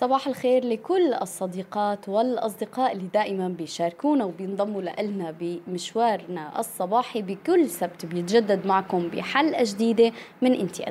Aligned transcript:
صباح 0.00 0.26
الخير 0.26 0.64
لكل 0.64 1.14
الصديقات 1.14 2.08
والأصدقاء 2.08 2.92
اللي 2.92 3.08
دائما 3.14 3.48
بيشاركونا 3.48 4.24
وبينضموا 4.24 4.82
لنا 4.82 5.34
بمشوارنا 5.40 6.60
الصباحي 6.60 7.22
بكل 7.22 7.68
سبت 7.68 8.06
بيتجدد 8.06 8.66
معكم 8.66 9.08
بحلقة 9.08 9.64
جديدة 9.64 10.12
من 10.42 10.54
إنتي 10.54 10.88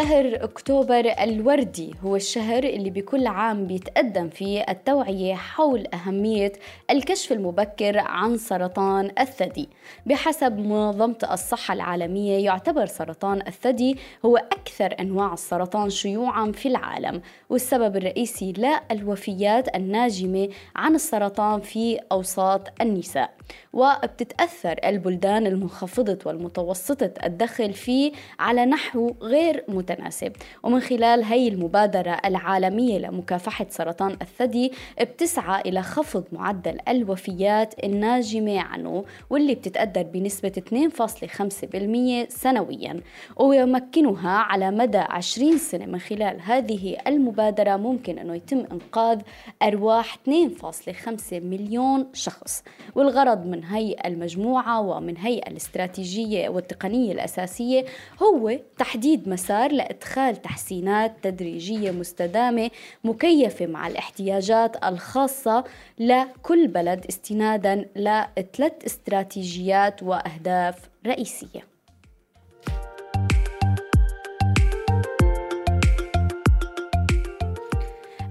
شهر 0.00 0.44
أكتوبر 0.44 1.12
الوردي 1.20 1.94
هو 2.04 2.16
الشهر 2.16 2.64
اللي 2.64 2.90
بكل 2.90 3.26
عام 3.26 3.66
بيتقدم 3.66 4.28
فيه 4.28 4.64
التوعية 4.68 5.34
حول 5.34 5.86
أهمية 5.94 6.52
الكشف 6.90 7.32
المبكر 7.32 7.98
عن 7.98 8.36
سرطان 8.36 9.10
الثدي. 9.20 9.68
بحسب 10.06 10.58
منظمة 10.58 11.28
الصحة 11.32 11.74
العالمية 11.74 12.44
يعتبر 12.44 12.86
سرطان 12.86 13.42
الثدي 13.46 13.96
هو 14.24 14.36
أكثر 14.36 14.96
أنواع 15.00 15.32
السرطان 15.32 15.90
شيوعا 15.90 16.52
في 16.52 16.68
العالم 16.68 17.22
والسبب 17.50 17.96
الرئيسي 17.96 18.52
للوفيات 18.92 19.76
الناجمة 19.76 20.48
عن 20.76 20.94
السرطان 20.94 21.60
في 21.60 22.00
أوساط 22.12 22.68
النساء. 22.80 23.39
وبتتأثر 23.72 24.76
البلدان 24.84 25.46
المنخفضة 25.46 26.18
والمتوسطة 26.26 27.10
الدخل 27.24 27.72
فيه 27.72 28.12
على 28.38 28.66
نحو 28.66 29.14
غير 29.22 29.64
متناسب. 29.68 30.32
ومن 30.62 30.80
خلال 30.80 31.24
هي 31.24 31.48
المبادرة 31.48 32.20
العالمية 32.24 32.98
لمكافحة 32.98 33.66
سرطان 33.70 34.16
الثدي 34.22 34.72
بتسعى 35.00 35.60
إلى 35.60 35.82
خفض 35.82 36.24
معدل 36.32 36.78
الوفيات 36.88 37.84
الناجمة 37.84 38.60
عنه 38.60 39.04
واللي 39.30 39.54
بتتقدر 39.54 40.02
بنسبة 40.02 40.52
2.5% 40.58 42.28
سنويا. 42.28 43.00
ويمكنها 43.36 44.30
على 44.30 44.70
مدى 44.70 44.98
20 44.98 45.58
سنة 45.58 45.86
من 45.86 45.98
خلال 45.98 46.40
هذه 46.40 46.96
المبادرة 47.06 47.76
ممكن 47.76 48.18
أنه 48.18 48.34
يتم 48.34 48.58
إنقاذ 48.72 49.20
أرواح 49.62 50.16
2.5 50.28 51.32
مليون 51.32 52.06
شخص. 52.12 52.62
والغرض 52.94 53.39
من 53.46 53.64
هي 53.64 53.96
المجموعة 54.04 54.80
ومن 54.80 55.16
هي 55.16 55.38
الاستراتيجية 55.38 56.48
والتقنية 56.48 57.12
الأساسية 57.12 57.84
هو 58.22 58.58
تحديد 58.78 59.28
مسار 59.28 59.72
لإدخال 59.72 60.42
تحسينات 60.42 61.16
تدريجية 61.22 61.90
مستدامة 61.90 62.70
مكيفة 63.04 63.66
مع 63.66 63.86
الاحتياجات 63.86 64.84
الخاصة 64.84 65.64
لكل 65.98 66.68
بلد 66.68 67.06
استنادا 67.08 67.88
لثلاث 67.96 68.84
استراتيجيات 68.86 70.02
وأهداف 70.02 70.90
رئيسية. 71.06 71.69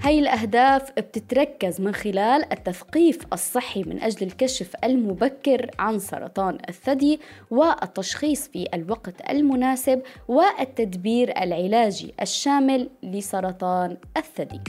هاي 0.10 0.20
الأهداف 0.20 0.92
بتتركز 0.92 1.82
من 1.82 1.94
خلال 1.94 2.52
التثقيف 2.54 3.20
الصحي 3.34 3.84
من 3.84 4.02
أجل 4.02 4.28
الكشف 4.28 4.76
المبكر 4.84 5.72
عن 5.80 6.00
سرطان 6.00 6.58
الثدي 6.70 7.20
والتشخيص 7.52 8.48
في 8.48 8.68
الوقت 8.74 9.30
المناسب 9.30 10.02
والتدبير 10.28 11.30
العلاجي 11.44 12.14
الشامل 12.22 12.90
لسرطان 13.04 13.98
الثدي. 14.18 14.62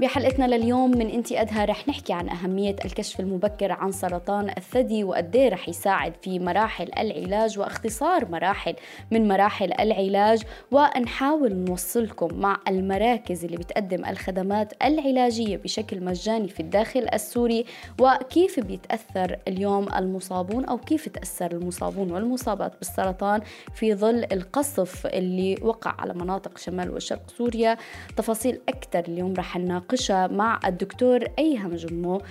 بحلقتنا 0.00 0.44
لليوم 0.44 0.90
من 0.90 1.10
انتي 1.10 1.40
ادهى 1.40 1.64
رح 1.64 1.88
نحكي 1.88 2.12
عن 2.12 2.28
أهمية 2.28 2.76
الكشف 2.84 3.20
المبكر 3.20 3.72
عن 3.72 3.92
سرطان 3.92 4.50
الثدي 4.56 5.04
وقد 5.04 5.36
إيه 5.36 5.48
رح 5.48 5.68
يساعد 5.68 6.12
في 6.22 6.38
مراحل 6.38 6.90
العلاج 6.98 7.58
واختصار 7.58 8.28
مراحل 8.28 8.74
من 9.10 9.28
مراحل 9.28 9.72
العلاج 9.72 10.42
ونحاول 10.70 11.54
نوصلكم 11.54 12.34
مع 12.34 12.58
المراكز 12.68 13.44
اللي 13.44 13.56
بتقدم 13.56 14.04
الخدمات 14.04 14.72
العلاجية 14.84 15.56
بشكل 15.56 16.04
مجاني 16.04 16.48
في 16.48 16.60
الداخل 16.60 17.08
السوري 17.14 17.64
وكيف 18.00 18.60
بيتأثر 18.60 19.38
اليوم 19.48 19.88
المصابون 19.96 20.64
أو 20.64 20.78
كيف 20.78 21.08
تأثر 21.08 21.52
المصابون 21.52 22.10
والمصابات 22.10 22.72
بالسرطان 22.78 23.40
في 23.74 23.94
ظل 23.94 24.26
القصف 24.32 25.06
اللي 25.06 25.58
وقع 25.62 25.94
على 25.98 26.14
مناطق 26.14 26.58
شمال 26.58 26.90
وشرق 26.90 27.30
سوريا؟ 27.38 27.76
تفاصيل 28.16 28.60
أكثر 28.68 29.00
اليوم 29.08 29.34
رح 29.34 29.56
نناقش 29.56 29.87
نناقشها 29.88 30.26
مع 30.26 30.60
الدكتور 30.66 31.24
أيهم 31.38 31.74
جمو 31.74 32.22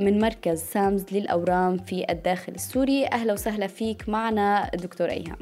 من 0.00 0.18
مركز 0.20 0.58
سامز 0.62 1.04
للأورام 1.12 1.76
في 1.78 2.06
الداخل 2.10 2.52
السوري. 2.52 3.06
أهلا 3.06 3.32
وسهلا 3.32 3.66
فيك 3.66 4.08
معنا 4.08 4.70
دكتور 4.74 5.10
أيهم. 5.10 5.36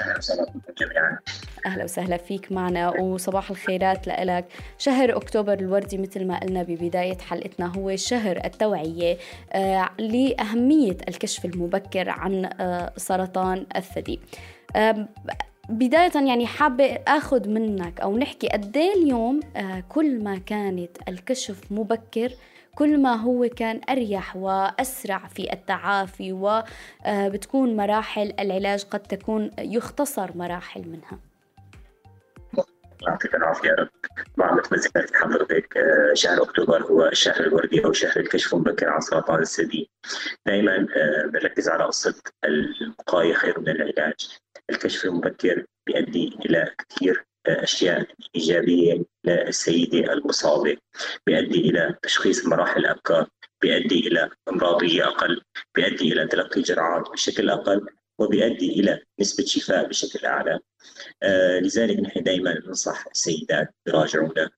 أهلا 0.00 0.18
وسهلا 0.18 0.46
جميعا. 0.78 1.18
أهلا 1.66 1.84
وسهلا 1.84 2.16
فيك 2.16 2.52
معنا 2.52 3.00
وصباح 3.00 3.50
الخيرات 3.50 4.06
لك. 4.06 4.44
شهر 4.78 5.16
أكتوبر 5.16 5.52
الوردي 5.52 5.98
مثل 5.98 6.26
ما 6.26 6.40
قلنا 6.40 6.62
ببداية 6.62 7.18
حلقتنا 7.18 7.66
هو 7.76 7.96
شهر 7.96 8.36
التوعية 8.44 9.18
آه 9.52 9.88
لأهمية 9.98 10.96
الكشف 11.08 11.44
المبكر 11.44 12.10
عن 12.10 12.44
آه 12.60 12.92
سرطان 12.96 13.66
الثدي. 13.76 14.20
آه 14.76 15.08
بداية 15.68 16.26
يعني 16.28 16.46
حابة 16.46 16.84
أخذ 17.08 17.48
منك 17.48 18.00
أو 18.00 18.18
نحكي 18.18 18.48
قد 18.48 18.76
إيه 18.76 18.94
اليوم 18.94 19.40
آه 19.56 19.84
كل 19.88 20.24
ما 20.24 20.38
كانت 20.38 21.08
الكشف 21.08 21.60
مبكر 21.70 22.32
كل 22.78 23.02
ما 23.02 23.14
هو 23.14 23.48
كان 23.56 23.80
أريح 23.90 24.36
وأسرع 24.36 25.18
في 25.18 25.52
التعافي 25.52 26.32
وبتكون 26.32 27.70
آه، 27.70 27.74
مراحل 27.74 28.34
العلاج 28.40 28.84
قد 28.84 29.00
تكون 29.00 29.50
يختصر 29.58 30.30
مراحل 30.34 30.80
منها. 30.80 31.18
يعطيك 33.02 33.34
العافية 33.34 33.90
طبعا 34.36 34.52
مثل 34.52 34.68
ما 34.72 34.78
ذكرت 34.78 35.14
حضرتك 35.14 35.76
آه، 35.76 36.14
شهر 36.14 36.42
أكتوبر 36.42 36.82
هو 36.82 37.06
الشهر 37.06 37.40
الوردي 37.40 37.84
أو 37.84 37.92
شهر 37.92 38.16
الكشف 38.16 38.54
المبكر 38.54 38.88
عن 38.88 39.00
سرطان 39.00 39.38
الثدي 39.38 39.90
دائما 40.46 40.86
بنركز 41.24 41.68
على 41.68 41.84
قصة 41.84 42.14
الوقاية 42.44 43.32
خير 43.32 43.60
من 43.60 43.68
العلاج. 43.68 44.40
الكشف 44.70 45.04
المبكر 45.04 45.64
بيؤدي 45.86 46.38
إلى 46.46 46.74
كثير 46.78 47.24
أشياء 47.46 48.06
إيجابية 48.36 49.04
للسيده 49.24 50.12
المصابة 50.12 50.76
بيؤدي 51.26 51.70
إلى 51.70 51.94
تشخيص 52.02 52.46
مراحل 52.46 52.80
الابكار 52.80 53.28
بيؤدي 53.62 54.08
إلى 54.08 54.30
امراضيه 54.48 55.04
أقل 55.08 55.40
بيؤدي 55.74 56.12
إلى 56.12 56.26
تلقي 56.26 56.62
جرعات 56.62 57.10
بشكل 57.10 57.50
أقل 57.50 57.86
وبيؤدي 58.18 58.80
إلى 58.80 59.02
نسبة 59.20 59.44
شفاء 59.44 59.88
بشكل 59.88 60.26
أعلى. 60.26 60.58
آه 61.22 61.58
لذلك 61.60 62.00
نحن 62.00 62.22
دائما 62.22 62.60
ننصح 62.66 63.06
السيدات 63.06 63.74
يراجعونا 63.88 64.50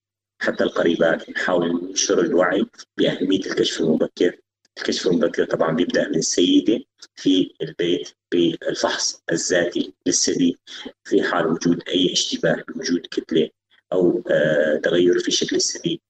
حتى 0.43 0.65
القريبات 0.65 1.31
نحاول 1.31 1.89
ننشر 1.89 2.21
الوعي 2.21 2.67
بأهمية 2.99 3.39
الكشف 3.47 3.81
المبكر. 3.81 4.37
الكشف 4.81 5.07
المبكر 5.07 5.45
طبعا 5.45 5.77
بيبدأ 5.77 6.09
من 6.09 6.15
السيده 6.17 6.81
في 7.17 7.53
البيت 7.63 8.09
بالفحص 8.33 9.23
الذاتي 9.33 9.95
للثدي 10.07 10.59
في 11.05 11.23
حال 11.23 11.47
وجود 11.47 11.83
أي 11.89 12.13
اشتباه 12.13 12.65
بوجود 12.69 13.07
كتلة 13.11 13.51
أو 13.93 14.23
آه، 14.31 14.77
تغير 14.77 15.19
في 15.19 15.31
شكل 15.31 15.57
الثدي 15.57 16.03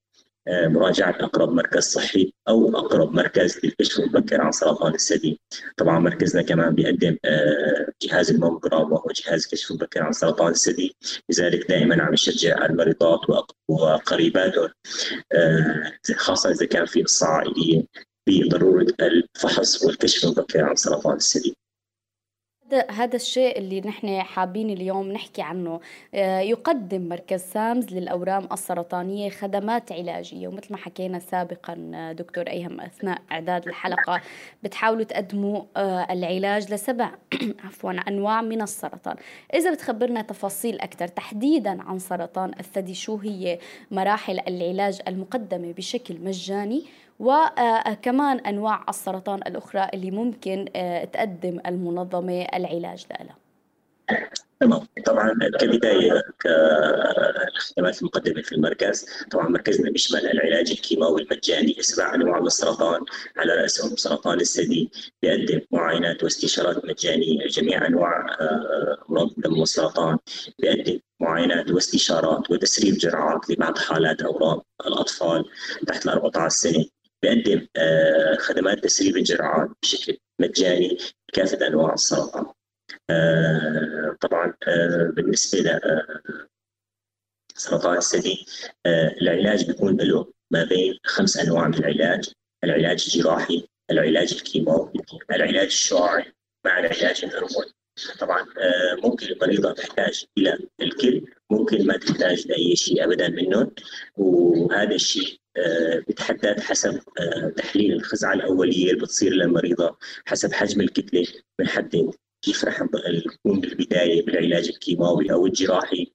آه، 0.49 0.69
مراجعة 0.69 1.11
أقرب 1.11 1.53
مركز 1.53 1.83
صحي 1.83 2.33
أو 2.49 2.79
أقرب 2.79 3.13
مركز 3.13 3.61
للكشف 3.65 3.99
المبكر 3.99 4.41
عن 4.41 4.53
سرطان 4.53 4.95
الثدي 4.95 5.41
طبعا 5.77 5.99
مركزنا 5.99 6.43
كمان 6.43 6.75
بيقدم 6.75 7.17
آه، 7.25 7.93
جهاز 8.03 8.31
الموموجرام 8.31 8.93
وهو 8.93 9.07
جهاز 9.15 9.47
كشف 9.47 9.73
مبكر 9.73 10.03
عن 10.03 10.13
سرطان 10.13 10.53
الثدي 10.53 10.97
لذلك 11.31 11.69
دائما 11.69 12.03
عم 12.03 12.13
نشجع 12.13 12.67
المريضات 12.67 13.21
وقريباتهم 13.69 14.69
خاصة 16.17 16.51
إذا 16.51 16.67
كان 16.67 16.87
في 16.87 17.03
قصة 17.03 17.27
عائلية 17.27 17.85
بضروره 18.31 18.87
الفحص 19.01 19.85
والكشف 19.85 20.25
المبكر 20.25 20.65
عن 20.65 20.77
سرطان 20.77 21.17
الثدي. 21.17 21.55
هذا 22.91 23.17
الشيء 23.17 23.59
اللي 23.59 23.81
نحن 23.81 24.23
حابين 24.23 24.71
اليوم 24.71 25.13
نحكي 25.13 25.43
عنه. 25.43 25.81
آه، 26.15 26.41
يقدم 26.41 27.09
مركز 27.09 27.41
سامز 27.41 27.95
للأورام 27.95 28.49
السرطانية 28.53 29.31
خدمات 29.31 29.93
علاجية 29.93 30.49
ومثل 30.49 30.67
ما 30.71 30.77
حكينا 30.77 31.19
سابقا 31.19 31.91
آه، 31.95 32.13
دكتور 32.13 32.49
أيهم 32.49 32.81
أثناء 32.81 33.23
إعداد 33.33 33.69
الحلقة 33.69 34.21
بتحاولوا 34.63 35.05
تقدموا 35.05 35.63
آه، 35.77 36.13
العلاج 36.13 36.73
لسبع 36.73 37.11
عفوا 37.65 37.93
أنواع 38.09 38.43
من 38.43 38.63
السرطان. 38.63 39.17
إذا 39.55 39.73
بتخبرنا 39.73 40.23
تفاصيل 40.23 40.81
أكثر 40.81 41.09
تحديدا 41.09 41.83
عن 41.83 41.99
سرطان 41.99 42.53
الثدي 42.61 42.95
شو 42.95 43.17
هي 43.17 43.59
مراحل 43.91 44.41
العلاج 44.49 45.01
المقدمة 45.09 45.73
بشكل 45.73 46.21
مجاني؟ 46.21 46.85
وكمان 47.21 48.39
أنواع 48.39 48.85
السرطان 48.89 49.39
الأخرى 49.47 49.89
اللي 49.95 50.11
ممكن 50.11 50.67
آه، 50.77 51.05
تقدم 51.05 51.61
المنظمة 51.67 52.43
العلاج 52.43 53.07
لها. 53.11 53.37
تمام. 54.61 54.87
طبعا 55.07 55.35
كبداية 55.61 56.23
كخدمات 56.41 58.01
المقدمة 58.03 58.43
في 58.43 58.53
المركز 58.53 59.07
طبعا 59.31 59.49
مركزنا 59.49 59.91
بيشمل 59.91 60.27
العلاج 60.27 60.71
الكيماوي 60.71 61.23
المجاني 61.23 61.77
لسبع 61.79 62.15
أنواع 62.15 62.41
من 62.41 62.47
السرطان 62.47 63.01
على 63.37 63.55
رأسهم. 63.55 63.97
سرطان 63.97 64.41
الثدي 64.41 64.91
بيقدم 65.23 65.61
معاينات 65.71 66.25
واستشارات 66.25 66.85
مجانية 66.85 67.45
لجميع 67.45 67.87
أنواع 67.87 68.27
آه، 68.41 68.99
أمراض 69.11 69.31
الدم 69.37 69.59
والسرطان 69.59 70.19
بيقدم 70.59 70.99
معاينات 71.21 71.71
واستشارات 71.71 72.51
وتسريب 72.51 72.95
جرعات 72.95 73.51
لبعض 73.51 73.79
حالات 73.79 74.23
أورام 74.23 74.61
الأطفال 74.87 75.45
تحت 75.87 76.07
ال 76.07 76.11
14 76.11 76.49
سنة. 76.49 76.85
بيقدم 77.23 77.67
آه، 77.77 78.37
خدمات 78.37 78.85
تسريب 78.85 79.17
الجرعات 79.17 79.71
بشكل 79.83 80.19
مجاني 80.41 80.99
لكافه 81.29 81.67
أنواع 81.67 81.95
السرطان. 81.95 82.47
آه، 83.11 84.17
طبعا 84.21 84.55
آه، 84.69 85.13
بالنسبة 85.17 85.61
ل 85.61 85.81
سرطان 87.57 87.97
الثدي 87.97 88.47
العلاج 89.23 89.67
بيكون 89.67 89.97
له 89.97 90.33
ما 90.51 90.65
بين 90.65 90.99
خمس 91.05 91.37
أنواع 91.37 91.69
من 91.69 91.75
العلاج. 91.75 92.33
العلاج 92.65 93.05
الجراحي 93.15 93.69
العلاج 93.91 94.33
الكيماوي 94.33 94.93
العلاج 95.31 95.67
الشعاعي 95.67 96.33
مع 96.67 96.79
العلاج 96.79 97.25
الهرموني. 97.25 97.73
طبعا 98.19 98.47
ممكن 99.05 99.27
المريضه 99.27 99.73
تحتاج 99.73 100.25
إلى 100.39 100.59
الكل 100.83 101.25
ممكن 101.51 101.87
ما 101.87 101.97
تحتاج 101.97 102.47
لأي 102.47 102.77
شيء 102.77 103.05
ابدا 103.05 103.29
منهم 103.29 103.71
وهذا 104.17 104.95
الشيء 104.95 105.40
بتحدد 106.09 106.61
حسب 106.61 107.01
تحليل 107.57 107.93
الخزعة 107.93 108.35
الأولية 108.35 108.91
اللي 108.91 109.01
بتصير 109.01 109.33
للمريضة 109.33 109.97
حسب 110.27 110.53
حجم 110.53 110.81
الكتلة 110.81 111.27
بنحدد 111.59 112.11
كيف 112.43 112.65
رح 112.65 112.83
نكون 112.83 113.61
بالبداية 113.61 114.27
بالعلاج 114.27 114.69
الكيماوي 114.69 115.33
أو 115.33 115.47
الجراحي 115.47 116.13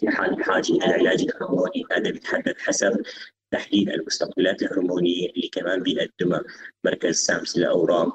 في 0.00 0.08
حال 0.08 0.38
الحاجة 0.38 0.72
إلى 0.72 0.84
العلاج 0.86 1.20
الهرموني. 1.22 1.84
هذا 1.92 2.10
بيتحدد 2.10 2.54
حسب 2.58 3.02
تحليل 3.50 3.90
المستقبلات 3.90 4.62
الهرمونية 4.62 5.30
اللي 5.30 5.48
كمان 5.48 5.82
بيقدمها 5.82 6.44
مركز 6.84 7.16
سامس 7.16 7.58
للأورام 7.58 8.12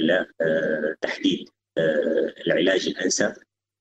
لتحديد 0.00 1.48
العلاج 2.46 2.88
الأنسب. 2.88 3.32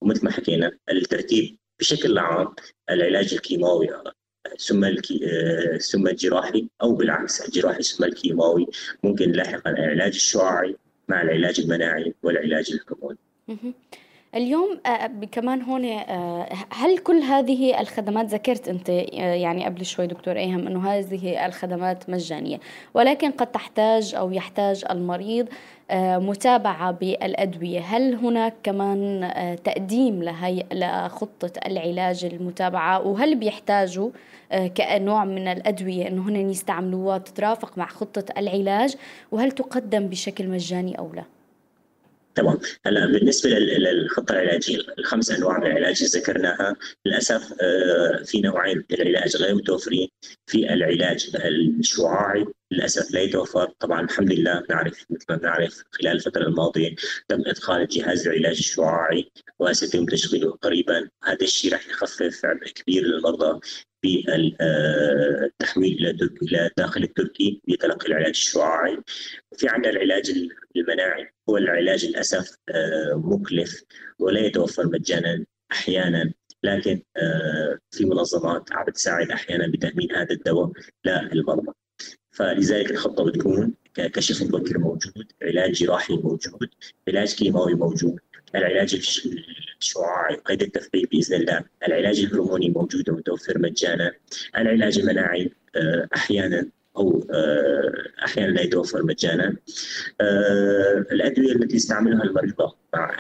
ومثل 0.02 0.26
ما 0.26 0.32
حكينا 0.32 0.78
الترتيب 0.92 1.59
بشكل 1.80 2.18
عام 2.18 2.56
العلاج 2.90 3.34
الكيماوي 3.34 3.90
ثم 4.60 4.86
ثم 5.92 6.08
الجراحي 6.08 6.68
أو 6.82 6.96
بالعكس 6.96 7.42
الجراحي 7.42 7.84
ثم 7.84 8.04
الكيماوي 8.04 8.68
ممكن 9.04 9.32
لاحقا 9.32 9.72
العلاج 9.72 10.14
الشعاعي 10.14 10.76
مع 11.08 11.22
العلاج 11.22 11.60
المناعي 11.60 12.14
والعلاج 12.24 12.72
الهرموني. 12.72 13.18
اليوم 14.36 14.80
آه، 14.86 15.08
كمان 15.32 15.62
هون 15.62 15.86
آه، 15.86 16.50
هل 16.70 16.98
كل 16.98 17.22
هذه 17.22 17.82
الخدمات 17.82 18.26
ذكرت 18.26 18.68
أنت 18.68 18.90
آه، 18.90 19.34
يعني 19.34 19.66
قبل 19.66 19.86
شوي 19.86 20.08
دكتور 20.08 20.38
إيهم 20.38 20.68
إنه 20.68 20.90
هذه 20.90 21.46
الخدمات 21.46 22.10
مجانية 22.10 22.60
ولكن 22.94 23.32
قد 23.32 23.48
تحتاج 23.48 24.16
أو 24.16 24.32
يحتاج 24.32 24.86
المريض 24.90 25.48
متابعة 25.92 26.92
بالأدوية؟ 26.92 27.80
هل 27.80 28.16
هناك 28.16 28.54
كمان 28.64 29.32
تقديم 29.64 30.24
لهي 30.24 30.64
لخطة 30.72 31.52
العلاج 31.66 32.26
المتابعة؟ 32.26 33.08
وهل 33.08 33.36
بيحتاجوا 33.36 34.10
كنوع 34.78 35.26
من 35.26 35.48
الأدوية 35.48 36.08
إنه 36.08 36.30
هن 36.30 36.36
يستعملوها 36.36 37.18
تترافق 37.18 37.78
مع 37.78 37.86
خطة 37.88 38.26
العلاج؟ 38.38 38.96
وهل 39.32 39.52
تقدم 39.52 40.08
بشكل 40.08 40.48
مجاني 40.48 41.00
أو 41.00 41.14
لا؟ 41.14 41.39
تمام. 42.40 42.60
هلا 42.86 43.06
بالنسبة 43.06 43.50
للخطة 43.50 44.32
العلاجية 44.32 44.78
الخمس 45.00 45.32
أنواع 45.32 45.60
من 45.60 45.66
العلاج 45.66 46.04
اللي 46.04 46.20
ذكرناها. 46.20 46.76
للأسف 47.06 47.54
آه، 47.62 48.24
في 48.24 48.42
نوعين 48.42 48.78
من 48.78 49.02
العلاج 49.02 49.36
غير 49.38 49.56
متوفرين 49.56 50.08
في 50.48 50.74
العلاج 50.74 51.32
الشعاعي 51.80 52.46
للأسف 52.72 53.12
لا 53.12 53.22
يتوفر. 53.22 53.74
طبعا 53.80 54.02
الحمد 54.02 54.32
لله 54.32 54.64
نعرف 54.70 55.06
مثل 55.10 55.26
ما 55.30 55.36
بنعرف 55.36 55.84
خلال 55.92 56.12
الفترة 56.12 56.44
الماضية 56.44 56.96
تم 57.28 57.42
إدخال 57.46 57.88
جهاز 57.88 58.28
العلاج 58.28 58.58
الشعاعي 58.58 59.32
وسيتم 59.60 60.06
تشغيله 60.06 60.52
قريبا. 60.52 61.10
هذا 61.24 61.42
الشيء 61.42 61.72
راح 61.72 61.88
يخفف 61.88 62.46
عبء 62.46 62.68
كبير 62.68 63.04
للمرضى 63.04 63.60
بالتحويل 64.04 65.94
إلى 66.08 66.30
إلى 66.42 66.70
داخل 66.78 67.04
التركي 67.04 67.62
بتلقي 67.68 68.08
العلاج 68.08 68.30
الشعاعي. 68.30 68.98
في 69.58 69.70
عندنا 69.70 69.92
العلاج 69.92 70.50
المناعي. 70.76 71.34
هو 71.50 71.58
العلاج 71.58 72.06
للأسف 72.06 72.56
آه، 72.70 73.14
مكلف 73.16 73.84
ولا 74.20 74.40
يتوفر 74.40 74.88
مجانا 74.88 75.46
أحيانا. 75.72 76.34
لكن 76.64 77.02
آه، 77.18 77.78
في 77.92 78.06
منظمات 78.06 78.72
عم 78.72 78.86
تساعد 78.86 79.32
أحيانا 79.32 79.68
بتأمين 79.68 80.16
هذا 80.16 80.32
الدواء 80.32 80.72
للمرضى. 81.06 81.74
فلذلك 82.32 82.92
الخطة 82.92 83.24
بتكون 83.26 83.74
كشف 83.96 84.44
مبكر 84.44 84.78
موجود 84.78 85.32
علاج 85.42 85.72
جراحي 85.72 86.14
موجود 86.14 86.70
علاج 87.08 87.36
كيماوي 87.36 87.74
موجود. 87.74 88.20
العلاج 88.56 88.96
الشعاعي 89.80 90.36
قيد 90.36 90.62
التثبيت 90.62 91.12
بإذن 91.12 91.36
الله، 91.42 91.64
العلاج 91.88 92.20
الهرموني 92.20 92.70
موجود 92.70 93.10
ومتوفر 93.10 93.60
مجانا، 93.60 94.14
العلاج 94.58 95.00
المناعي 95.00 95.52
آه، 95.76 96.08
أحيانا 96.16 96.68
أو 96.98 97.28
آه، 97.32 98.26
أحيانا 98.26 98.52
لا 98.52 98.62
يتوفر 98.62 99.04
مجانا. 99.04 99.56
آه، 100.22 101.06
الأدوية 101.12 101.52
التي 101.52 101.76
يستعملها 101.76 102.24
المريضة 102.24 102.76
مع 102.94 103.18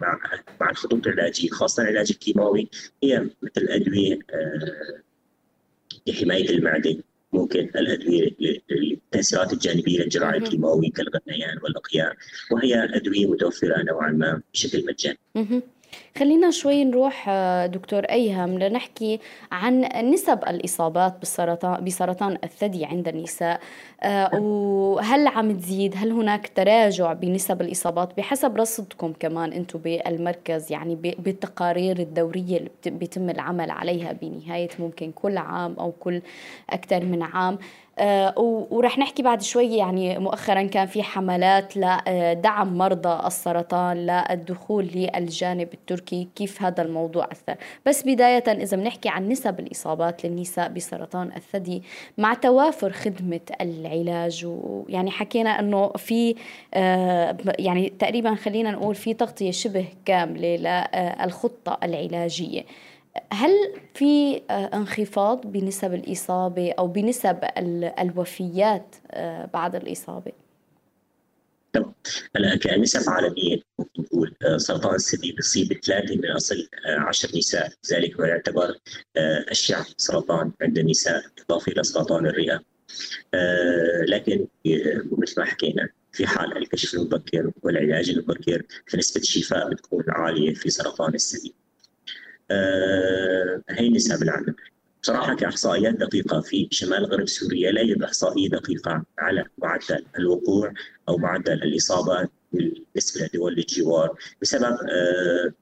مع 0.00 0.18
مع 0.60 0.70
الخطوط 0.70 1.06
العلاجية 1.06 1.48
خاصة 1.50 1.82
العلاج 1.82 2.10
الكيماوي 2.10 2.68
هي 3.02 3.20
مثل 3.42 3.68
ادويه 3.68 4.18
لحماية 6.06 6.50
المعدة. 6.50 6.96
ممكن 7.32 7.70
الادويه 7.76 8.36
للتاثيرات 8.70 9.52
الجانبية 9.52 9.98
للجراحه 10.02 10.36
الكيماوي 10.36 10.88
كالغثيان 10.88 11.58
والأقياء 11.62 12.16
وهي 12.52 12.84
ادويه 12.96 13.26
متوفرة 13.26 13.82
نوعا 13.82 14.10
ما 14.10 14.42
بشكل 14.54 14.86
مجاني. 14.86 15.18
خلينا 16.18 16.50
شوي 16.50 16.84
نروح 16.84 17.26
آه، 17.28 17.66
دكتور 17.66 18.04
أيهم 18.04 18.58
لنحكي 18.58 19.20
عن 19.52 19.80
نسب 20.10 20.38
الإصابات 20.48 21.18
بالسرطان 21.18 21.84
بسرطان 21.84 22.38
الثدي 22.44 22.84
عند 22.84 23.08
النساء. 23.08 23.60
آه، 24.02 24.34
وهل 24.34 25.26
عم 25.26 25.52
تزيد؟ 25.58 25.94
هل 25.96 26.12
هناك 26.12 26.48
تراجع 26.54 27.12
بنسب 27.12 27.60
الإصابات؟ 27.60 28.16
بحسب 28.16 28.56
رصدكم 28.56 29.12
كمان 29.20 29.52
أنتم 29.52 29.78
بالمركز 29.78 30.72
يعني 30.72 30.94
بالتقارير 30.94 31.98
الدورية 31.98 32.56
اللي 32.56 32.70
بيتم 32.86 33.30
العمل 33.30 33.70
عليها 33.70 34.12
بنهاية 34.12 34.68
ممكن 34.78 35.12
كل 35.12 35.36
عام 35.38 35.74
أو 35.78 35.92
كل 35.92 36.22
أكثر 36.70 37.04
من 37.04 37.22
عام. 37.22 37.58
ورح 38.70 38.98
نحكي 38.98 39.22
بعد 39.22 39.42
شوي 39.42 39.76
يعني 39.76 40.18
مؤخرا 40.18 40.62
كان 40.62 40.86
في 40.86 41.02
حملات 41.02 41.76
لدعم 41.76 42.78
مرضى 42.78 43.26
السرطان 43.26 43.96
للدخول 43.96 44.84
للجانب 44.94 45.68
التركي 45.74 46.28
كيف 46.36 46.62
هذا 46.62 46.82
الموضوع 46.82 47.28
أثر؟ 47.32 47.56
بس 47.86 48.02
بداية 48.02 48.44
إذا 48.48 48.76
بنحكي 48.76 49.08
عن 49.08 49.28
نسب 49.28 49.60
الإصابات 49.60 50.24
للنساء 50.26 50.68
بسرطان 50.68 51.32
الثدي 51.36 51.82
مع 52.18 52.34
توافر 52.34 52.92
خدمة 52.92 53.40
العلاج 53.60 54.46
ويعني 54.46 55.10
حكينا 55.10 55.60
أنه 55.60 55.88
في 55.88 56.34
آه، 56.74 57.36
يعني 57.58 57.92
تقريبا 57.98 58.34
خلينا 58.34 58.70
نقول 58.70 58.94
في 58.94 59.14
تغطية 59.14 59.50
شبه 59.50 59.84
كاملة 60.04 60.56
للخطة 60.56 61.78
العلاجية. 61.82 62.64
هل 63.32 63.50
في 63.94 64.42
آه، 64.50 64.70
انخفاض 64.74 65.46
بنسب 65.46 65.94
الإصابة 65.94 66.72
أو 66.72 66.86
بنسب 66.86 67.38
الوفيات 67.98 68.96
آه، 69.10 69.50
بعد 69.54 69.76
الإصابة؟ 69.76 70.32
تمام. 71.72 71.94
هلا 72.36 72.56
كنسب 72.56 73.10
عالمية 73.10 73.56
ممكن 73.78 74.02
نقول 74.02 74.34
آه، 74.42 74.56
سرطان 74.56 74.94
الثدي 74.94 75.32
بيصيب 75.32 75.72
ثلاثة 75.72 76.16
من 76.16 76.30
أصل 76.30 76.68
10 76.86 77.38
نساء. 77.38 77.72
ذلك 77.92 78.20
هو 78.20 78.24
يعتبر 78.24 78.78
اشع 79.48 79.82
سرطان 79.96 80.52
عند 80.62 80.78
النساء 80.78 81.22
إضافة 81.40 81.72
إلى 81.72 81.82
سرطان 81.82 82.26
الرئة. 82.26 82.60
لكن 84.08 84.46
مثل 85.18 85.40
ما 85.40 85.44
حكينا 85.44 85.88
في 86.12 86.26
حال 86.26 86.56
الكشف 86.56 86.94
المبكر 86.94 87.50
والعلاج 87.62 88.10
المبكر 88.10 88.62
فنسبة 88.86 89.20
الشفاء 89.20 89.70
بتكون 89.70 90.04
عالية 90.08 90.54
في 90.54 90.70
سرطان 90.70 91.14
الثدي 91.14 91.54
هي 93.70 93.86
النسب 93.86 94.22
العامة 94.22 94.54
بصراحة 95.02 95.34
كإحصائيات 95.34 95.94
دقيقة 95.94 96.40
في 96.40 96.68
شمال 96.70 97.04
غرب 97.04 97.28
سوريا 97.28 97.70
لا 97.70 97.80
يوجد 97.80 98.02
إحصائية 98.02 98.48
دقيقة 98.48 99.04
على 99.18 99.44
معدل 99.58 100.06
الوقوع 100.18 100.72
أو 101.08 101.16
معدل 101.16 101.52
الإصابات 101.52 102.30
بالنسبة 102.52 103.26
لدول 103.26 103.58
الجوار 103.58 104.18
بسبب 104.42 104.76
آه، 104.90 105.52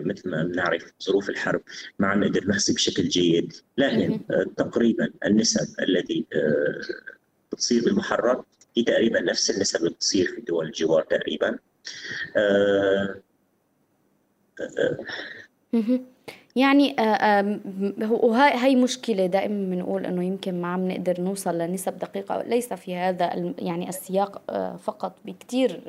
مثل 0.00 0.30
ما 0.30 0.42
بنعرف 0.42 0.92
ظروف 1.02 1.28
الحرب. 1.28 1.60
ما 1.98 2.06
عم 2.06 2.24
نقدر 2.24 2.46
نحصي 2.48 2.72
بشكل 2.72 3.08
جيد 3.08 3.52
لكن 3.78 4.20
آه، 4.30 4.46
تقريبا 4.56 5.10
النسب 5.24 5.80
التي 5.82 6.26
بتصير 7.52 7.84
بالمحرر 7.84 8.44
هي 8.76 8.82
تقريبا 8.82 9.20
نفس 9.20 9.50
النسب 9.50 9.78
اللي 9.78 9.90
بتصير 9.90 10.26
في 10.26 10.40
دول 10.40 10.66
الجوار 10.66 11.02
تقريبا. 11.02 11.58
يعني 16.56 16.96
وهي 18.10 18.52
هي 18.54 18.76
مشكلة 18.76 19.26
دائما 19.26 19.74
بنقول 19.74 20.06
إنه 20.06 20.24
يمكن 20.24 20.60
ما 20.60 20.68
عم 20.68 20.88
نقدر 20.88 21.20
نوصل 21.20 21.58
لنسب 21.58 21.98
دقيقة 21.98 22.42
ليس 22.42 22.72
في 22.72 22.96
هذا 22.96 23.54
يعني 23.58 23.88
السياق 23.88 24.42
فقط 24.76 25.16
بكثير 25.24 25.80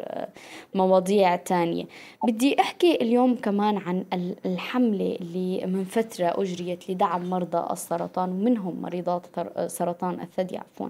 مواضيع 0.75 1.36
تانية. 1.36 1.86
بدي 2.24 2.59
أحكي 2.62 2.95
اليوم 2.95 3.36
كمان 3.36 3.77
عن 3.77 4.05
الحملة 4.45 5.17
اللي 5.21 5.65
من 5.65 5.83
فترة 5.83 6.33
أجريت 6.38 6.89
لدعم 6.89 7.29
مرضى 7.29 7.74
السرطان 7.74 8.29
ومنهم 8.29 8.81
مريضات 8.81 9.25
سرطان 9.67 10.21
الثدي 10.21 10.57
عفوا. 10.57 10.89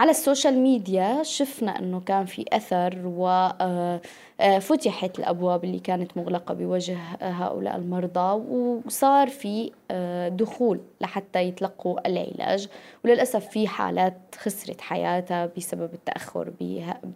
على 0.00 0.10
السوشيال 0.10 0.58
ميديا 0.58 1.22
شفنا 1.22 1.78
إنه 1.78 2.00
كان 2.00 2.24
في 2.24 2.44
أثر 2.52 3.02
وفتحت 3.04 5.18
آه، 5.18 5.22
الأبواب 5.22 5.64
اللي 5.64 5.78
كانت 5.78 6.16
مغلقة 6.16 6.54
بوجه 6.54 6.96
هؤلاء 7.20 7.76
المرضى 7.76 8.42
وصار 8.86 9.28
في 9.28 9.72
آه، 9.90 10.28
دخول 10.28 10.80
لحتى 11.00 11.42
يتلقوا 11.42 12.08
العلاج. 12.08 12.68
وللأسف 13.04 13.48
في 13.48 13.68
حالات 13.68 14.16
خسرت 14.38 14.80
حياتها 14.80 15.50
بسبب 15.56 15.94
التأخر 15.94 16.52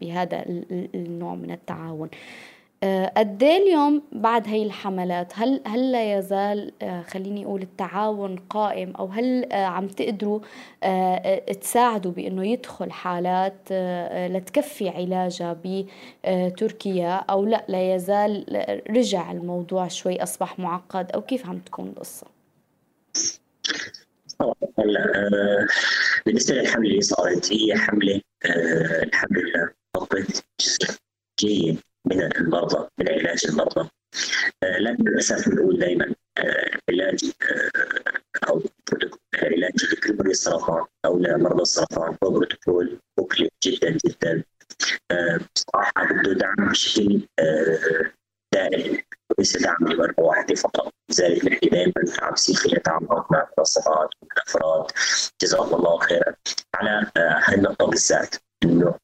بهذا 0.01 0.45
النوع 0.95 1.35
من 1.35 1.51
التعاون. 1.51 2.09
آه، 2.09 2.17
قد 3.17 3.43
إيه 3.43 3.57
اليوم 3.63 4.03
بعد 4.13 4.49
هي 4.49 4.63
الحملات؟ 4.63 5.33
هل 5.37 5.61
هل 5.67 5.93
لا 5.93 6.19
يزال 6.19 6.73
آه، 6.83 7.03
خليني 7.03 7.45
أقول 7.45 7.63
التعاون 7.63 8.37
قائم؟ 8.37 8.91
أو 8.97 9.07
هل 9.07 9.53
آه، 9.53 9.65
عم 9.65 9.89
تقدروا 9.89 10.41
تساعدوا 11.61 12.13
بإنه 12.13 12.47
يدخل 12.47 12.93
حالات 12.93 13.73
لتكفي 14.33 14.89
علاجها 14.89 15.57
بتركيا 15.65 17.15
أو 17.15 17.45
لا 17.45 17.65
لا 17.69 17.95
يزال 17.95 18.45
رجع 18.91 19.33
الموضوع 19.33 19.89
شوي 19.89 20.23
أصبح 20.23 20.59
معقد؟ 20.59 21.13
أو 21.13 21.23
كيف 21.23 21.47
عم 21.47 21.59
تكون 21.59 21.89
القصة؟ 21.89 22.27
هلا 24.79 25.67
بالنسبة 26.27 26.55
للحملة 26.55 26.91
اللي 26.91 27.01
صارت 27.01 27.53
هي 27.53 27.77
حمله 27.77 28.21
الحمد 29.03 29.39
لله 29.39 29.71
جيد. 31.41 31.79
من 32.07 32.23
المرضى 32.23 32.89
من 32.99 33.09
علاج 33.09 33.47
المرضى. 33.49 33.89
آه، 34.63 34.79
لكن 34.79 35.05
للأسف 35.05 35.49
نقول 35.49 35.79
دائما 35.79 36.15
آه، 36.39 36.71
علاج 36.91 37.33
آه، 37.43 38.49
أو 38.49 38.63
علاج 39.43 39.85
لكل 39.93 40.17
مريض 40.17 40.33
سرطان 40.33 40.85
أو 41.05 41.19
لمرضى 41.19 41.63
السرطان 41.63 42.17
هو 42.25 42.31
بروتوكول 42.31 42.99
مكلف 43.19 43.51
جدا 43.65 43.99
جدا. 44.07 44.43
صراحة 45.55 46.13
بده 46.13 46.33
دعم 46.33 46.69
بشكل 46.71 47.21
دائم 48.55 49.03
وليس 49.31 49.57
دعم 49.57 49.77
لمرة 49.81 50.15
واحدة 50.19 50.55
فقط. 50.55 50.93
لذلك 51.11 51.45
نحن 51.45 51.69
دائما 51.73 51.93
عم 52.23 52.33
يصير 52.33 52.57
في 52.57 52.81
مع 52.87 52.99
المنظمات 52.99 53.49
والأفراد. 53.59 54.87
جزاهم 55.43 55.75
الله 55.75 55.99
خيرا. 55.99 56.35
على 56.75 57.11
هالنقطة 57.17 57.87
بالذات 57.87 58.35
إنه 58.65 58.95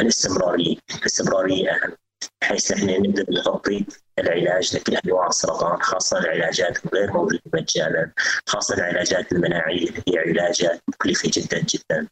الاستمرارية. 0.00 0.76
الاستمرارية 1.00 1.70
أهم. 1.70 1.92
بحيث 2.40 2.72
إحنا 2.72 2.98
نبدأ 2.98 3.26
نغطي 3.30 3.84
العلاج 4.18 4.76
لكل 4.76 4.96
انواع 4.96 5.26
السرطان 5.26 5.82
خاصة 5.82 6.18
العلاجات 6.18 6.94
غير 6.94 7.12
موجوده 7.12 7.40
مجانا 7.54 8.12
خاصة 8.46 8.74
العلاجات 8.74 9.32
المناعية 9.32 9.90
هي 10.08 10.18
علاجات 10.18 10.82
مكلفة 10.88 11.30
جدا 11.32 11.58
جدا. 11.58 12.08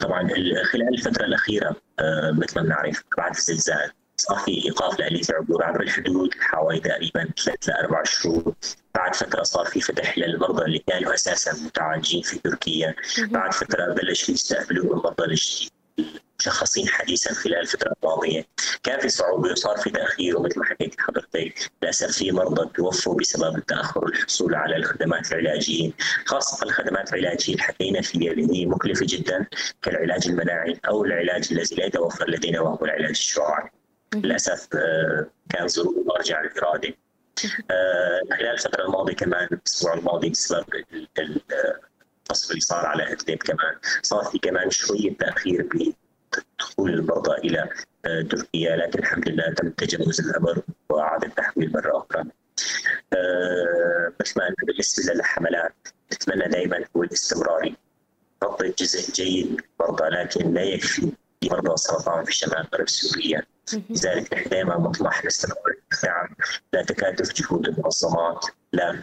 طبعا 0.00 0.28
خلال 0.72 0.94
الفترة 0.94 1.24
الأخيرة 1.24 1.76
آه، 2.00 2.30
مثل 2.30 2.56
ما 2.60 2.62
بنعرف 2.62 3.04
بعد 3.16 3.34
الزلزال 3.34 3.92
صار 4.16 4.38
في 4.38 4.64
إيقاف 4.64 5.00
لآلية 5.00 5.22
العبور 5.30 5.64
عبر 5.64 5.82
الحدود 5.82 6.34
حوالي 6.40 6.80
تقريبا 6.80 7.28
ثلاث 7.44 7.68
لاربع 7.68 8.02
شهور. 8.04 8.54
بعد 8.94 9.14
فترة 9.14 9.42
صار 9.42 9.66
في 9.66 9.80
فتح 9.80 10.18
للمرضى 10.18 10.64
اللي 10.64 10.78
كانوا 10.78 11.14
أساسا 11.14 11.64
متعالجين 11.64 12.22
في 12.22 12.38
تركيا. 12.38 12.94
بعد 13.18 13.52
فترة 13.52 13.94
بلش 13.94 14.28
يستقبلوا 14.28 14.94
المرضى 14.94 15.24
الجديد. 15.24 15.70
مشخصين 16.42 16.88
حديثا 16.88 17.34
خلال 17.34 17.60
الفترة 17.60 17.92
الماضيه 18.02 18.46
كان 18.82 19.00
في 19.00 19.08
صعوبة 19.08 19.50
وصار 19.50 19.76
في 19.76 19.90
تأخير 19.90 20.38
ومثل 20.38 20.58
ما 20.58 20.64
حكيت 20.64 21.00
حضرتك 21.00 21.70
للأسف 21.82 22.10
في 22.16 22.32
مرضى 22.32 22.70
توفوا 22.74 23.14
بسبب 23.14 23.56
التأخر 23.56 24.06
الحصول 24.06 24.54
على 24.54 24.76
الخدمات 24.76 25.32
العلاجية. 25.32 25.90
خاصة 26.26 26.66
الخدمات 26.66 27.12
العلاجية 27.12 27.52
اللي 27.52 27.62
حكينا 27.62 28.00
فيها 28.00 28.32
اللي 28.32 28.58
هي 28.58 28.66
مكلفة 28.66 29.06
جدا 29.08 29.46
كالعلاج 29.82 30.28
المناعي 30.28 30.80
أو 30.88 31.04
العلاج 31.04 31.48
الذي 31.52 31.76
لا 31.76 31.86
يتوفر 31.86 32.30
لدينا 32.30 32.60
وهو 32.60 32.84
العلاج 32.84 33.10
الشعاعي. 33.10 33.70
للأسف 34.14 34.68
آه، 34.74 35.26
كان 35.50 35.68
ظروف 35.68 36.06
مرجع 36.06 36.40
الاراده 36.40 36.94
آه، 37.70 38.20
خلال 38.30 38.50
الفترة 38.50 38.84
الماضية 38.84 39.14
كمان 39.14 39.48
الأسبوع 39.52 39.94
الماضي 39.94 40.30
بسبب 40.30 40.64
القصف 41.18 42.50
اللي 42.50 42.60
صار 42.60 42.86
على 42.86 43.12
ادلب 43.12 43.38
كمان 43.38 43.78
صار 44.02 44.24
في 44.24 44.38
كمان 44.38 44.70
شوية 44.70 45.16
تأخير 45.16 45.68
دخول 46.58 46.94
المرضى 46.94 47.34
إلى 47.34 47.68
آه، 48.04 48.22
تركيا 48.22 48.76
لكن 48.76 48.98
الحمد 48.98 49.28
لله 49.28 49.50
تم 49.52 49.70
تجاوز 49.70 50.20
الأمر 50.20 50.62
وأعاد 50.88 51.24
التحويل 51.24 51.72
مرة 51.72 51.98
أخرى. 51.98 52.24
آه، 53.12 54.12
مثل 54.20 54.40
ما 54.40 54.54
بالنسبة 54.66 55.14
للحملات 55.14 55.74
نتمنى 56.12 56.48
دائما 56.48 56.84
هو 56.96 57.02
الاستمراري. 57.02 57.76
نغطي 58.42 58.72
جزء 58.78 59.12
جيد 59.12 59.46
من 59.52 59.58
المرضى 59.80 60.04
لكن 60.04 60.54
لا 60.54 60.62
يكفي 60.62 61.12
مرضى 61.50 61.74
السرطان 61.74 62.24
في 62.24 62.32
شمال 62.32 62.68
غرب 62.74 62.88
سوريا 62.88 63.42
لذلك 63.90 64.32
نحن 64.34 64.48
دائما 64.48 64.78
نطمح 64.78 65.24
لاستمرار 65.24 65.74
الدعم 65.92 66.28
لا 66.72 66.82
تكاتف 66.82 67.32
جهود 67.32 67.68
المنظمات 67.68 68.46
لا 68.72 69.02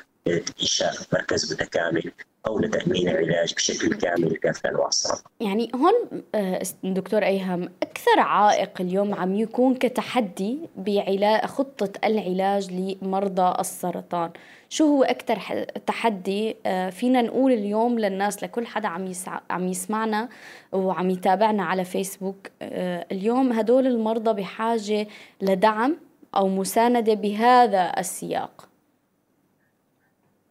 إنشاء 0.61 0.93
مركز 1.13 1.53
متكامل. 1.53 2.11
أو 2.47 2.59
لتأمين 2.59 3.09
العلاج 3.09 3.53
بشكل 3.53 3.95
كامل 3.95 4.39
أنواع 4.65 4.87
السرطان. 4.87 5.31
يعني 5.39 5.71
هون 5.75 6.23
آه، 6.35 6.61
دكتور 6.83 7.23
أيهم 7.23 7.69
أكثر 7.83 8.19
عائق 8.19 8.81
اليوم 8.81 9.13
عم 9.13 9.35
يكون 9.35 9.75
كتحدي 9.75 10.59
بعلاج 10.77 11.45
خطة 11.45 11.91
العلاج 12.03 12.71
لمرضى 12.71 13.59
السرطان، 13.59 14.31
شو 14.69 14.85
هو 14.85 15.03
أكثر 15.03 15.63
تحدي 15.87 16.55
آه، 16.65 16.89
فينا 16.89 17.21
نقول 17.21 17.51
اليوم 17.51 17.99
للناس 17.99 18.43
لكل 18.43 18.65
حدا 18.67 18.87
عم 18.87 19.07
يسع... 19.07 19.39
عم 19.49 19.67
يسمعنا 19.67 20.29
وعم 20.71 21.09
يتابعنا 21.09 21.63
على 21.63 21.85
فيسبوك 21.85 22.47
آه، 22.61 23.05
اليوم 23.11 23.51
هدول 23.51 23.87
المرضى 23.87 24.41
بحاجة 24.41 25.07
لدعم 25.41 25.97
أو 26.35 26.47
مساندة 26.47 27.13
بهذا 27.13 27.93
السياق. 27.97 28.69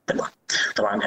طبعا 0.07 0.28
طبعا 0.76 1.00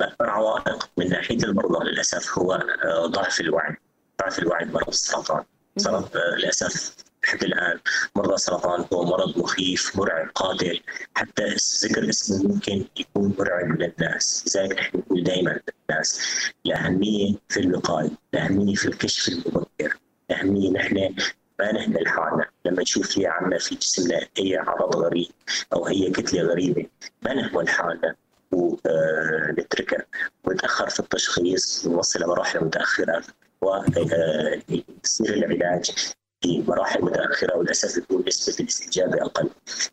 أكبر 0.00 0.30
عوائق 0.30 0.88
من 0.96 1.08
ناحية 1.08 1.36
المرضى 1.44 1.84
للأسف 1.84 2.38
هو 2.38 2.52
آه، 2.84 3.06
ضعف 3.06 3.40
الوعي 3.40 3.76
ضعف 4.22 4.38
الوعي 4.38 4.64
بمرض 4.64 4.88
السرطان. 4.88 5.44
صارت 5.78 6.16
آه، 6.16 6.36
للأسف 6.36 6.94
لحد 7.24 7.44
الآن 7.44 7.78
مرضى 8.16 8.34
السرطان 8.34 8.84
هو 8.92 9.04
مرض 9.04 9.38
مخيف 9.38 9.96
مرعب 9.96 10.28
قاتل. 10.34 10.80
حتى 11.14 11.54
ذكر 11.84 12.08
اسمه 12.08 12.48
ممكن 12.48 12.84
يكون 12.96 13.34
مرعب 13.38 13.82
للناس 13.82 14.44
لذلك 14.56 14.78
نحن 14.78 14.98
نقول 14.98 15.24
دائما 15.24 15.60
للناس 15.90 16.20
الأهمية 16.66 17.34
في 17.48 17.60
الوقايه 17.60 18.10
الأهمية 18.34 18.74
في 18.74 18.88
الكشف 18.88 19.28
المبكر 19.28 19.98
الأهمية 20.30 20.70
نحن 20.70 21.14
ما 21.60 21.72
نهمل 21.72 22.08
حالنا. 22.08 22.46
لما 22.64 22.82
نشوف 22.82 23.06
في 23.08 23.26
عنا 23.26 23.58
في 23.58 23.74
جسمنا 23.74 24.26
اي 24.38 24.56
عرض 24.56 24.96
غريب 24.96 25.28
أو 25.72 25.88
اي 25.88 26.10
كتلة 26.10 26.42
غريبة 26.42 26.86
ما 27.22 27.34
نهمل 27.34 27.68
حالنا. 27.68 28.14
ونتركه 28.52 30.04
ونتاخر 30.44 30.88
في 30.88 31.00
التشخيص 31.00 31.86
ونوصل 31.86 32.22
لمراحل 32.22 32.64
متأخرة 32.64 33.22
ويصير 33.60 35.34
العلاج. 35.34 36.14
في 36.44 36.64
مراحل 36.68 37.04
متأخرة 37.04 37.56
وللأسف 37.56 37.96
يكون 37.96 38.24
نسبة 38.26 38.56
الاستجابه 38.60 39.22
أقل. 39.22 39.50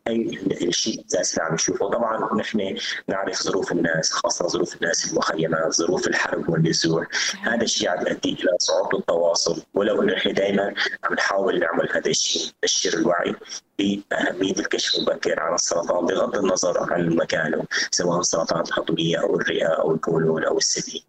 هي 0.08 0.68
الشيء 0.68 1.00
الاساسي 1.00 1.42
عم 1.42 1.54
نشوفه، 1.54 1.90
طبعا 1.90 2.36
نحن 2.40 2.78
نعرف 3.08 3.44
ظروف 3.44 3.72
الناس 3.72 4.12
خاصة 4.12 4.48
ظروف 4.48 4.76
الناس 4.76 5.06
في 5.06 5.14
المخيمات، 5.14 5.74
ظروف 5.74 6.08
الحرب 6.08 6.50
والنزوع، 6.50 7.08
هذا 7.42 7.64
الشيء 7.64 7.90
عم 7.90 8.08
يؤدي 8.08 8.34
إلى 8.34 8.58
صعوبه 8.60 8.98
التواصل، 8.98 9.64
ولو 9.74 10.02
إنه 10.02 10.14
نحن 10.14 10.34
دائما 10.34 10.74
عم 11.04 11.14
نحاول 11.14 11.60
نعمل 11.60 11.90
هذا 11.92 12.10
الشيء، 12.10 12.52
نشر 12.64 12.94
الوعي 12.94 13.36
بأهمية 13.80 14.60
الكشف 14.60 14.96
المبكر 14.96 15.40
عن 15.40 15.54
السرطان 15.54 16.06
بغض 16.06 16.36
النظر 16.36 16.94
عن 16.94 17.16
مكانه 17.16 17.64
سواء 17.92 18.22
سرطان 18.22 18.62
الحضنية 18.62 19.18
أو 19.18 19.36
الرئة 19.36 19.68
أو 19.68 19.92
الكولون 19.92 20.44
أو 20.44 20.58
الثدي. 20.58 21.06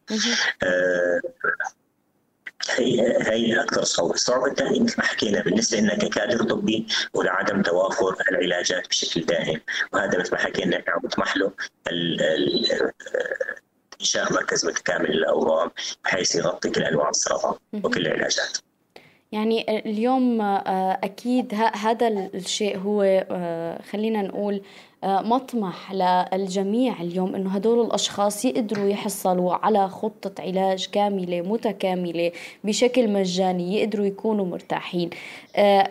هي 2.71 3.17
هي 3.21 3.61
أكثر 3.61 3.85
صعوبه، 3.85 4.15
الصعوبه 4.15 4.47
الثانية 4.47 4.81
مثل 4.81 4.95
ما 4.99 5.05
حكينا 5.05 5.43
بالنسبة 5.43 5.79
لنا 5.79 5.95
ككادر 5.95 6.43
طبي 6.43 6.87
ولعدم 7.15 7.63
توافر 7.63 8.17
العلاجات 8.31 8.89
بشكل 8.89 9.21
دائم، 9.21 9.61
وهذا 9.93 10.19
مثل 10.19 10.33
ما 10.33 10.39
حكينا 10.39 10.83
عم 10.89 11.01
نطمح 11.05 11.37
له 11.37 11.53
إنشاء 14.01 14.33
مركز 14.33 14.67
متكامل 14.67 15.11
للأورام 15.11 15.71
بحيث 16.05 16.37
يغطي 16.37 16.71
كل 16.71 16.83
أنواع 16.83 17.09
السرطان 17.09 17.55
وكل 17.85 18.07
العلاجات. 18.07 18.59
يعني 19.33 19.79
اليوم 19.79 20.41
آه، 20.41 20.99
أكيد 21.05 21.55
هذا 21.75 22.09
الشيء 22.09 22.79
هو 22.79 23.03
آه، 23.31 23.83
خلينا 23.83 24.23
نقول 24.23 24.63
مطمح 25.05 25.93
للجميع 25.93 27.03
اليوم 27.03 27.35
إنه 27.35 27.51
هدول 27.51 27.87
الأشخاص 27.87 28.45
يقدروا 28.45 28.89
يحصلوا 28.89 29.55
على 29.55 29.89
خطة 29.89 30.43
علاج 30.43 30.89
كاملة 30.93 31.41
متكاملة 31.41 32.33
بشكل 32.65 33.09
مجاني 33.09 33.77
يقدروا 33.81 34.07
يكونوا 34.07 34.45
مرتاحين. 34.47 35.11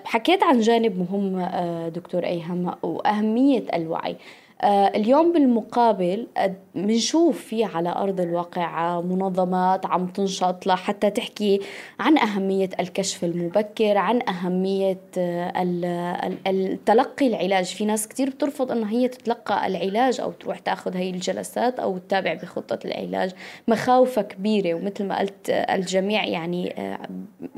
حكيت 0.05 0.43
عن 0.43 0.59
جانب 0.59 0.99
مهم 0.99 1.41
دكتور 1.89 2.23
أيهم 2.23 2.75
وأهمية 2.83 3.63
الوعي. 3.73 4.11
آه، 4.11 4.15
اليوم 4.63 5.33
بالمقابل 5.33 6.27
بنشوف 6.75 7.41
في 7.41 7.63
على 7.63 7.89
أرض 7.89 8.21
الواقع 8.21 9.01
منظمات 9.01 9.85
عم 9.85 10.07
تنشط 10.07 10.67
لحتى 10.67 11.09
تحكي 11.09 11.59
عن 11.99 12.17
أهمية 12.17 12.69
الكشف 12.79 13.23
المبكر 13.23 13.97
عن 13.97 14.21
أهمية 14.29 14.99
آه، 15.17 16.31
التلقي 16.47 17.27
العلاج. 17.27 17.65
في 17.65 17.85
ناس 17.85 18.07
كتير 18.07 18.29
بترفض 18.29 18.71
أنه 18.71 18.89
هي 18.89 19.07
تتلقى 19.07 19.67
العلاج 19.67 20.21
أو 20.21 20.31
تروح 20.31 20.59
تأخذ 20.59 20.97
هي 20.97 21.09
الجلسات 21.09 21.79
أو 21.79 21.97
تتابع 21.97 22.33
بخطة 22.33 22.79
العلاج. 22.85 23.31
مخاوفها 23.67 24.23
كبيرة 24.23 24.73
ومثل 24.73 25.05
ما 25.05 25.19
قلت 25.19 25.49
آه، 25.49 25.75
الجميع 25.75 26.25
يعني 26.25 26.75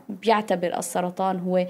بيعتبر 0.10 0.78
السرطان 0.78 1.40
هو 1.40 1.68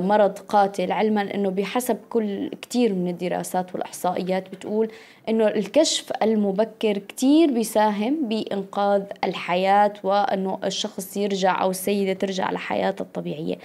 مرض 0.00 0.38
قاتل 0.38 0.92
علما 0.92 1.34
أنه 1.34 1.50
بحسب 1.50 1.96
كل 2.10 2.48
كتير 2.48 2.94
من 2.94 3.08
الدراسات 3.08 3.74
والإحصائيات 3.74 4.53
بتقول 4.54 4.88
إنه 5.28 5.48
الكشف 5.48 6.12
المبكر 6.22 6.98
كتير 6.98 7.50
بيساهم 7.50 8.28
بإنقاذ 8.28 9.02
الحياة 9.24 9.92
وإنه 10.04 10.58
الشخص 10.64 11.16
يرجع 11.16 11.62
أو 11.62 11.70
السيدة 11.70 12.12
ترجع 12.12 12.50
لحياتها 12.50 13.04
الطبيعية. 13.04 13.56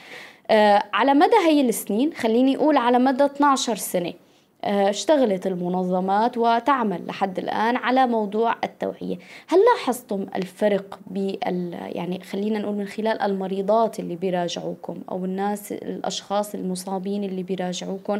آه 0.51 0.83
على 0.93 1.13
مدى 1.13 1.35
هي 1.47 1.61
السنين 1.61 2.13
خليني 2.13 2.55
أقول 2.57 2.77
على 2.77 2.99
مدى 2.99 3.25
12 3.25 3.75
سنة 3.75 4.13
اشتغلت 4.63 5.47
المنظمات 5.47 6.37
وتعمل 6.37 7.07
لحد 7.07 7.39
الآن 7.39 7.75
على 7.75 8.07
موضوع 8.07 8.55
التوعية. 8.63 9.17
هل 9.47 9.59
لاحظتم 9.73 10.25
الفرق 10.35 10.99
بال 11.07 11.73
يعني 11.73 12.23
خلينا 12.23 12.59
نقول 12.59 12.75
من 12.75 12.85
خلال 12.85 13.21
المريضات 13.21 13.99
اللي 13.99 14.15
بيراجعوكم 14.15 15.01
أو 15.11 15.25
الناس 15.25 15.71
الأشخاص 15.71 16.55
المصابين 16.55 17.23
اللي 17.23 17.43
بيراجعوكم 17.43 18.19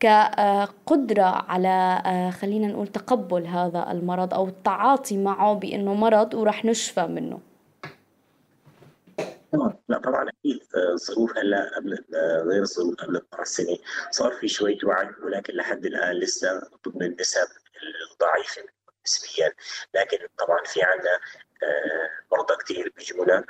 كقدرة 0.00 1.44
على 1.48 2.02
آه، 2.06 2.30
خلينا 2.30 2.66
نقول 2.66 2.86
تقبل 2.86 3.46
هذا 3.46 3.92
المرض 3.92 4.34
أو 4.34 4.46
التعاطي 4.46 5.16
معه 5.16 5.54
بأنه 5.54 5.94
مرض 5.94 6.34
ورح 6.34 6.64
نشفى 6.64 7.06
منه؟ 7.06 7.38
لا 9.88 9.98
طبعا 9.98 10.28
أكيد 10.28 10.60
الظروف 10.76 11.38
هلا 11.38 11.76
قبل 11.76 12.04
غير 12.50 12.62
الظروف 12.62 12.94
قبل 12.94 13.16
12 13.16 13.44
سنه 13.44 13.78
صار 14.10 14.32
في 14.32 14.48
شوية 14.48 14.78
وعي 14.84 15.08
ولكن 15.22 15.54
لحد 15.54 15.86
الآن 15.86 16.16
لسه 16.16 16.62
ضمن 16.88 17.02
النسب 17.02 17.46
الضعيفة 18.12 18.62
نسبيا. 19.06 19.52
لكن 19.94 20.18
طبعا 20.38 20.64
في 20.64 20.82
عندنا 20.82 21.18
آه، 21.62 22.36
مرضى 22.36 22.56
كثير 22.64 22.92
بيجونا. 22.96 23.44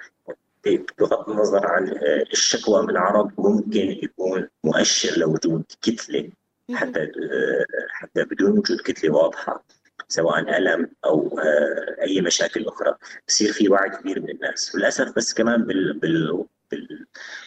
بغض 0.98 1.30
النظر 1.30 1.66
عن 1.66 1.88
آه، 1.88 2.24
الشكوى 2.32 2.86
من 2.86 2.96
عرض 2.96 3.32
ممكن 3.38 3.98
يكون 4.02 4.48
مؤشر 4.64 5.18
لوجود 5.18 5.64
كتلة 5.82 6.30
حتى 6.74 7.02
آه، 7.02 7.66
حتى 7.90 8.24
بدون 8.24 8.58
وجود 8.58 8.80
كتلة 8.80 9.14
واضحة. 9.14 9.64
سواء 10.08 10.56
ألم 10.58 10.90
أو 11.04 11.38
آه، 11.38 12.02
أي 12.02 12.20
مشاكل 12.20 12.68
أخرى 12.68 12.94
بصير 13.28 13.52
في 13.52 13.68
وعي 13.68 13.90
كبير 13.90 14.20
من 14.20 14.30
الناس. 14.30 14.74
وللأسف 14.74 15.16
بس 15.16 15.34
كمان 15.34 15.64
بال, 15.64 15.98
بال 15.98 16.46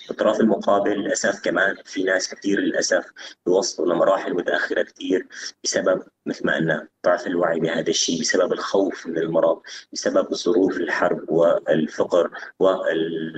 بالطرف 0.08 0.40
المقابل 0.40 0.92
للأسف 0.92 1.44
كمان 1.44 1.76
في 1.86 2.04
ناس 2.04 2.34
كثير 2.36 2.60
للأسف 2.60 3.12
بيوصلوا 3.46 3.94
لمراحل 3.94 4.34
متأخرة 4.34 4.82
كثير 4.82 5.28
بسبب 5.64 6.04
مثل 6.26 6.46
ما 6.46 6.56
قلنا 6.56 6.88
ضعف 7.06 7.28
الوعي 7.28 7.60
بهذا 7.60 7.90
الشيء 7.90 8.22
بسبب 8.22 8.54
الخوف 8.54 9.08
من 9.08 9.18
المرض 9.18 9.62
بسبب 9.94 10.34
ظروف 10.34 10.78
الحرب 10.78 11.30
والفقر 11.30 12.32
وال 12.60 13.34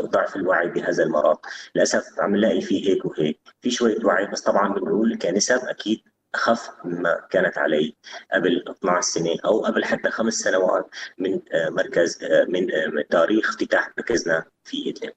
ضعف 0.00 0.36
الوعي 0.36 0.68
بهذا 0.68 1.02
المرض. 1.04 1.38
للأسف 1.74 2.20
عم 2.20 2.36
نلاقي 2.36 2.60
فيه 2.60 2.88
هيك 2.90 3.04
وهيك. 3.04 3.40
في 3.60 3.70
شوية 3.70 4.04
وعي 4.04 4.26
بس 4.26 4.40
طبعا 4.40 4.74
بنقول 4.74 5.18
كنسب 5.18 5.60
أكيد 5.64 6.02
أخف 6.34 6.70
مما 6.84 7.26
كانت 7.30 7.58
عليه 7.58 7.92
قبل 8.32 8.64
12 8.68 9.00
سنة 9.00 9.36
أو 9.44 9.64
قبل 9.64 9.84
حتى 9.84 10.10
خمس 10.10 10.34
سنوات 10.34 10.90
من 11.18 11.40
آه، 11.52 11.68
مركز 11.68 12.24
آه، 12.24 12.44
من 12.44 12.74
آه، 12.74 13.04
تاريخ 13.10 13.48
افتتاح 13.48 13.90
مركزنا 13.98 14.44
في 14.64 14.90
ادلب. 14.90 15.12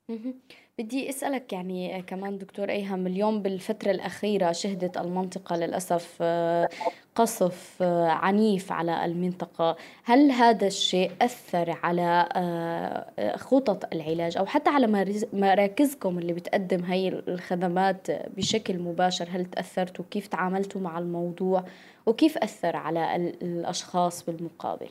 بدي 0.82 1.10
أسألك 1.10 1.54
يعني 1.54 2.02
كمان 2.02 2.38
دكتور 2.38 2.70
ايهم 2.70 3.08
اليوم 3.08 3.42
بالفترة 3.42 3.92
الأخيرة 3.92 4.52
شهدت 4.52 4.98
المنطقة 4.98 5.56
للأسف 5.56 6.18
آه، 6.22 6.70
قصف 7.16 7.78
آه، 7.82 8.08
عنيف 8.08 8.72
على 8.72 9.06
المنطقة. 9.06 9.76
هل 10.04 10.32
هذا 10.32 10.68
الشيء 10.68 11.12
أثر 11.22 11.78
على 11.84 12.30
آه، 12.36 13.38
خطط 13.38 13.94
العلاج 13.94 14.38
أو 14.38 14.46
حتى 14.46 14.70
على 14.70 14.88
مراكزكم 15.34 16.20
اللي 16.20 16.34
بتقدم 16.34 16.84
هي 16.84 17.08
الخدمات 17.08 18.12
بشكل 18.12 18.80
مباشر؟ 18.80 19.28
هل 19.30 19.46
تأثرتوا؟ 19.46 20.06
كيف 20.12 20.28
تعاملتوا 20.28 20.82
مع 20.82 21.00
الموضوع؟ 21.00 21.64
وكيف 22.06 22.38
أثر 22.38 22.76
على 22.76 23.16
الأشخاص 23.42 24.26
بالمقابل؟ 24.26 24.90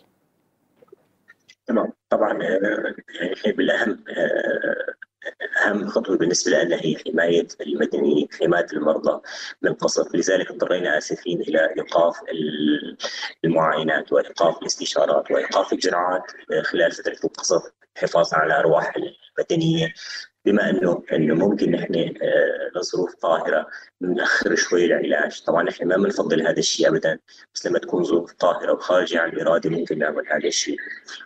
تمام. 1.67 1.93
طبعا 2.11 2.43
يعني 2.43 3.57
بالأهم 3.57 4.05
أهم 5.65 5.89
خطوة 5.89 6.17
بالنسبة 6.17 6.53
لنا 6.53 6.77
هي 6.77 6.97
حماية 7.07 7.49
المدنيين 7.61 8.29
حماية 8.41 8.67
المرضى 8.73 9.21
من 9.63 9.71
القصف 9.71 10.15
لذلك 10.15 10.51
اضطرينا 10.51 10.99
آسفين 10.99 11.41
إلى 11.41 11.75
إيقاف 11.77 12.17
المعاينات 13.45 14.13
وإيقاف 14.13 14.59
الاستشارات 14.63 15.31
وإيقاف 15.31 15.73
الجرعات 15.73 16.23
خلال 16.65 16.93
فترة 16.93 17.19
القصف 17.25 17.63
حفاظا 17.97 18.37
على 18.37 18.59
أرواح 18.59 18.93
المدنية. 18.97 19.95
بما 20.45 20.71
إنه 20.71 21.03
انه 21.13 21.35
ممكن 21.35 21.71
نحن 21.71 22.15
آه، 22.23 22.79
لظروف 22.79 23.15
طاهرة 23.15 23.67
ناخر 24.01 24.55
شوي 24.55 24.85
العلاج، 24.85 25.43
طبعا 25.45 25.63
نحن 25.63 25.89
ما 25.89 25.97
بنفضل 25.97 26.47
هذا 26.47 26.59
الشيء 26.59 26.89
ابدا 26.89 27.19
بس 27.55 27.67
لما 27.67 27.79
تكون 27.79 28.05
ظروف 28.05 28.33
طاهرة 28.33 28.73
وخارجة 28.73 29.21
عن 29.21 29.29
الاراده 29.29 29.71
ممكن 29.71 29.99
نعمل 29.99 30.29
هذا 30.29 30.49
الشيء. 30.49 30.77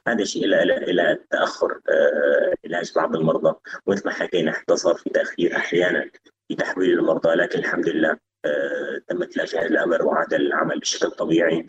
هذا 0.09 0.22
الشيء 0.22 0.44
إلى 0.44 0.62
إلى 0.62 1.18
تاخر 1.31 1.81
آه، 1.90 2.55
علاج 2.64 2.92
بعض 2.96 3.16
المرضى. 3.16 3.55
ومثل 3.87 4.03
ما 4.07 4.12
حكينا 4.12 4.53
حتى 4.53 4.77
صار 4.77 4.94
في 4.94 5.11
تأخير 5.11 5.57
أحيانا 5.57 6.11
في 6.48 6.55
تحويل 6.55 6.98
المرضى 6.98 7.29
لكن 7.35 7.59
الحمد 7.59 7.88
لله 7.88 8.16
آه، 8.44 9.00
تم 9.09 9.24
تلافي 9.24 9.66
الامر 9.66 10.07
وعاد 10.07 10.35
العمل 10.35 10.79
بشكل 10.79 11.11
طبيعي. 11.11 11.66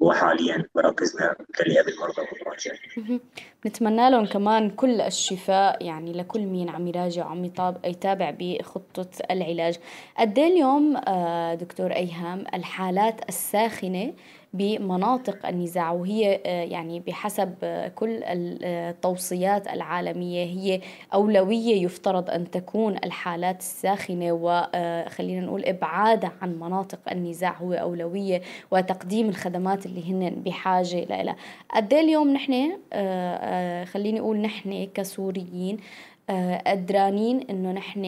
وحاليا 0.00 0.64
مراكزنا 0.74 1.36
ممتلئه 1.40 1.82
بالمرضى 1.82 2.22
والمراجعين. 2.32 3.20
نتمنى 3.66 4.10
لهم 4.10 4.26
كمان 4.26 4.70
كل 4.70 5.00
الشفاء 5.00 5.84
يعني 5.86 6.12
لكل 6.12 6.40
مين 6.40 6.68
عم 6.68 6.86
يراجع 6.86 7.26
وعم 7.26 7.44
يتابع 7.84 8.34
بخطة 8.38 9.08
العلاج. 9.30 9.78
قد 10.18 10.38
إيه 10.38 10.46
اليوم 10.46 10.96
آه، 10.96 11.54
دكتور 11.54 11.92
أيهام 11.92 12.44
الحالات 12.54 13.28
الساخنة 13.28 14.12
بمناطق 14.54 15.46
النزاع 15.46 15.92
وهي 15.92 16.40
آه، 16.46 16.64
يعني 16.64 17.00
بحسب 17.00 17.54
آه، 17.62 17.88
كل 17.88 18.20
التوصيات 18.24 19.68
العالمية 19.68 20.44
هي 20.44 20.80
أولوية 21.14 21.82
يفترض 21.82 22.30
أن 22.30 22.50
تكون 22.50 22.96
الحالات 23.04 23.60
الساخنة 23.60 24.32
وخلينا 24.32 25.42
آه، 25.42 25.46
نقول 25.46 25.64
إبعادها 25.64 26.32
عن 26.42 26.58
مناطق 26.60 26.98
النزاع 27.12 27.56
هو 27.56 27.72
أولوية 27.72 28.42
وتقديم 28.70 29.28
الخدمات 29.28 29.86
اللي 29.86 30.12
هن 30.12 30.30
بحاجة 30.30 31.04
لها 31.04 31.36
قد 31.74 31.94
إيه 31.94 32.00
اليوم 32.00 32.32
نحن 32.32 32.78
خليني 33.84 34.20
أقول 34.20 34.40
نحن 34.40 34.88
كسوريين 34.94 35.76
قدرانين 36.66 37.40
إنه 37.50 37.72
نحن 37.72 38.04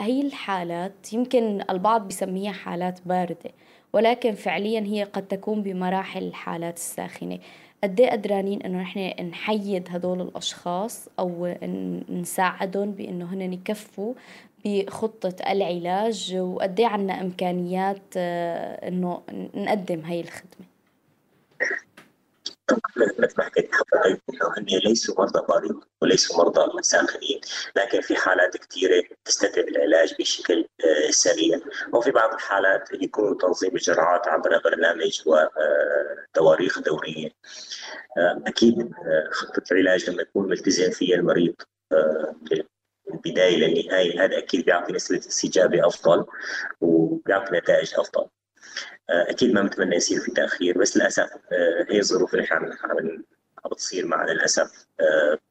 هي 0.00 0.20
الحالات 0.20 1.12
يمكن 1.12 1.64
البعض 1.70 2.08
بسميها 2.08 2.52
حالات 2.52 3.00
باردة. 3.06 3.50
ولكن 3.92 4.34
فعليا 4.34 4.80
هي 4.80 5.02
قد 5.04 5.28
تكون 5.28 5.62
بمراحل 5.62 6.22
الحالات 6.22 6.76
الساخنة. 6.76 7.38
قد 7.84 8.00
إيه 8.00 8.10
قدرانين 8.10 8.62
إنه 8.62 8.80
نحن 8.82 9.24
نحيد 9.30 9.88
هدول 9.90 10.20
الأشخاص 10.20 11.08
أو 11.18 11.54
نساعدهم 12.10 12.92
بإنه 12.92 13.34
هن 13.34 13.52
يكفوا 13.52 14.14
بخطة 14.64 15.34
العلاج؟ 15.50 16.34
وقد 16.36 16.80
إيه 16.80 16.86
عنا 16.86 17.20
إمكانيات 17.20 18.02
آه، 18.16 18.88
إنه 18.88 19.22
نقدم 19.54 20.00
هاي 20.00 20.20
الخدمة؟ 20.20 20.66
مثل 22.96 23.34
ما 23.38 23.44
حكيت 23.44 23.70
هن 24.58 24.64
ليسوا 24.84 25.14
مرضى 25.18 25.46
بارين 25.48 25.80
وليسوا 26.02 26.36
مرضى 26.36 26.82
ساخنين 26.82 27.40
لكن 27.76 28.00
في 28.00 28.16
حالات 28.16 28.56
كثيرة 28.56 29.02
تستدعي 29.24 29.68
العلاج 29.68 30.14
بشكل 30.18 30.66
آه، 30.84 31.10
سريع. 31.10 31.60
وفي 31.92 32.10
بعض 32.10 32.34
الحالات 32.34 32.88
يكون 32.92 33.38
تنظيم 33.38 33.70
الجرعات 33.74 34.28
عبر 34.28 34.60
برنامج 34.64 35.22
وتواريخ 35.26 36.80
دورية. 36.80 37.30
آه، 38.18 38.42
أكيد 38.46 38.92
خطة 39.30 39.62
العلاج 39.72 40.10
لما 40.10 40.22
يكون 40.22 40.48
ملتزم 40.48 40.90
فيها 40.90 41.16
المريض 41.16 41.54
البداية 43.14 43.56
للنهاية 43.56 44.24
هذا 44.24 44.38
أكيد 44.38 44.64
بيعطي 44.64 44.92
نسبة 44.92 45.18
استجابة 45.18 45.86
أفضل 45.86 46.26
وبيعطي 46.80 47.56
نتائج 47.56 47.94
أفضل. 47.98 48.26
أكيد 49.10 49.54
ما 49.54 49.62
بنتمنى 49.62 49.96
يصير 49.96 50.20
في 50.20 50.30
تأخير 50.30 50.78
بس 50.78 50.96
للأسف 50.96 51.30
هي 51.88 51.98
الظروف 51.98 52.34
اللي 52.34 52.44
إحنا 52.44 52.56
عم 53.64 53.70
بتصير 53.72 54.06
معنا 54.06 54.30
للأسف 54.30 54.86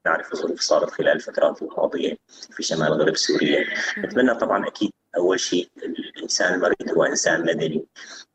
نعرف 0.06 0.32
الظروف 0.32 0.60
صارت 0.60 0.90
خلال 0.90 1.08
الفترات 1.08 1.62
الماضيه 1.62 2.16
في 2.52 2.62
شمال 2.62 2.92
غرب 2.92 3.16
سوريا. 3.16 3.66
نتمنى 3.98 4.34
طبعا 4.34 4.66
أكيد 4.68 4.90
أول 5.16 5.40
شيء 5.40 5.68
الإنسان 6.16 6.54
المريض 6.54 6.90
هو 6.96 7.04
إنسان 7.04 7.40
مدني. 7.40 7.86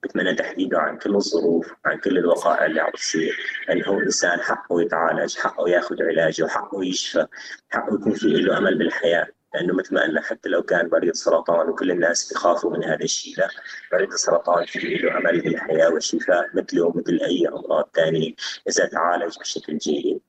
بتمنى 0.04 0.36
تحديده 0.36 0.80
عن 0.80 0.98
كل 0.98 1.16
الظروف 1.16 1.74
عن 1.86 1.98
كل 1.98 2.18
الوقائع 2.18 2.66
اللي 2.66 2.82
عم 2.82 2.92
تصير 2.92 3.38
انه 3.72 3.86
هو 3.88 4.00
إنسان 4.00 4.40
حقه 4.40 4.82
يتعالج 4.82 5.38
حقه 5.38 5.70
ياخذ 5.70 6.04
علاجه 6.04 6.48
حقه 6.48 6.86
يشفى 6.86 7.28
حقه 7.70 7.96
يكون 7.96 8.14
في 8.14 8.28
له 8.28 8.58
أمل 8.58 8.78
بالحياة. 8.78 9.28
لأنه 9.56 9.74
مثل 9.74 9.96
ما 9.96 10.02
قلنا 10.04 10.22
حتى 10.22 10.50
لو 10.50 10.64
كان 10.64 10.90
مريض 10.92 11.14
سرطان 11.14 11.70
وكل 11.70 11.92
الناس 11.92 12.30
بيخافوا 12.34 12.78
من 12.78 12.84
هذا 12.84 13.04
الشيء 13.04 13.38
لا. 13.38 13.50
مريض 13.94 14.12
السرطان 14.14 14.66
في 14.66 14.80
له 14.80 15.18
امل 15.18 15.42
بالحياة 15.42 15.90
والشفاء 15.90 16.50
مثله 16.54 16.94
مثل 16.96 17.20
أي 17.26 17.48
أمراض 17.48 17.90
ثانية 17.96 18.34
إذا 18.70 18.86
تعالج 18.86 19.40
بشكل 19.40 19.78
جيد. 19.78 20.20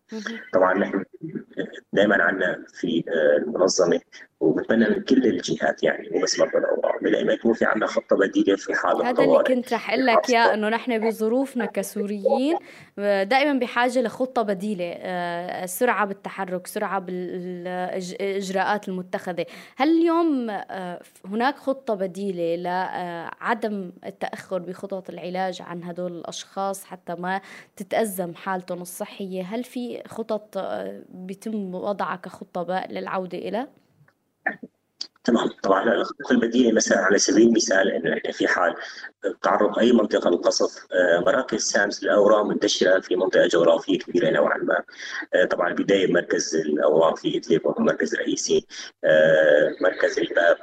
طبعا 0.53 0.75
نحن 0.75 1.05
دائما 1.97 2.23
عندنا 2.23 2.65
في 2.75 3.05
المنظمة 3.37 4.01
وبتمنى 4.41 4.89
من 4.89 5.03
كل 5.03 5.27
الجهات 5.27 5.83
يعني 5.83 6.09
مو 6.11 6.21
بس 6.23 6.41
مرضى 6.41 6.59
الاورام 6.59 7.07
لما 7.07 7.33
يكون 7.33 7.53
في 7.53 7.65
عندنا 7.65 7.87
خطة 7.87 8.17
بديلة 8.17 8.57
في 8.57 8.75
حال 8.75 9.03
هذا 9.07 9.25
اللي 9.25 9.43
كنت 9.47 9.73
رح 9.73 9.91
أقول 9.91 10.07
لك 10.07 10.31
إياه 10.31 10.55
إنه 10.55 10.69
نحن 10.69 11.09
بظروفنا 11.09 11.67
كسوريين 11.67 12.57
دائما 12.99 13.59
بحاجة 13.59 14.03
لخطة 14.03 14.43
بديلة 14.43 14.97
سرعة 15.67 16.07
بالتحرك 16.07 16.67
سرعة 16.67 16.99
بالإجراءات 16.99 18.89
المتخذة. 18.89 19.47
هل 19.77 19.89
اليوم 19.89 20.51
هناك 21.25 21.57
خطة 21.57 21.95
بديلة 21.95 22.57
لعدم 22.57 23.93
التأخر 24.07 24.59
بخطط 24.59 25.11
العلاج 25.11 25.63
عن 25.63 25.85
هدول 25.85 26.13
الأشخاص 26.13 26.85
حتى 26.85 27.15
ما 27.15 27.41
تتأزم 27.77 28.35
حالتهم 28.35 28.83
الصحية؟ 28.83 29.43
هل 29.43 29.65
في 29.65 30.03
خطط 30.07 30.59
بيتم 31.09 31.75
وضعها 31.87 32.16
كخطه 32.16 32.87
للعودة 32.90 33.38
إلى؟ 33.38 33.68
تمام. 35.25 35.49
طبعا 35.62 35.83
الخطه 35.92 36.31
البديله 36.33 36.72
مثلا 36.72 36.99
على 36.99 37.18
سبيل 37.18 37.49
المثال 37.49 37.90
إنه 37.90 38.16
إحنا 38.16 38.33
في 38.33 38.49
حال 38.49 38.75
تعرض 39.42 39.79
أي 39.79 39.92
منطقة 39.92 40.31
للقصف 40.31 40.87
مراكز 41.27 41.61
سامس 41.62 42.05
للاورام 42.05 42.49
منتشرة 42.49 43.01
في 43.01 43.16
منطقة 43.16 43.46
جغرافية 43.46 43.99
كبيرة 43.99 44.31
نوعا 44.31 44.59
ما. 44.59 44.83
طبعا 45.51 45.68
البدايه 45.68 46.07
بمركز 46.07 46.57
الاورام 46.57 47.14
في 47.14 47.37
إدلب 47.38 47.66
وهو 47.66 47.85
مركز 47.85 48.14
رئيسي 48.14 48.66
مركز 49.81 50.18
الباب 50.18 50.57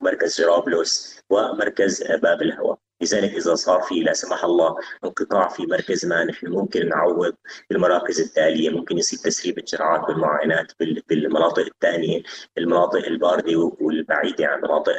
مركز 0.00 0.40
جرابلس 0.40 1.20
ومركز 1.30 2.02
باب 2.12 2.42
الهواء. 2.42 2.78
لذلك 3.02 3.34
إذا 3.34 3.54
صار 3.54 3.80
في 3.82 4.00
لا 4.00 4.12
سمح 4.12 4.44
الله 4.44 4.76
انقطاع 5.04 5.48
في 5.48 5.66
مركز 5.66 6.06
ما 6.06 6.24
نحن 6.24 6.46
ممكن 6.46 6.88
نعوض 6.88 7.34
بالمراكز 7.70 8.20
التالية. 8.20 8.70
ممكن 8.70 8.98
يصير 8.98 9.18
تسريب 9.18 9.58
الجرعات 9.58 10.08
والمعاينات 10.08 10.72
بالمناطق 11.08 11.66
الثانية 11.66 12.22
المناطق 12.58 13.06
الباردة 13.06 13.56
والبعيدة 13.80 14.46
عن 14.46 14.58
مناطق 14.60 14.92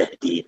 التهديد. 0.00 0.46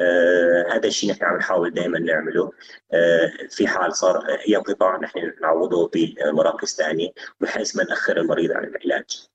آه 0.00 0.66
هذا 0.72 0.86
الشيء 0.86 1.10
نحن 1.10 1.24
عم 1.24 1.36
نحاول 1.36 1.70
دائما 1.70 1.98
نعمله. 1.98 2.50
آه 2.92 3.32
في 3.50 3.66
حال 3.66 3.96
صار 3.96 4.26
أي 4.48 4.56
انقطاع 4.56 4.96
نحن 4.96 5.32
نعوضه 5.42 5.90
بمراكز 5.94 6.74
ثانية 6.74 7.08
بحيث 7.40 7.76
ما 7.76 7.84
ناخر 7.84 8.16
المريض 8.16 8.52
عن 8.52 8.64
العلاج. 8.64 9.31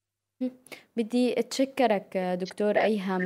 بدي 0.97 1.39
أتشكرك 1.39 2.17
دكتور 2.17 2.77
أيهم 2.77 3.21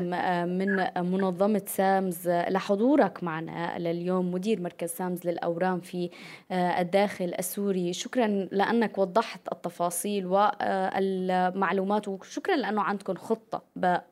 من 0.57 0.87
منظمة 1.11 1.61
سامز 1.67 2.29
لحضورك 2.29 3.23
معنا 3.23 3.79
لليوم 3.79 4.31
مدير 4.31 4.61
مركز 4.61 4.89
سامز 4.89 5.27
للأورام 5.27 5.79
في 5.79 6.09
الداخل 6.51 7.33
السوري. 7.39 7.93
شكرا 7.93 8.27
لأنك 8.51 8.97
وضحت 8.97 9.41
التفاصيل 9.51 10.25
والمعلومات 10.25 12.07
وشكرا 12.07 12.55
لأنه 12.55 12.81
عندكم 12.81 13.15
خطة 13.15 13.63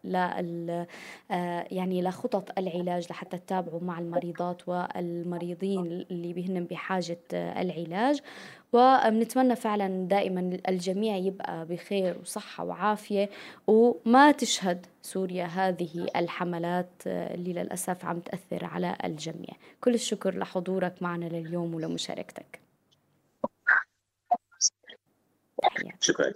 لل 0.03 0.85
يعني 1.71 2.01
لخطط 2.01 2.59
العلاج 2.59 3.07
لحتى 3.09 3.37
تتابعوا 3.37 3.83
مع 3.83 3.99
المريضات 3.99 4.69
والمريضين 4.69 6.05
اللي 6.11 6.33
بهن 6.33 6.63
بحاجة 6.63 7.19
العلاج. 7.33 8.21
وبنتمنى 8.73 9.55
فعلا 9.55 10.07
دائما 10.07 10.59
الجميع 10.67 11.15
يبقى 11.15 11.65
بخير 11.65 12.17
وصحة 12.21 12.63
وعافية 12.63 13.29
وما 13.67 14.31
تشهد 14.31 14.85
سوريا 15.01 15.45
هذه 15.45 16.07
الحملات 16.15 16.89
اللي 17.07 17.53
للأسف 17.53 18.05
عم 18.05 18.19
تأثر 18.19 18.65
على 18.65 18.97
الجميع. 19.03 19.53
كل 19.81 19.93
الشكر 19.93 20.37
لحضورك 20.37 20.93
معنا 21.01 21.25
لليوم 21.25 21.75
ولمشاركتك. 21.75 22.59
شكرا. 25.99 26.33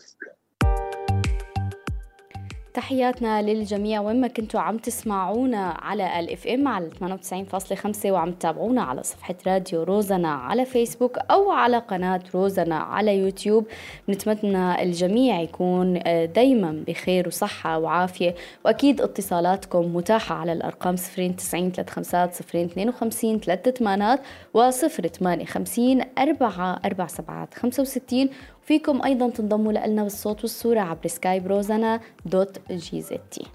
تحياتنا 2.74 3.42
للجميع. 3.42 4.02
وين 4.02 4.22
ما 4.22 4.28
كنتوا 4.28 4.60
عم 4.60 4.78
تسمعونا 4.78 5.78
على 5.82 6.20
ال 6.20 6.48
FM 6.48 6.68
على 6.68 6.90
98.5 6.90 8.12
وعم 8.12 8.32
تتابعونا 8.32 8.82
على 8.82 9.04
صفحة 9.04 9.36
راديو 9.48 9.84
روزنا 9.84 10.34
على 10.34 10.66
فيسبوك 10.66 11.18
أو 11.18 11.52
على 11.52 11.78
قناة 11.78 12.22
روزنا 12.36 12.76
على 12.76 13.18
يوتيوب. 13.18 13.68
بنتمنى 14.08 14.84
الجميع 14.84 15.42
يكون 15.42 16.00
دايما 16.36 16.84
بخير 16.88 17.28
وصحة 17.28 17.78
وعافية. 17.78 18.36
وأكيد 18.66 19.02
اتصالاتكم 19.02 19.96
متاحة 19.96 20.36
على 20.36 20.54
الأرقام 20.54 20.96
090 20.96 21.72
35 21.90 22.66
052 22.66 23.40
3 23.40 23.72
8 23.72 24.20
و 24.54 24.70
058 24.72 26.02
4 26.18 26.80
4 26.86 27.08
7 27.08 27.48
65 27.56 28.30
فيكم 28.66 29.04
أيضا 29.04 29.30
تنضموا 29.30 29.72
لنا 29.72 30.04
بالصوت 30.04 30.42
والصورة 30.42 30.80
عبر 30.80 31.08
سكايب 31.08 31.48
روزانا 31.48 32.00
dot 32.26 32.72
GZT 32.72 33.46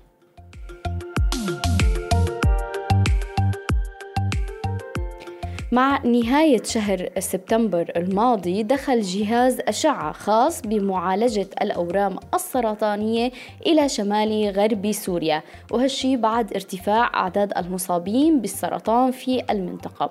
مع 5.73 6.03
نهاية 6.05 6.63
شهر 6.63 7.09
سبتمبر 7.19 7.93
الماضي 7.97 8.63
دخل 8.63 9.01
جهاز 9.01 9.61
أشعة 9.61 10.13
خاص 10.13 10.63
بمعالجة 10.63 11.47
الأورام 11.63 12.17
السرطانية 12.35 13.33
إلى 13.67 13.89
شمال 13.89 14.51
غرب 14.51 14.93
سوريا 14.93 15.43
وهالشي 15.71 16.17
بعد 16.17 16.53
ارتفاع 16.53 17.15
أعداد 17.15 17.59
المصابين 17.59 18.41
بالسرطان 18.41 19.11
في 19.11 19.43
المنطقة. 19.51 20.11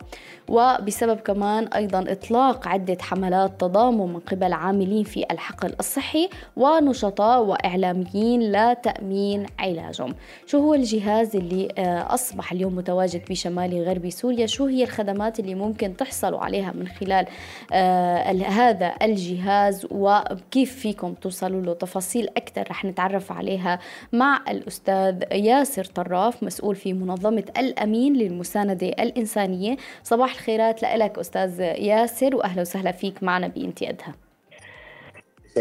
وبسبب 0.50 1.20
كمان 1.20 1.68
أيضا 1.68 2.06
إطلاق 2.12 2.68
عدة 2.68 2.98
حملات 3.02 3.52
تضامن 3.62 4.14
من 4.14 4.20
قبل 4.20 4.54
عاملين 4.54 5.04
في 5.04 5.26
الحقل 5.32 5.74
الصحي 5.80 6.30
ونشطاء 6.58 7.44
وإعلاميين 7.44 8.52
لتأمين 8.52 9.46
علاجهم. 9.60 10.16
شو 10.46 10.60
هو 10.60 10.74
الجهاز 10.74 11.36
اللي 11.36 11.68
أصبح 12.08 12.52
اليوم 12.52 12.76
متواجد 12.76 13.22
بشمال 13.30 13.84
غرب 13.84 14.10
سوريا؟ 14.10 14.46
شو 14.46 14.66
هي 14.66 14.84
الخدمات 14.84 15.40
اللي 15.40 15.56
ممكن 15.56 15.98
تحصلوا 15.98 16.40
عليها 16.40 16.72
من 16.72 16.88
خلال 16.88 17.26
آه 17.74 18.32
هذا 18.32 18.94
الجهاز؟ 19.02 19.88
وكيف 19.92 20.80
فيكم 20.80 21.14
توصلوا 21.14 21.62
له؟ 21.62 21.74
تفاصيل 21.74 22.28
أكثر 22.38 22.68
رح 22.70 22.86
نتعرف 22.86 23.32
عليها 23.32 23.80
مع 24.14 24.42
الأستاذ 24.50 25.24
ياسر 25.32 25.86
طراف 25.86 26.44
مسؤول 26.44 26.76
في 26.76 26.94
منظمة 26.94 27.44
الأمين 27.58 28.14
للمساندة 28.14 28.88
الإنسانية. 28.88 29.78
صباح 30.04 30.37
الخيرات 30.38 30.84
لك 30.98 31.20
أستاذ 31.20 31.60
ياسر 31.60 32.36
وأهلا 32.36 32.62
وسهلا 32.62 32.92
فيك 32.92 33.24
معنا 33.24 33.48
بامتيادها 33.48 34.16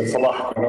صباحكم 0.04 0.64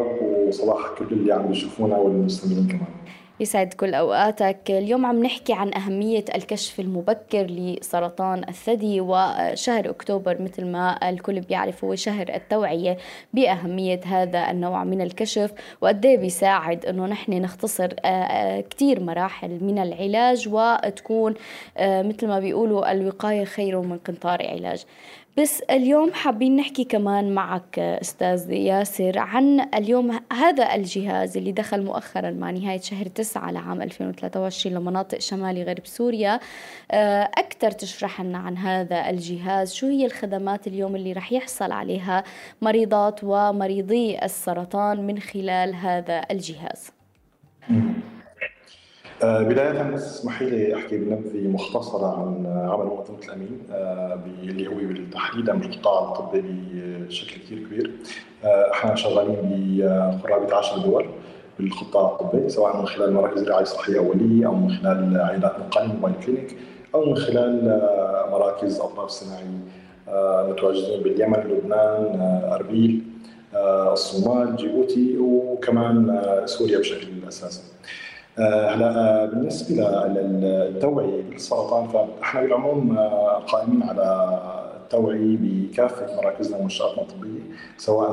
وصباح 0.47 0.89
كل 0.97 1.05
اللي 1.11 1.33
عم 1.33 1.51
يشوفونا 1.51 1.97
والمستمعين 1.97 2.67
كمان. 2.67 2.93
يسعد 3.39 3.73
كل 3.73 3.93
أوقاتك. 3.93 4.57
اليوم 4.69 5.05
عم 5.05 5.23
نحكي 5.23 5.53
عن 5.53 5.73
أهمية 5.73 6.25
الكشف 6.35 6.79
المبكر 6.79 7.43
لسرطان 7.43 8.43
الثدي 8.49 9.01
وشهر 9.01 9.89
أكتوبر 9.89 10.41
مثل 10.41 10.65
ما 10.65 11.09
الكل 11.09 11.41
بيعرف 11.41 11.83
هو 11.83 11.95
شهر 11.95 12.29
التوعية 12.35 12.97
بأهمية 13.33 13.99
هذا 14.05 14.51
النوع 14.51 14.83
من 14.83 15.01
الكشف 15.01 15.51
وقد 15.81 16.01
بيساعد 16.01 16.85
أنه 16.85 17.05
نحن 17.05 17.33
نختصر 17.33 17.93
كتير 18.59 18.99
مراحل 19.03 19.63
من 19.63 19.79
العلاج 19.79 20.49
وتكون 20.51 21.33
مثل 21.79 22.27
ما 22.27 22.39
بيقولوا 22.39 22.91
الوقاية 22.91 23.43
خير 23.43 23.81
من 23.81 23.97
قنطار 23.97 24.47
علاج. 24.47 24.85
بس 25.37 25.61
اليوم 25.61 26.13
حابين 26.13 26.55
نحكي 26.55 26.83
كمان 26.83 27.35
معك 27.35 27.79
أستاذ 27.79 28.51
ياسر 28.51 29.19
عن 29.19 29.59
اليوم 29.73 30.19
هذا 30.33 30.75
الجهاز 30.75 31.37
اللي 31.37 31.51
دخل 31.51 31.83
مؤخرا 31.83 32.31
مع 32.31 32.51
نهاية 32.51 32.79
شهر 32.79 33.05
تسعة 33.05 33.51
لعام 33.51 33.81
2023 33.81 34.75
لمناطق 34.75 35.19
شمالي 35.19 35.63
غرب 35.63 35.85
سوريا. 35.85 36.39
آه، 36.91 37.23
أكثر 37.37 37.71
تشرح 37.71 38.21
لنا 38.21 38.37
عن 38.37 38.57
هذا 38.57 39.09
الجهاز 39.09 39.73
شو 39.73 39.87
هي 39.87 40.05
الخدمات 40.05 40.67
اليوم 40.67 40.95
اللي 40.95 41.13
رح 41.13 41.31
يحصل 41.31 41.71
عليها 41.71 42.23
مريضات 42.61 43.19
ومريضي 43.23 44.19
السرطان 44.23 45.07
من 45.07 45.19
خلال 45.19 45.75
هذا 45.75 46.21
الجهاز؟ 46.31 46.91
بداية 49.23 49.95
اسمحي 49.95 50.45
لي 50.45 50.75
أحكي 50.75 50.97
بنبذة 50.97 51.47
مختصرة 51.47 52.07
عن 52.07 52.45
عمل 52.71 52.85
منظمة 52.85 53.25
الأمين 53.25 53.59
آه، 53.71 54.19
اللي 54.43 54.67
هو 54.67 55.09
تحديدا 55.11 55.53
بالقطاع 55.53 55.99
الطبي 55.99 56.41
بشكل 57.07 57.41
كثير 57.41 57.59
كبير 57.59 57.91
آه، 58.43 58.71
إحنا 58.71 58.95
شغالين 58.95 59.77
بقرابة 60.23 60.55
10 60.55 60.77
دول 60.77 61.05
بالقطاع 61.59 62.11
الطبي 62.11 62.49
سواء 62.49 62.77
من 62.77 62.85
خلال 62.87 63.13
مراكز 63.13 63.43
رعاية 63.43 63.63
صحية 63.63 63.99
أولية 63.99 64.45
أو 64.47 64.55
من 64.55 64.71
خلال 64.71 65.21
عيادات 65.21 65.59
نقل 65.59 65.87
موبايل 65.87 66.15
كلينيك 66.25 66.57
أو 66.95 67.05
من 67.05 67.15
خلال 67.15 67.81
مراكز 68.31 68.79
أطراف 68.79 69.09
صناعية 69.09 69.59
متواجدين 70.51 71.03
باليمن، 71.03 71.37
لبنان، 71.37 72.19
أربيل، 72.51 73.03
الصومال، 73.91 74.55
جيبوتي 74.55 75.17
وكمان 75.17 76.21
سوريا 76.45 76.79
بشكل 76.79 77.07
أساسي. 77.27 77.61
آه، 78.39 78.69
هلا 78.69 78.99
آه، 78.99 79.25
بالنسبة 79.25 79.75
للتوعية 80.07 81.21
بالسرطان 81.29 81.87
فاحنا 81.87 82.41
بالعموم 82.41 82.97
آه، 82.97 83.39
قائمين 83.47 83.83
على 83.83 84.39
التوعية 84.83 85.37
بكافة 85.41 86.15
مراكزنا 86.15 86.57
ومنشآتنا 86.57 87.01
الطبية 87.01 87.39
سواء 87.77 88.11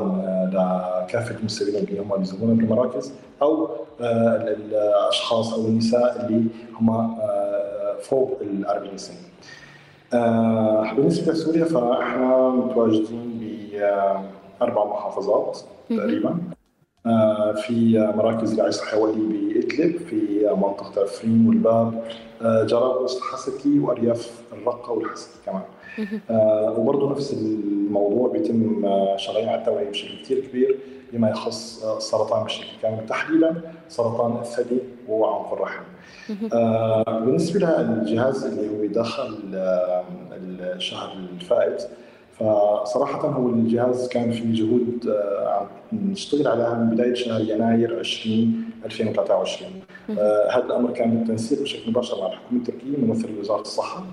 لكافه 0.52 1.36
المستفيدين 1.36 1.84
اللي 1.84 2.00
هم 2.00 2.16
بيزورون 2.16 2.56
بالمراكز 2.56 3.12
أو 3.42 3.68
الاشخاص 4.00 5.54
أو 5.54 5.60
النساء 5.60 6.26
اللي 6.26 6.44
هم 6.80 7.16
فوق 8.02 8.38
ال 8.40 8.66
40 8.66 8.96
سنه. 8.96 9.16
بالنسبة 10.96 11.32
لسوريا 11.32 11.64
فاحنا 11.64 12.48
متواجدين 12.48 13.40
بأربع 14.60 14.84
محافظات 14.84 15.58
تقريبا 15.90 16.28
آه، 16.30 16.53
في 17.54 18.12
مراكز 18.16 18.60
صحية 18.70 18.98
ولي 18.98 19.14
بإدلب 19.54 19.96
في 19.96 20.48
منطقة 20.56 21.02
عفرين 21.02 21.46
والباب 21.48 22.02
آه، 22.42 22.64
جرابلس 22.64 23.16
الحسكي 23.16 23.78
وأرياف 23.78 24.40
الرقة 24.52 24.92
والحسكي 24.92 25.38
كمان. 25.46 25.62
آه، 26.30 26.74
وبرضه 26.78 27.10
نفس 27.10 27.32
الموضوع 27.32 28.28
بيتم 28.28 28.82
شغالين 29.16 29.48
على 29.48 29.58
التوعية 29.60 29.90
بشكل 29.90 30.22
كثير 30.22 30.40
كبير 30.40 30.78
بما 31.12 31.30
يخص 31.30 31.84
السرطان 31.84 32.44
بشكل 32.44 32.66
كامل. 32.82 33.06
تحديدا 33.06 33.62
سرطان 33.88 34.36
الثدي 34.40 34.78
وعنق 35.08 35.52
الرحم. 35.52 35.82
بالنسبة 37.24 37.60
للجهاز 37.60 38.44
اللي 38.44 38.68
هو 38.68 38.92
دخل 39.02 39.38
الشهر 40.76 41.12
الفائت 41.12 41.82
فصراحة 42.38 43.28
هو 43.28 43.48
الجهاز 43.48 44.08
كان 44.08 44.30
في 44.32 44.52
جهود 44.52 45.08
آه، 45.08 45.66
نشتغل 45.92 46.48
عليها 46.48 46.74
من 46.74 46.90
بداية 46.90 47.14
شهر 47.14 47.40
يناير 47.40 47.98
20 47.98 48.64
2023 48.84 49.70
آه، 50.18 50.50
هذا 50.50 50.64
الأمر 50.64 50.90
كان 50.90 51.10
بالتنسيق 51.10 51.62
بشكل 51.62 51.90
مباشر 51.90 52.20
مع 52.20 52.26
الحكومة 52.26 52.60
التركية 52.60 52.96
ممثل 52.98 53.38
وزارة 53.40 53.60
الصحة. 53.60 54.04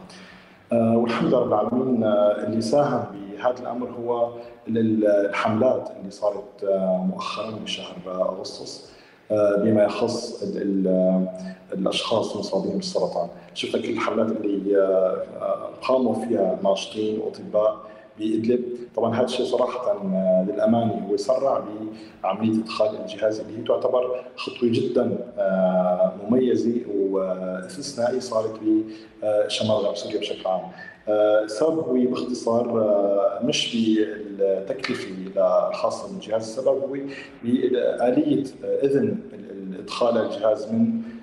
آه، 0.72 0.98
والحمد 0.98 1.28
لله 1.30 1.40
رب 1.40 1.48
العالمين 1.48 2.04
اللي 2.48 2.62
ساهم 2.62 3.06
بهذا 3.14 3.60
الأمر 3.60 3.90
هو 3.90 4.34
الحملات 4.68 5.90
اللي 6.00 6.12
صارت 6.12 6.66
مؤخرا 7.10 7.52
بشهر 7.52 7.96
أغسطس 8.08 8.92
بما 9.32 9.84
يخص 9.84 10.44
الأشخاص 11.74 12.34
المصابين 12.34 12.78
بالسرطان، 12.78 13.28
شفنا 13.54 13.82
كل 13.82 13.90
الحملات 13.90 14.32
اللي 14.32 14.78
قاموا 15.82 16.26
فيها 16.26 16.60
ناشطين 16.64 17.20
وأطباء 17.20 17.91
بادلب 18.22 18.64
طبعا 18.96 19.16
هذا 19.16 19.26
الشيء 19.26 19.46
صراحة 19.46 19.92
آه، 19.92 20.46
للأمانة 20.50 21.08
هو 21.10 21.18
سرع 21.18 21.64
بعملية 22.24 22.62
إدخال 22.64 23.02
الجهاز 23.02 23.40
اللي 23.40 23.58
هي 23.58 23.64
تعتبر 23.64 24.26
خطوة 24.36 24.70
جدا 24.70 25.18
آه، 25.38 26.14
مميزة 26.30 26.82
وإستثنائية 26.88 28.20
صارت 28.20 28.60
بشمال 29.24 29.72
غرب 29.72 29.96
سوريا 29.96 30.20
بشكل 30.20 30.48
عام. 30.48 30.62
آه، 31.08 31.44
السبب 31.44 31.80
هو 31.80 31.94
باختصار 31.94 32.66
مش 33.44 33.76
بالتكلفة 33.76 35.10
الخاصه 35.70 36.14
بالجهاز، 36.14 36.42
السبب 36.42 36.68
هو 36.68 36.98
بآلية 37.44 38.44
إذن 38.64 39.18
إدخال 39.80 40.18
الجهاز 40.18 40.72
من 40.72 40.80
آه، 40.80 41.21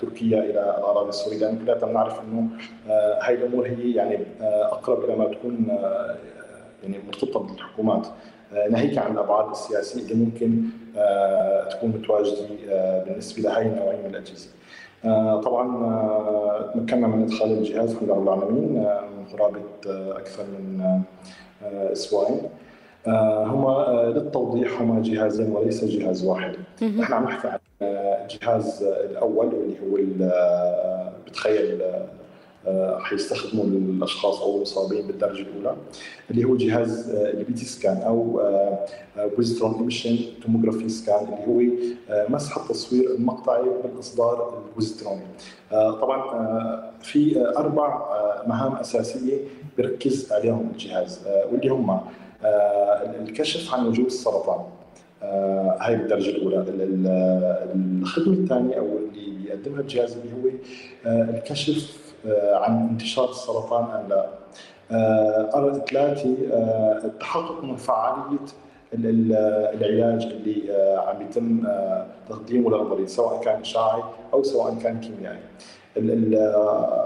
تركيا 0.00 0.38
إلى 0.38 0.60
الاراضي 0.78 1.08
السورية 1.08 1.38
لأن 1.38 1.58
كلنا 1.58 1.74
بنعرف 1.74 2.20
إنه 2.20 2.48
آه، 2.88 3.18
هاي 3.22 3.34
الأمور 3.34 3.66
هي 3.66 3.94
يعني 3.94 4.18
آه، 4.40 4.64
أقرب 4.64 5.04
إلى 5.04 5.16
ما 5.16 5.24
تكون 5.24 5.66
يعني 6.82 6.98
مرتبطة 7.06 7.40
بالحكومات 7.40 8.06
ناهيك 8.70 8.98
عن 8.98 9.12
الأبعاد 9.12 9.50
السياسية 9.50 10.02
اللي 10.02 10.14
ممكن 10.14 10.62
تكون 11.70 11.90
متواجدة 11.90 12.46
بالنسبة 13.04 13.42
لهي 13.42 13.62
النوعيه 13.62 13.96
من 13.96 14.06
الأجهزة. 14.06 14.48
طبعا 15.40 15.66
تمكنا 16.74 17.06
من 17.06 17.22
إدخال 17.22 17.52
الجهاز 17.52 17.92
الحمد 17.92 18.10
لله 18.10 18.34
العالمين 18.34 18.72
من 19.18 19.26
قرابة 19.32 19.60
أكثر 20.18 20.42
من 20.42 21.00
أسبوعين. 21.92 22.40
هما 23.46 24.02
للتوضيح 24.14 24.80
هما 24.80 25.02
جهازين 25.02 25.52
وليس 25.52 25.84
جهاز 25.84 26.24
واحد. 26.24 26.52
نحن 26.82 27.12
عم 27.12 27.24
نحكي 27.24 27.48
عن 27.48 27.58
الجهاز 27.82 28.82
الأول 28.82 29.46
واللي 29.46 29.76
هو 29.80 29.96
بتخيل 31.26 31.82
آه، 32.66 32.98
حيستخدمه 32.98 33.62
الأشخاص 33.62 34.40
أو 34.40 34.56
المصابين 34.56 35.06
بالدرجة 35.06 35.40
الأولى 35.42 35.76
اللي 36.30 36.44
هو 36.44 36.56
جهاز 36.56 37.10
ال 37.10 37.52
PET 37.52 37.64
scan 37.64 37.96
أو 37.96 38.40
positron 39.16 39.74
emission 39.74 40.18
tomography 40.42 40.88
scan 40.88 41.24
اللي 41.24 41.46
هو 41.46 41.76
آه، 42.10 42.26
مسح 42.28 42.56
التصوير 42.56 43.10
المقطعي 43.10 43.64
بالاصدار 43.84 44.62
البوزيتروني 44.68 45.26
آه، 45.72 45.90
طبعا 46.00 46.22
في 47.00 47.46
أربع 47.56 48.02
مهام 48.46 48.76
أساسية 48.76 49.38
بيركز 49.76 50.32
عليهم 50.32 50.70
الجهاز. 50.72 51.20
واللي 51.52 51.68
هم 51.68 52.00
الكشف 53.20 53.74
عن 53.74 53.86
وجود 53.86 54.06
السرطان. 54.06 54.60
آه، 55.22 55.76
هاي 55.80 55.96
بالدرجه 55.96 56.30
الأولى. 56.30 56.64
الخدمة 57.74 58.34
الثانية 58.34 58.78
أو 58.78 58.84
اللي 58.84 59.30
بيقدمها 59.30 59.80
الجهاز 59.80 60.16
اللي 60.16 60.32
هو 60.32 60.50
آه، 61.06 61.22
الكشف 61.22 61.96
آه، 62.26 62.56
عن 62.56 62.88
انتشار 62.88 63.30
السرطان 63.30 63.84
أم 63.84 64.08
لا. 64.08 64.26
ثلاثة 65.90 66.34
التحقق 67.04 67.64
من 67.64 67.76
فعالية 67.76 68.38
العلاج 68.94 70.22
اللي 70.24 70.74
عم 71.06 71.22
يتم 71.22 71.68
تقديمه 72.28 72.70
للمريض 72.70 73.06
سواء 73.06 73.40
كان 73.40 73.60
اشعاعي 73.60 74.02
أو 74.32 74.42
سواء 74.42 74.74
كان 74.74 75.00
كيميائي. 75.00 75.38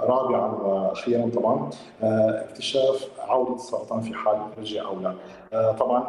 رابعا 0.09 0.55
وأخيرا 0.63 1.31
طبعا 1.35 1.71
اكتشاف 2.03 3.09
عودة 3.19 3.55
السرطان 3.55 4.01
في 4.01 4.15
حال 4.15 4.37
رجع 4.59 4.85
أو 4.87 4.95
لا. 5.01 5.15
طبعا 5.73 6.05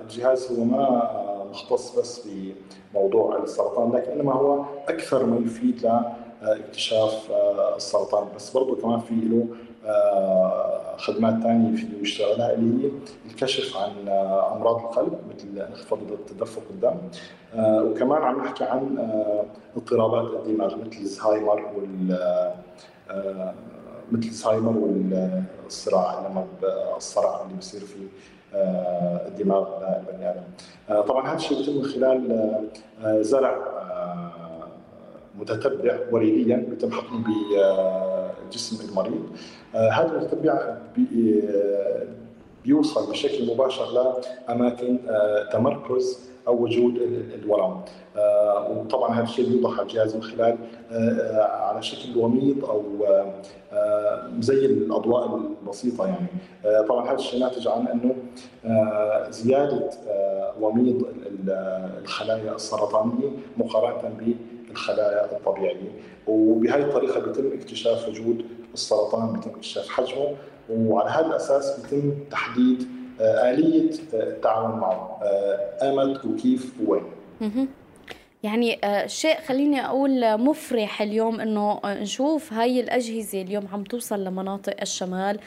الجهاز 0.00 0.52
هو 0.58 0.64
ما 0.64 1.10
مختص 1.50 1.98
بس 1.98 2.28
بموضوع 2.94 3.36
السرطان 3.42 3.92
لكن 3.92 4.12
إنما 4.12 4.32
هو 4.32 4.64
أكثر 4.88 5.26
ما 5.26 5.36
يفيد 5.36 5.90
لاكتشاف 6.42 7.30
السرطان 7.76 8.24
بس 8.36 8.50
برضه 8.56 8.76
كمان 8.76 9.00
في 9.00 9.14
له 9.14 9.46
خدمات 10.98 11.42
ثانية 11.42 11.76
فيه 11.76 12.02
يشتغلها 12.02 12.54
اللي 12.54 12.84
هي 12.86 12.90
الكشف 13.30 13.76
عن 13.76 14.08
أمراض 14.56 14.76
القلب 14.76 15.12
مثل 15.34 15.66
انخفاض 15.66 15.98
تدفق 16.28 16.62
الدم 16.70 16.96
وكمان 17.58 18.22
عم 18.22 18.38
نحكي 18.44 18.64
عن 18.64 19.08
اضطرابات 19.76 20.40
الدماغ 20.46 20.76
مثل 20.76 21.00
الزهايمر 21.00 21.70
وال 21.76 22.18
مثل 24.12 24.28
الزهايمر 24.28 24.74
والصراع 25.64 26.18
لما 26.28 26.46
الصرع 26.96 27.42
اللي 27.42 27.54
بصير 27.58 27.80
في 27.80 27.96
الدماغ 29.28 29.66
البني 29.82 30.30
آدم. 30.30 31.02
طبعا 31.02 31.28
هذا 31.28 31.36
الشيء 31.36 31.58
بيتم 31.58 31.76
من 31.76 31.84
خلال 31.84 33.24
زرع 33.24 33.58
متتبع 35.38 35.98
وريديا 36.12 36.56
بيتم 36.70 36.90
حقنه 36.90 37.24
بجسم 38.46 38.88
المريض. 38.88 39.22
هذا 39.74 40.12
المتتبع 40.12 40.76
بيوصل 42.64 43.10
بشكل 43.10 43.54
مباشر 43.54 43.86
لاماكن 44.48 44.98
تمركز 45.52 46.18
أو 46.48 46.62
وجود 46.62 46.96
الورم. 47.34 47.80
آه، 48.16 48.70
وطبعا 48.70 49.14
هذا 49.14 49.22
الشيء 49.22 49.48
بيوضح 49.48 49.72
على 49.72 49.82
الجهاز 49.82 50.16
من 50.16 50.22
خلال 50.22 50.56
آه، 50.92 51.42
على 51.42 51.82
شكل 51.82 52.18
وميض 52.18 52.64
أو 52.64 52.82
آه، 53.72 54.30
زي 54.40 54.66
الأضواء 54.66 55.36
البسيطة 55.36 56.06
يعني. 56.06 56.26
طبعا 56.88 57.06
هذا 57.06 57.14
الشيء 57.14 57.40
ناتج 57.40 57.68
عن 57.68 57.86
أنه 57.86 58.14
زيادة 59.30 59.90
وميض 60.60 61.06
الخلايا 62.02 62.54
السرطانية 62.54 63.30
مقارنة 63.56 64.34
بالخلايا 64.74 65.24
الطبيعية. 65.24 65.90
وبهذه 66.26 66.82
الطريقة 66.82 67.20
بيتم 67.20 67.52
اكتشاف 67.58 68.08
وجود 68.08 68.44
السرطان 68.74 69.32
بيتم 69.32 69.50
اكتشاف 69.50 69.88
حجمه. 69.88 70.36
وعلى 70.70 71.10
هذا 71.10 71.26
الأساس 71.26 71.80
بيتم 71.80 72.14
تحديد 72.30 72.88
آه، 73.20 73.50
آلية 73.50 73.90
التعامل 74.12 74.76
معه. 74.76 75.18
آه، 75.22 75.92
أمد 75.92 76.26
وكيف 76.26 76.72
وين. 76.86 77.02
يعني 78.42 78.78
آه، 78.84 79.06
شيء 79.06 79.40
خليني 79.40 79.86
أقول 79.86 80.38
مفرح 80.38 81.02
اليوم 81.02 81.40
إنه 81.40 81.80
نشوف 81.84 82.52
هاي 82.52 82.80
الأجهزة 82.80 83.42
اليوم 83.42 83.66
عم 83.72 83.84
توصل 83.84 84.24
لمناطق 84.24 84.76
الشمال. 84.82 85.38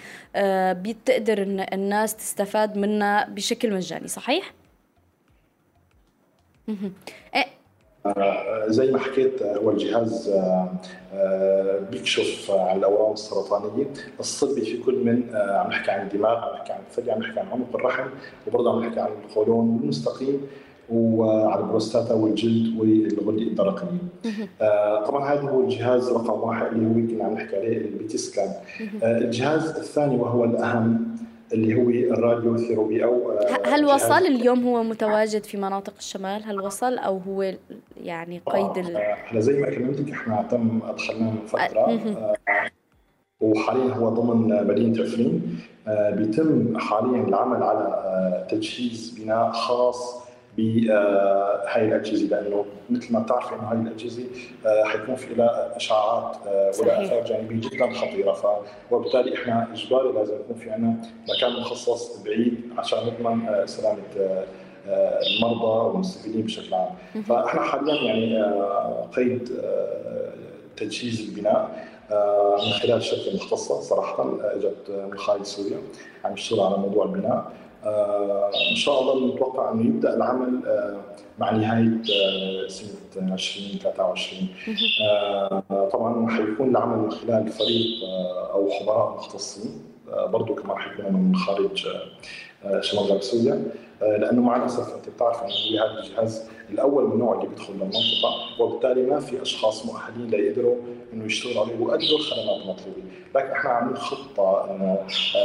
بتقدر 0.84 1.42
الناس 1.74 2.16
تستفاد 2.16 2.78
منها 2.78 3.30
بشكل 3.30 3.74
مجاني 3.74 4.08
صحيح؟ 4.08 4.54
آه، 8.17 8.67
زي 8.67 8.91
ما 8.91 9.00
حكيت 9.00 9.41
آه، 9.41 9.58
هو 9.58 9.72
الجهاز 9.72 10.30
آه، 10.30 11.80
بيكشف 11.91 12.52
عن 12.52 12.78
الأورام 12.78 13.13
السرطانية 13.13 13.86
الصلبي 14.20 14.62
في 14.62 14.78
كل 14.78 15.06
من 15.06 15.36
عم 15.36 15.67
نحكي 15.67 15.91
عن 15.91 16.08
الدماغ 16.08 16.36
عم 16.36 16.54
نحكي 16.54 16.74
عن 16.74 16.80
الثدي 16.89 17.12
عم 17.12 17.20
نحكي 17.20 17.39
عن 17.39 17.48
عنق 17.52 17.76
الرحم 17.76 18.08
وبرضه 18.48 18.72
عم 18.72 18.84
نحكي 18.84 19.00
عن 19.00 19.10
القولون 19.26 19.70
والمستقيم 19.70 20.41
وعلى 20.89 21.62
البروستاتا 21.62 22.13
والجلد 22.13 22.80
والغدة 22.80 23.41
الدرقية. 23.41 23.88
طبعا 25.06 25.34
هذا 25.34 25.41
هو 25.41 25.62
الجهاز 25.62 26.10
رقم 26.10 26.39
واحد 26.39 26.65
اللي 26.65 26.88
هو 26.88 27.08
كنا 27.08 27.24
عم 27.24 27.34
نحكي 27.34 27.56
عليه 27.56 27.78
ال 27.78 27.88
PET 27.88 28.18
scan. 28.18 28.52
الجهاز 29.04 29.78
الثاني 29.78 30.15
وهو 30.15 30.43
الأهم 30.43 31.17
اللي 31.54 31.76
هو 31.76 31.90
ال 31.90 32.58
radiotherapy 32.58 33.04
أو 33.04 33.32
آه، 33.32 33.68
هل 33.68 33.86
وصل؟ 33.86 34.26
اليوم 34.26 34.64
هو 34.68 34.84
متواجد 34.84 35.44
في 35.44 35.58
مناطق 35.58 35.94
الشمال 35.98 36.44
هل 36.44 36.62
وصل 36.62 36.98
أو 36.98 37.18
هو 37.18 37.54
يعني 38.04 38.42
قيد 38.46 38.78
ال... 38.78 38.98
إحنا 38.98 39.40
زي 39.40 39.62
ما 39.62 39.70
كلمتك 39.70 40.12
إحنا 40.12 40.48
تم 40.52 40.80
ادخلناه 40.84 41.32
من 41.32 41.46
فترة 41.48 41.80
آه 41.80 42.36
وحاليا 43.42 43.94
هو 43.94 44.10
ضمن 44.10 44.68
مدينة 44.68 45.04
عفرين 45.04 45.60
آه 45.88 46.10
بيتم 46.10 46.78
حاليا 46.78 47.28
العمل 47.28 47.64
على 47.64 47.80
آه 47.80 48.48
تجهيز 48.52 49.20
بناء 49.20 49.52
خاص 49.52 50.27
بهاي 50.58 51.88
الأجهزة 51.88 52.28
لأنه 52.28 52.65
مثل 52.89 53.13
ما 53.13 53.20
بتعرفي 53.20 53.56
إنه 53.56 53.63
هاي 53.63 53.78
الأجهزة 53.78 54.24
آه، 54.65 54.84
حيكون 54.84 55.15
في 55.15 55.34
لها 55.36 55.76
أشعاعات 55.76 56.36
آه، 56.48 56.72
ولا 56.82 57.06
اثار 57.06 57.24
جانبيه 57.24 57.70
جدا 57.70 57.93
خطيرة. 57.93 58.34
ف 58.34 58.46
وبالتالي 58.91 59.36
إحنا 59.36 59.67
إجباري 59.74 60.12
لازم 60.12 60.36
يكون 60.36 60.56
في 60.56 60.70
عندنا 60.70 60.98
مكان 61.38 61.60
مخصص 61.62 62.24
بعيد 62.24 62.62
عشان 62.78 63.00
نضمن 63.00 63.48
آه، 63.48 63.65
سلامة 63.65 63.98
المرضى 65.28 65.88
والمستفيدين 65.88 66.41
بشكل 66.41 66.74
عام. 66.74 66.89
فاحنا 67.24 67.62
حاليا 67.62 67.96
يعني 67.96 68.43
قيد 69.15 69.50
تجهيز 70.78 71.30
البناء 71.30 71.88
من 72.65 72.72
خلال 72.72 73.04
شركة 73.04 73.36
مختصة 73.36 73.82
صراحة 73.82 74.30
إجت 74.56 75.08
من 75.12 75.17
خارج 75.17 75.43
سوريا 75.43 75.78
عم 76.26 76.34
يشتغل 76.34 76.60
على 76.60 76.78
موضوع 76.78 77.06
البناء. 77.06 77.32
آه، 77.36 77.52
إن 78.72 78.76
شاء 78.76 79.02
الله 79.02 79.36
نتوقع 79.36 79.72
إنه 79.72 79.86
يبدأ 79.86 80.16
العمل 80.16 80.68
آه، 80.68 80.98
مع 81.40 81.52
نهاية 81.52 82.02
آه، 82.02 82.68
سنة 82.68 83.34
2023 83.34 84.48
طبعا 85.92 86.30
حيكون 86.30 86.70
العمل 86.70 86.98
من 86.98 87.12
خلال 87.12 87.50
فريق 87.50 87.88
أو 88.54 88.70
خبراء 88.70 89.16
مختصين. 89.18 89.82
برضه 90.08 90.56
كمان 90.56 90.78
حيكونوا 90.78 91.12
من 91.12 91.36
خارج 91.36 91.88
شمال 92.82 93.04
غرب 93.04 93.22
سوريا. 93.22 93.63
لأنه 94.02 94.42
مع 94.42 94.56
الاسف 94.56 94.96
أنت 94.96 95.10
بتعرف 95.10 95.44
إنه 95.44 95.84
هذا 95.84 96.00
الجهاز 96.00 96.50
الأول 96.70 97.08
من 97.08 97.18
نوعه 97.18 97.38
اللي 97.38 97.48
بيدخل 97.48 97.74
للمنطقه 97.74 98.62
وبالتالي 98.62 99.02
ما 99.02 99.20
في 99.20 99.42
أشخاص 99.42 99.86
مؤهلين 99.86 100.30
ليقدروا 100.30 100.76
إنه 101.14 101.26
يشتغلوا 101.26 101.62
عليه 101.62 101.76
ويؤدوا 101.76 102.18
الخدمات 102.18 102.62
المطلوبة، 102.62 103.02
لكن 103.36 103.52
إحنا 103.52 103.70
عاملين 103.70 103.98
خطه 103.98 104.72
إنه 104.72 105.00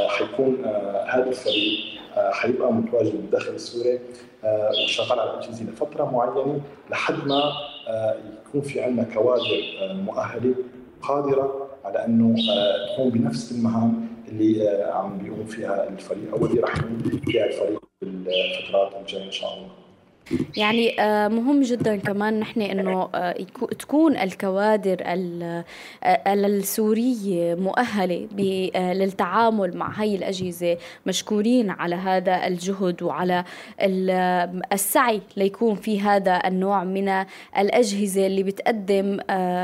حيكون 0.07 0.65
هذا 1.07 1.29
الفريق 1.29 1.79
حيبقى 2.15 2.73
متواجد 2.73 3.11
بالداخل 3.11 3.53
السوري 3.53 3.99
آه، 4.43 4.71
وشغال 4.85 5.19
على 5.19 5.31
الاجهزه 5.31 5.63
لفترة 5.63 6.11
معينة 6.11 6.61
لحد 6.89 7.27
ما 7.27 7.51
آه، 7.87 8.15
يكون 8.47 8.61
في 8.61 8.81
عندنا 8.81 9.03
كوادر 9.13 9.63
آه، 9.81 9.93
مؤهلة 9.93 10.55
قادرة 11.01 11.69
على 11.85 12.05
إنه 12.05 12.35
تقوم 12.87 13.09
بنفس 13.09 13.51
المهام 13.51 14.07
اللي 14.27 14.83
عم 14.93 15.17
بيقوم 15.17 15.45
فيها 15.45 15.89
الفريق 15.89 16.33
أو 16.33 16.45
اللي 16.45 16.61
راح 16.61 16.77
يقوم 16.77 17.21
فيها 17.25 17.45
الفريق 17.45 17.83
بالفترات 18.01 18.93
الجاية 19.01 19.25
إن 19.25 19.31
شاء 19.31 19.53
الله. 19.53 19.82
يعني 20.57 21.01
آه، 21.01 21.27
مهم 21.27 21.61
جدا 21.61 21.95
كمان 21.95 22.39
نحن 22.39 22.61
إنه 22.61 23.09
آه، 23.15 23.35
تكون 23.79 24.17
الكوادر 24.17 24.97
آه، 25.05 25.63
السورية 26.27 27.55
مؤهلة 27.55 28.27
للتعامل 28.75 29.77
مع 29.77 29.91
هي 30.01 30.15
الأجهزة 30.15 30.77
مشكورين 31.05 31.69
على 31.69 31.95
هذا 31.95 32.47
الجهد 32.47 33.03
وعلى 33.03 33.43
السعي 34.73 35.21
ليكون 35.37 35.75
في 35.75 36.01
هذا 36.01 36.41
النوع 36.47 36.83
من 36.83 37.25
الأجهزة 37.57 38.27
اللي 38.27 38.43
بتقدم 38.43 39.19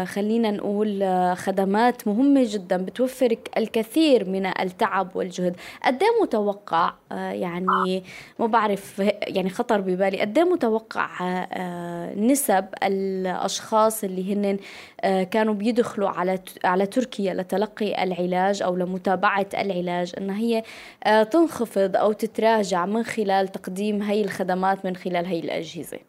خلينا 0.05 0.51
نقول 0.51 1.03
خدمات 1.37 2.07
مهمة 2.07 2.43
جدا 2.45 2.77
بتوفر 2.77 3.35
الكثير 3.57 4.29
من 4.29 4.45
التعب 4.45 5.15
والجهد. 5.15 5.55
قد 5.83 6.03
إيه 6.03 6.23
متوقع؟ 6.23 6.93
يعني 7.11 8.03
ما 8.39 8.47
بعرف 8.47 8.99
يعني 9.27 9.49
خطر 9.49 9.81
ببالي. 9.81 10.21
قد 10.21 10.37
إيه 10.37 10.48
متوقع 10.49 11.09
آه، 11.53 12.15
نسب 12.15 12.65
الأشخاص 12.83 14.03
اللي 14.03 14.33
هن 14.33 14.57
آه، 15.01 15.23
كانوا 15.23 15.53
بيدخلوا 15.53 16.09
على 16.09 16.39
على 16.63 16.85
تركيا 16.85 17.33
لتلقي 17.33 18.03
العلاج 18.03 18.63
أو 18.63 18.75
لمتابعة 18.75 19.47
العلاج 19.53 20.13
ان 20.17 20.29
هي 20.29 20.63
آه، 21.03 21.23
تنخفض 21.23 21.95
أو 21.95 22.11
تتراجع 22.11 22.85
من 22.85 23.03
خلال 23.03 23.47
تقديم 23.47 24.01
هي 24.01 24.21
الخدمات 24.21 24.85
من 24.85 24.95
خلال 24.95 25.25
هي 25.25 25.39
الأجهزة. 25.39 25.99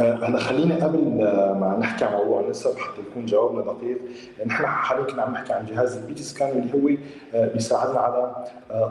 هلا 0.00 0.38
خلينا 0.38 0.74
قبل 0.84 0.98
ما 1.60 1.76
نحكي 1.80 2.04
عن 2.04 2.12
موضوع 2.12 2.40
النسب 2.40 2.78
حتى 2.78 3.00
يكون 3.00 3.26
جوابنا 3.26 3.72
دقيق. 3.72 3.98
نحن 4.46 4.66
حاليا 4.66 5.04
كنا 5.04 5.22
عم 5.22 5.32
نحكي 5.32 5.52
عن 5.52 5.66
جهاز 5.66 5.96
البيتي 5.96 6.22
سكان 6.22 6.48
اللي 6.48 6.74
هو 6.74 6.96
بيساعدنا 7.52 7.98
على 7.98 8.44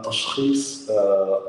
تشخيص 0.04 0.92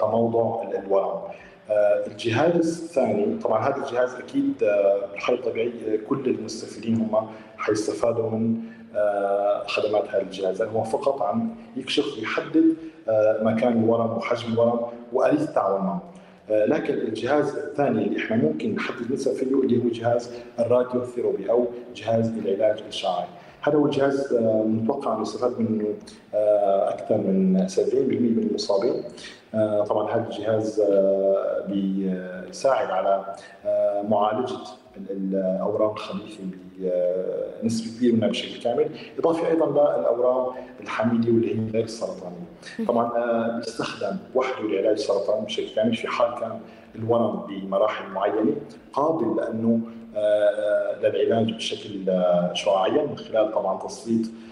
تموضع 0.00 0.40
آه، 0.40 1.34
الجهاز 1.70 2.82
الثاني 2.82 3.38
طبعا 3.38 3.68
هذا 3.68 3.76
الجهاز 3.76 4.14
أكيد 4.14 4.62
آه، 4.62 5.06
بالحاله 5.12 5.38
الطبيعيه 5.38 5.70
آه، 5.94 5.98
كل 6.08 6.26
المستفيدين 6.26 6.96
هم 6.96 7.28
حيستفادوا 7.56 8.30
من 8.30 8.56
خدمات 9.66 10.08
هذا 10.08 10.22
الجهاز. 10.22 10.62
هو 10.62 10.84
فقط 10.84 11.22
عم 11.22 11.50
يكشف 11.76 12.18
ويحدد 12.18 12.76
مكان 13.42 13.84
الورم 13.84 14.16
وحجم 14.16 14.52
الورم 14.52 14.80
واليه 15.12 15.40
التعامل 15.40 15.84
معه. 15.84 16.02
لكن 16.50 16.94
الجهاز 16.94 17.56
الثاني 17.56 18.04
اللي 18.04 18.18
إحنا 18.18 18.36
ممكن 18.36 18.74
نحدد 18.74 19.12
نسب 19.12 19.32
فيه 19.32 19.46
اللي 19.46 19.84
هو 19.84 19.88
جهاز 19.88 20.30
الراديو 20.58 21.04
ثيروبي 21.04 21.50
أو 21.50 21.66
جهاز 21.96 22.28
العلاج 22.38 22.78
الإشعاعي. 22.78 23.26
هذا 23.60 23.76
هو 23.76 23.86
الجهاز 23.86 24.34
متوقع 24.66 25.12
انه 25.12 25.22
يستفاد 25.22 25.60
منه 25.60 25.94
أكثر 26.88 27.16
من 27.16 27.68
70% 27.68 27.74
من 27.94 28.48
المصابين. 28.48 28.92
آه، 28.92 29.02
طبعا 29.88 30.14
هذا 30.14 30.26
الجهاز 30.30 30.80
آه، 30.80 31.64
بيساعد 31.68 32.90
على 32.90 33.34
آه، 33.66 34.02
معالجة 34.02 34.56
الاورام 35.10 35.90
الخبيثه 35.90 36.40
بنسبه 37.62 37.96
كبيرة 37.96 38.14
منها 38.14 38.28
بشكل 38.28 38.62
كامل، 38.62 38.88
إضافة 39.18 39.48
أيضا 39.48 39.66
للاورام 39.66 40.54
الحميده 40.80 41.32
واللي 41.32 41.54
هي 41.54 41.70
غير 41.70 41.84
السرطانيه. 41.84 42.46
طبعا 42.88 43.10
بيستخدم 43.56 44.16
وحده 44.34 44.68
لعلاج 44.68 44.92
السرطان 44.92 45.44
بشكل 45.44 45.74
كامل 45.74 45.94
في 45.94 46.08
حال 46.08 46.40
كان 46.40 46.60
الورم 46.94 47.46
بمراحل 47.48 48.10
معينة 48.10 48.56
قابل 48.92 49.36
لأنه 49.36 49.80
للعلاج 51.02 51.52
بشكل 51.54 51.90
شعاعيا 52.54 53.06
من 53.06 53.18
خلال 53.18 53.52
طبعا 53.52 53.78
تسليط 53.78 54.26
آه، 54.26 54.47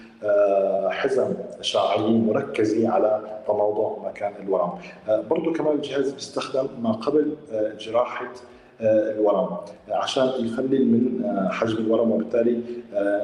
حزم 0.91 1.35
اشعاعيه 1.61 2.19
مركزه 2.19 2.89
على 2.89 3.21
تموضع 3.47 4.09
مكان 4.09 4.33
الورم. 4.43 4.71
آه، 5.09 5.21
برضه 5.21 5.53
كمان 5.53 5.75
الجهاز 5.75 6.13
بيستخدم 6.13 6.69
ما 6.83 6.93
قبل 6.93 7.37
آه، 7.53 7.73
جراحة 7.75 8.33
الورم. 8.81 9.57
عشان 9.89 10.25
يقلل 10.27 10.87
من 10.93 11.25
حجم 11.51 11.77
الورم 11.79 12.11
وبالتالي 12.11 12.61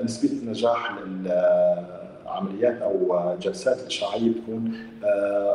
نسبة 0.05 0.31
النجاح 0.33 0.95
عمليات 2.27 2.83
أو 2.83 3.25
جلسات 3.41 3.87
اشعاعيه 3.87 4.31
بتكون 4.31 4.73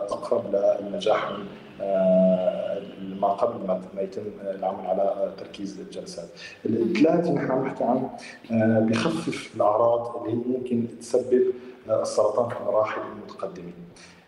أقرب 0.10 0.44
للنجاح 0.82 1.32
من 1.32 1.46
ما 3.22 3.28
قبل 3.28 3.68
ما 3.96 4.02
يتم 4.02 4.22
العمل 4.42 4.88
على 4.88 5.32
تركيز 5.38 5.80
الجلسات. 5.80 6.30
الثلاثه 6.66 7.34
نحن 7.34 7.52
عم 7.52 7.66
نحكي 7.66 7.84
عن 7.84 8.10
بخفف 8.90 9.56
الأعراض 9.56 10.24
اللي 10.28 10.36
ممكن 10.48 10.86
تسبب 11.00 11.44
السرطان 11.90 12.50
في 12.50 12.56
المراحل 12.62 13.02
المتقدمه. 13.02 13.72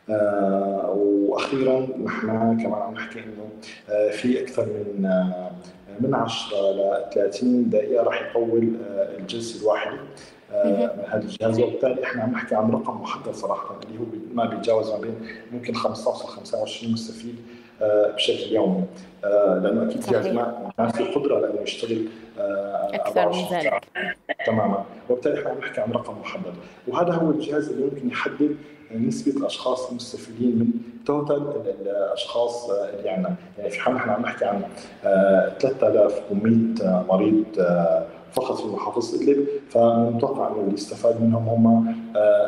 آه 0.10 0.90
وأخيرا 0.98 1.88
نحن 2.04 2.28
كمان 2.64 2.82
عم 2.82 2.94
نحكي 2.94 3.20
إنه 3.20 3.50
آه 3.90 4.10
في 4.12 4.44
أكثر 4.44 4.66
من 4.66 5.06
آه 5.06 5.52
من 6.00 6.14
10 6.14 6.58
ل 6.58 7.10
30 7.14 7.70
دقيقة 7.70 8.04
راح 8.04 8.30
يطول 8.30 8.74
آه 8.90 9.18
الجلسة 9.18 9.62
الواحدة 9.62 9.98
هذا 11.08 11.22
الجهاز. 11.24 11.60
وبالتالي 11.60 12.04
إحنا 12.04 12.24
عم 12.24 12.32
نحكي 12.32 12.56
عن 12.56 12.72
رقم 12.72 13.02
محدد 13.02 13.34
صراحة 13.34 13.76
اللي 13.88 14.00
هو 14.00 14.04
ما 14.34 14.46
بيتجاوز 14.46 14.92
ما 14.92 14.98
بين 14.98 15.16
ممكن 15.52 15.74
15 15.74 16.26
ل 16.26 16.28
25 16.28 16.94
مستفيد 16.94 17.36
بشكل 18.16 18.52
يومي. 18.52 18.84
لأنه 19.24 19.86
أكيد 19.86 20.04
الجهاز 20.04 20.28
ما 20.78 20.92
في 20.96 21.04
قدرة 21.04 21.40
لأنه 21.40 21.62
يشتغل 21.62 22.06
أكثر 22.38 23.30
من 23.30 23.44
ذلك. 23.52 23.84
تماما. 24.46 24.86
وبالتالي 25.10 25.40
إحنا 25.40 25.50
عم 25.50 25.58
نحكي 25.58 25.82
عن 25.82 25.92
رقم 25.92 26.20
محدد. 26.20 26.54
وهذا 26.88 27.14
هو 27.14 27.32
الجهاز 27.32 27.70
اللي 27.70 27.84
ممكن 27.84 28.08
يحدد 28.08 28.56
نسبة 28.96 29.40
الاشخاص 29.40 29.90
المستفيدين 29.90 30.60
من 30.60 30.68
توتال 31.06 31.76
الأشخاص 31.82 32.70
اللي 32.70 33.10
عندنا. 33.10 33.36
يعني 33.58 33.70
في 33.70 33.80
حال 33.80 33.94
نحن 33.96 34.10
عم 34.10 34.22
نحكي 34.22 34.46
عن 34.46 34.62
3100 35.60 37.06
مريض 37.10 37.46
فقط 38.34 38.62
في 38.62 38.68
محافظه 38.68 39.24
إدلب 39.24 39.48
فمتوقع 39.70 40.48
إنه 40.48 40.62
اللي 40.62 40.76
استفاد 40.76 41.22
منهم 41.22 41.50
هم 41.50 41.96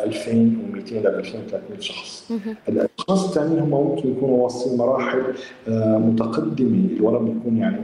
2200 0.03 0.95
ل 0.95 1.07
2300 1.07 1.79
شخص. 1.79 2.31
الأشخاص 2.69 3.27
الثانيين 3.27 3.59
هم 3.59 3.69
ممكن 3.69 4.11
يكونوا 4.11 4.43
واصلين 4.43 4.77
مراحل 4.77 5.23
متقدمة 5.67 6.87
الورم 6.97 7.25
بيكون 7.33 7.57
يعني 7.57 7.77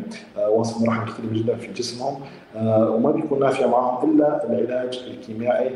واصل 0.49 0.85
مراحل 0.85 1.01
متقدمه 1.01 1.43
جدا 1.43 1.55
في 1.55 1.73
جسمهم 1.73 2.15
وما 2.65 3.11
بيكون 3.11 3.39
نافع 3.39 3.67
معهم 3.67 4.15
إلا 4.15 4.45
العلاج 4.49 5.03
الكيميائي 5.07 5.71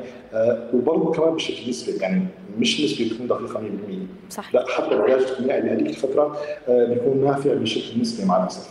وبرضه 0.74 1.11
كمان 1.11 1.36
بشكل 1.36 1.69
نسبي 1.69 1.97
يعني 2.01 2.26
مش 2.59 2.82
نسبه 2.82 3.09
بتكون 3.09 3.28
دقيقة 3.28 3.59
100% 3.59 4.34
صح 4.34 4.53
لا 4.55 4.65
حتى 4.67 4.95
العلاج 4.95 5.22
الكيميائي 5.22 5.61
بهذيك 5.61 5.88
الفترة 5.88 6.38
بيكون 6.69 7.24
نافع 7.26 7.53
بشكل 7.53 8.01
نسبي 8.01 8.26
مع 8.28 8.43
الأسف. 8.43 8.69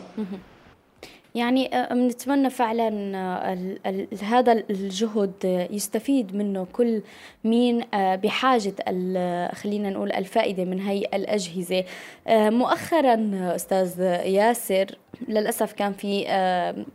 يعني 1.34 1.70
بنتمنى 1.90 2.50
فعلا 2.50 2.90
هذا 4.22 4.52
الجهد 4.52 5.66
يستفيد 5.70 6.34
منه 6.36 6.66
كل 6.72 7.02
مين 7.44 7.84
بحاجة 7.94 8.74
خلينا 9.52 9.90
نقول 9.90 10.12
الفائدة 10.12 10.64
من 10.64 10.80
هي 10.80 10.98
الأجهزة. 11.14 11.84
مؤخرا 12.28 13.30
أستاذ 13.54 14.00
ياسر 14.24 14.86
للأسف 15.28 15.72
كان 15.72 15.92
في 15.92 16.26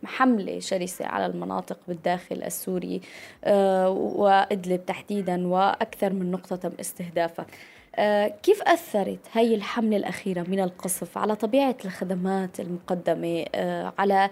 حملة 0.06 0.60
شرسة 0.60 1.06
على 1.06 1.26
المناطق 1.26 1.80
بالداخل 1.88 2.44
السوري 2.44 3.02
وإدلب 4.16 4.86
تحديدا 4.86 5.48
وأكثر 5.48 6.14
من 6.14 6.32
نقطة 6.32 6.56
تم 6.56 6.72
استهدافها. 6.80 7.46
كيف 8.44 8.62
أثرت 8.62 9.20
هي 9.34 9.56
الحملة 9.56 9.98
الأخيرة 9.98 10.46
من 10.48 10.60
القصف 10.60 11.18
على 11.18 11.36
طبيعة 11.36 11.76
الخدمات 11.86 12.60
المقدمة؟ 12.60 13.46
على 14.00 14.30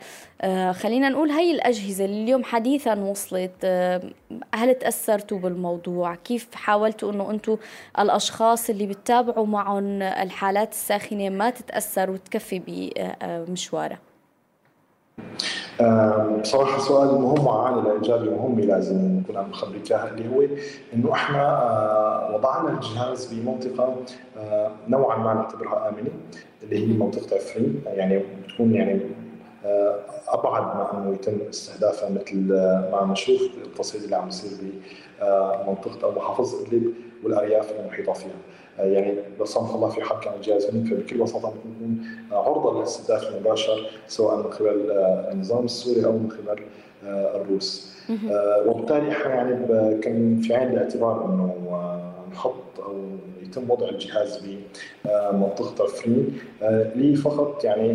خلينا 0.74 1.10
نقول 1.10 1.30
هي 1.32 1.52
الأجهزة 1.52 2.06
اللي 2.06 2.24
اليوم 2.24 2.44
حديثا 2.44 2.94
وصلت 3.00 3.66
هل 4.56 4.76
تأثرتوا 4.76 5.40
بالموضوع؟ 5.40 6.16
كيف 6.16 6.56
حاولتوا 6.56 7.12
أنه 7.12 7.32
أنتم 7.32 7.58
الأشخاص 8.00 8.70
اللي 8.70 8.88
بتتابعوا 8.88 9.46
معهم 9.46 10.02
الحالات 10.02 10.72
الساخنة 10.72 11.30
ما 11.30 11.50
تتأثر 11.50 12.10
وتكفي 12.10 12.62
بمشوارها؟ 13.28 14.00
بصراحة 16.42 16.80
سؤال 16.80 17.08
مهم 17.22 17.48
وعالي 17.48 17.80
الاجابه 17.82 18.32
مهمه 18.32 18.62
لازم 18.62 18.96
نكون 19.20 19.38
عم 19.38 19.50
نخبرك 19.50 19.92
اياها 19.92 20.08
اللي 20.12 20.36
هو 20.36 20.42
إنه 20.94 21.14
إحنا 21.14 21.44
وضعنا 22.36 22.70
الجهاز 22.70 23.34
بمنطقه 23.34 23.96
نوعا 24.88 25.18
ما 25.18 25.34
نعتبرها 25.34 25.90
آمنة 25.90 26.12
اللي 26.64 26.78
هي 26.88 26.98
منطقة 26.98 27.36
عفرين 27.36 27.82
يعني 27.88 28.24
بتكون 28.48 28.76
يعني 28.76 29.00
أبعد 30.28 30.62
ما 30.64 30.90
إنه 30.94 31.14
يتم 31.14 31.38
استهدافها 31.50 32.10
مثل 32.10 32.36
ما 32.92 32.98
عم 33.02 33.12
نشوف 33.12 33.42
التصعيد 33.66 34.04
اللي 34.04 34.16
عم 34.16 34.28
يصير 34.28 34.52
بمنطقة 35.22 36.04
أو 36.04 36.12
محافظة 36.12 36.68
إدلب 36.68 36.94
والأرياف 37.24 37.72
المحيطة 37.80 38.14
فيها. 38.14 38.36
يعني 38.80 39.16
لا 39.40 39.46
سمح 39.46 39.74
الله 39.74 39.90
في 39.90 40.02
كان 40.02 40.34
الجهاز 40.36 40.66
هناك 40.66 40.94
فبكل 40.94 41.18
بساطة 41.18 41.54
بنكون 41.66 42.06
عرضة 42.32 42.78
للاستهداف 42.78 43.34
المباشر 43.34 43.90
سواء 44.08 44.38
من 44.38 44.44
قبل 44.44 44.92
النظام 45.32 45.66
السوري 45.66 46.06
أو 46.06 46.12
من 46.12 46.30
قبل 46.30 46.64
الروس. 47.08 47.94
وبالتالي 48.66 49.08
يعني 49.08 49.98
كان 49.98 50.42
في 50.44 50.54
عين 50.54 50.72
الاعتبار 50.72 51.26
إنه 51.26 51.56
نحط 52.34 52.80
أو 52.80 53.02
يتم 53.42 53.72
وضع 53.72 53.90
الجهاز 53.90 54.46
بمنطقة 55.06 55.84
عفرين 55.84 56.40
لي 56.96 57.16
فقط 57.16 57.64
يعني 57.64 57.94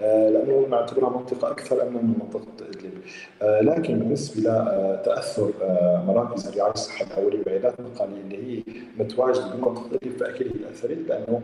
لأنه 0.00 0.66
نعتبرها 0.70 1.10
منطقة 1.10 1.50
أكثر 1.50 1.82
امنا 1.82 2.02
من 2.02 2.14
منطقة 2.22 2.46
إدلب. 2.60 3.02
لكن 3.42 3.98
بالنسبة 3.98 4.50
لتاثر 4.50 5.50
مراكز 6.06 6.48
الرعاية 6.48 6.72
الصحية 6.72 7.06
الاوليه 7.06 7.42
وعيادات 7.46 7.80
النقاليه 7.80 8.20
اللي 8.20 8.58
هي 8.58 8.62
متواجدة 8.98 9.46
بمنطقة 9.54 9.86
إدلب 9.86 10.16
فأكيد 10.16 10.46
هي 10.46 10.52
تأثرت 10.64 10.98
لأنه 11.08 11.40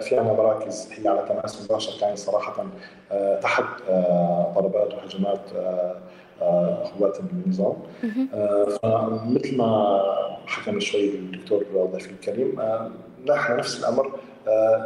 في 0.00 0.16
عندنا 0.18 0.32
مراكز 0.32 0.88
هي 0.92 1.08
على 1.08 1.24
تماس 1.28 1.62
مباشر. 1.64 2.00
كانت 2.00 2.18
صراحة 2.18 2.66
تحت 3.42 3.82
ضربات 4.54 4.94
وهجمات 4.94 5.40
قوات 6.40 7.20
النظام. 7.20 7.74
فمثل 8.82 9.56
ما 9.56 10.00
حكى 10.46 10.80
شوي 10.80 11.08
الدكتور 11.08 11.64
ضيفي 11.92 12.10
الكريم 12.10 12.60
نحن 13.26 13.56
نفس 13.56 13.80
الأمر 13.80 14.12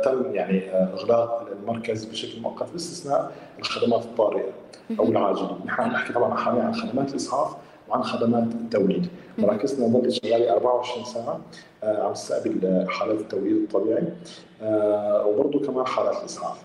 تم 0.05 0.35
يعني 0.35 0.71
إغلاق 0.71 1.49
المركز 1.53 2.05
بشكل 2.05 2.41
مؤقت 2.41 2.73
باستثناء 2.73 3.33
الخدمات 3.59 4.05
الطارئة 4.05 4.51
أو 4.99 5.05
العاجلة، 5.05 5.59
نحن 5.65 5.83
نحكي 5.83 6.13
طبعا 6.13 6.37
حاليا 6.37 6.63
عن 6.63 6.75
خدمات 6.75 7.11
الإسعاف 7.11 7.57
وعن 7.89 8.03
خدمات 8.03 8.43
التوليد، 8.43 9.09
مراكزنا 9.39 9.87
ظلت 9.87 10.09
شغاله 10.09 10.53
24 10.53 11.05
ساعه 11.05 11.41
عم 11.83 12.13
تستقبل 12.13 12.87
حالات 12.89 13.21
التوليد 13.21 13.57
الطبيعي 13.57 14.09
وبرضه 15.27 15.67
كمان 15.67 15.87
حالات 15.87 16.17
الإسعاف. 16.21 16.65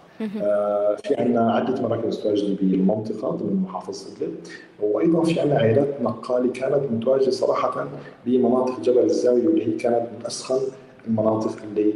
في 1.04 1.16
عندنا 1.18 1.52
عدة 1.52 1.82
مراكز 1.82 2.20
متواجده 2.20 2.56
بالمنطقة 2.62 3.30
ضمن 3.30 3.62
محافظة 3.64 4.16
ادلب 4.18 4.36
وأيضا 4.82 5.24
في 5.24 5.40
عندنا 5.40 5.60
عيادات 5.60 6.02
نقاله 6.02 6.52
كانت 6.52 6.92
متواجدة 6.92 7.32
صراحة 7.32 7.88
بمناطق 8.26 8.80
جبل 8.82 9.04
الزاوية 9.04 9.48
واللي 9.48 9.68
هي 9.68 9.72
كانت 9.72 10.02
من 10.20 10.26
اسخن 10.26 10.60
المناطق 11.08 11.56
اللي 11.64 11.94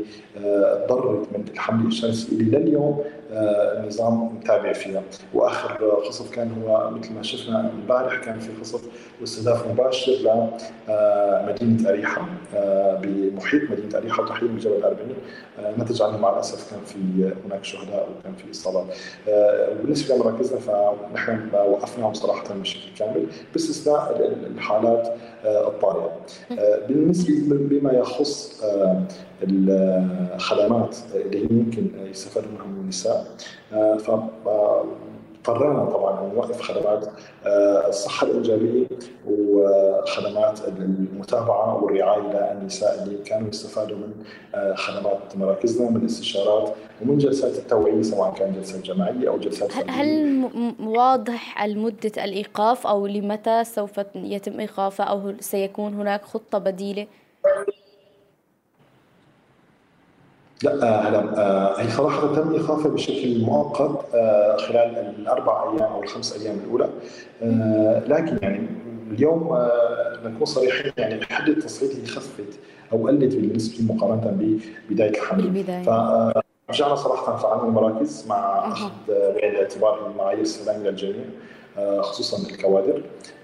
تضررت 0.87 1.27
من 1.37 1.43
الحمله 1.53 1.87
الشمسي. 1.87 2.31
اللي 2.31 2.57
لليوم 2.57 2.99
النظام 3.31 4.35
متابع 4.35 4.73
فيها. 4.73 5.01
وآخر 5.33 5.73
قصف 6.07 6.31
كان 6.31 6.63
هو 6.63 6.89
مثل 6.89 7.13
ما 7.13 7.23
شفنا 7.23 7.69
امبارح 7.69 8.25
كان 8.25 8.39
في 8.39 8.49
قصف 8.61 8.81
واستهداف 9.21 9.67
مباشر 9.67 10.11
لمدينه 10.11 11.89
أريحة 11.89 12.25
بمحيط 13.01 13.71
مدينة 13.71 13.97
أريحة 13.97 14.23
وتحديدا 14.23 14.53
بجبل 14.53 14.75
الأربعين. 14.75 15.15
نتج 15.79 16.01
عنه 16.01 16.17
مع 16.17 16.33
الأسف 16.33 16.71
كان 16.71 16.79
في 16.85 17.31
هناك 17.45 17.63
شهداء 17.63 18.09
وكان 18.19 18.33
في 18.33 18.51
إصابات. 18.51 18.85
بالنسبة 19.81 20.15
لمراكزنا 20.15 20.59
فنحن 20.59 21.49
وقفناهم 21.53 22.13
صراحة 22.13 22.53
بشكل 22.53 22.89
كامل 22.97 23.25
باستثناء 23.53 24.31
الحالات 24.55 25.13
الطارئة. 25.45 26.11
بالنسبة 26.87 27.33
بما 27.49 27.93
يخص 27.93 28.63
الخدمات 29.43 30.97
اللي 31.15 31.47
ممكن 31.51 31.87
يستفاد 32.09 32.43
منها 32.51 32.65
النساء 32.65 33.27
فاضطرينا 33.99 35.85
طبعا 35.85 36.33
نوقف 36.33 36.61
خدمات 36.61 37.07
الصحة 37.87 38.27
الإيجابية 38.27 38.87
وخدمات 39.27 40.59
المتابعة 40.67 41.83
والرعاية 41.83 42.53
للنساء 42.53 43.03
اللي 43.03 43.17
كانوا 43.17 43.49
يستفادوا 43.49 43.97
من 43.97 44.13
خدمات 44.75 45.37
مراكزنا 45.37 45.89
من 45.89 45.97
الاستشارات 45.97 46.73
ومن 47.01 47.17
جلسات 47.17 47.57
التوعية 47.57 48.01
سواء 48.01 48.33
كان 48.33 48.53
جلسات 48.53 48.81
جماعية 48.81 49.29
أو 49.29 49.37
جلسات 49.37 49.77
هل, 49.77 49.89
هل 49.89 50.43
واضح 50.79 51.65
مده 51.67 52.23
الإيقاف 52.23 52.87
أو 52.87 53.07
لمتى 53.07 53.63
سوف 53.63 53.99
يتم 54.15 54.59
إيقافه 54.59 55.03
أو 55.03 55.33
سيكون 55.39 55.93
هناك 55.93 56.25
خطة 56.25 56.57
بديلة؟ 56.57 57.07
لا 60.63 61.09
هلا 61.09 61.81
هي 61.81 61.89
صراحة 61.89 62.35
تم 62.35 62.53
إيقافها 62.53 62.91
بشكل 62.91 63.41
مؤقت 63.41 64.05
خلال 64.59 65.13
الأربع 65.19 65.63
أيام 65.63 65.91
أو 65.93 66.03
الخمس 66.03 66.41
أيام 66.41 66.59
الأولى. 66.65 66.89
لكن 68.07 68.37
يعني 68.41 68.67
اليوم 69.11 69.57
نكون 70.25 70.45
صريحين 70.45 70.91
يعني 70.97 71.25
حده 71.25 71.53
التصعيد 71.53 71.91
اللي 71.91 72.07
خفت 72.07 72.59
أو 72.93 73.07
قلت 73.07 73.35
بالنسبة 73.35 73.93
مقارنة 73.93 74.59
ببداية 74.89 75.09
الحملة. 75.09 75.43
بالبدايه 75.43 76.33
رجعنا 76.69 76.95
صراحة 76.95 77.37
فعلنا 77.37 77.63
المراكز 77.63 78.25
مع 78.27 78.67
اخذ 78.71 78.91
بعين 79.07 79.51
الاعتبار 79.51 80.07
المعايير 80.07 80.41
السلام 80.41 80.83
للجميع 80.83 81.25
خصوصا 82.01 82.49
الكوادر 82.49 83.01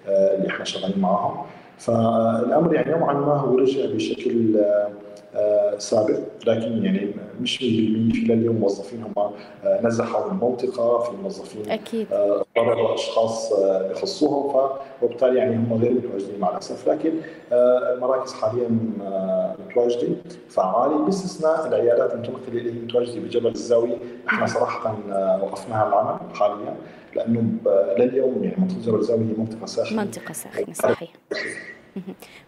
اللي 0.07 0.47
إحنا 0.47 0.65
شغالين 0.65 0.99
معاهم. 0.99 1.45
فالامر 1.77 2.73
يعني 2.73 2.91
نوعا 2.91 3.13
ما 3.13 3.33
هو 3.33 3.57
رجع 3.57 3.85
بشكل 3.85 4.59
سابق. 5.77 6.19
لكن 6.47 6.83
يعني 6.85 7.11
مش 7.41 7.57
100% 7.57 7.59
في 7.59 8.25
لليوم 8.27 8.55
موظفين 8.55 9.03
هم 9.03 9.13
آه، 9.17 9.81
نزحوا 9.83 10.31
المنطقة 10.31 10.99
في 10.99 11.11
موظفين 11.23 11.71
أكيد. 11.71 12.07
ضربوا 12.57 12.93
أشخاص 12.93 13.53
آه، 13.53 13.91
يخصوهم 13.91 14.69
وبالتالي 15.01 15.37
يعني 15.39 15.55
هم 15.55 15.73
غير 15.81 15.91
متواجدين 15.93 16.39
مع 16.39 16.49
الأسف. 16.51 16.87
لكن 16.89 17.11
آه، 17.51 17.93
المراكز 17.93 18.33
حاليا 18.33 18.69
متواجدة 19.69 20.07
فعالي. 20.49 20.95
باستثناء 21.05 21.67
العيادات 21.67 22.13
المتنقله 22.13 22.59
اللي 22.59 22.71
متواجدة 22.71 23.19
بجبل 23.21 23.51
الزاوية 23.51 23.95
إحنا 24.27 24.45
صراحة 24.45 24.97
وقفنا 25.43 25.87
العمل 25.87 26.35
حاليا 26.35 26.75
لأنه 27.15 27.43
لليوم 27.97 28.43
يعني 28.43 28.55
منطقة 28.57 28.81
جبل 28.81 28.99
الزاوية 28.99 29.21
هي 29.25 29.33
منطقة 29.37 29.65
ساخنة. 29.65 30.03
منطقة 30.03 30.33
ساخنة 30.33 30.73
صحيح. 30.73 31.13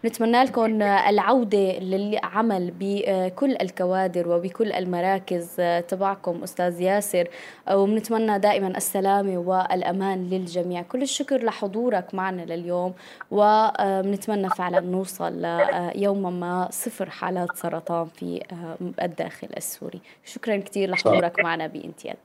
نتمنى 0.05 0.43
لكم 0.43 0.81
العودة 0.81 1.79
للعمل 1.79 2.73
بكل 2.79 3.55
الكوادر 3.61 4.29
وبكل 4.29 4.71
المراكز 4.71 5.55
تبعكم 5.87 6.43
أستاذ 6.43 6.81
ياسر. 6.81 7.27
وبنتمنى 7.71 8.39
دائما 8.39 8.67
السلامة 8.67 9.37
والأمان 9.37 10.29
للجميع. 10.29 10.81
كل 10.81 11.01
الشكر 11.01 11.43
لحضورك 11.43 12.13
معنا 12.13 12.41
لليوم. 12.41 12.93
وبنتمنى 13.31 14.49
فعلا 14.49 14.79
نوصل 14.79 15.45
يوما 15.95 16.29
ما 16.29 16.67
صفر 16.71 17.09
حالات 17.09 17.55
سرطان 17.55 18.05
في 18.05 18.43
الداخل 19.01 19.47
السوري. 19.57 20.01
شكرا 20.25 20.57
كثير 20.57 20.89
لحضورك 20.89 21.43
معنا 21.43 21.67
بانتياد 21.67 22.17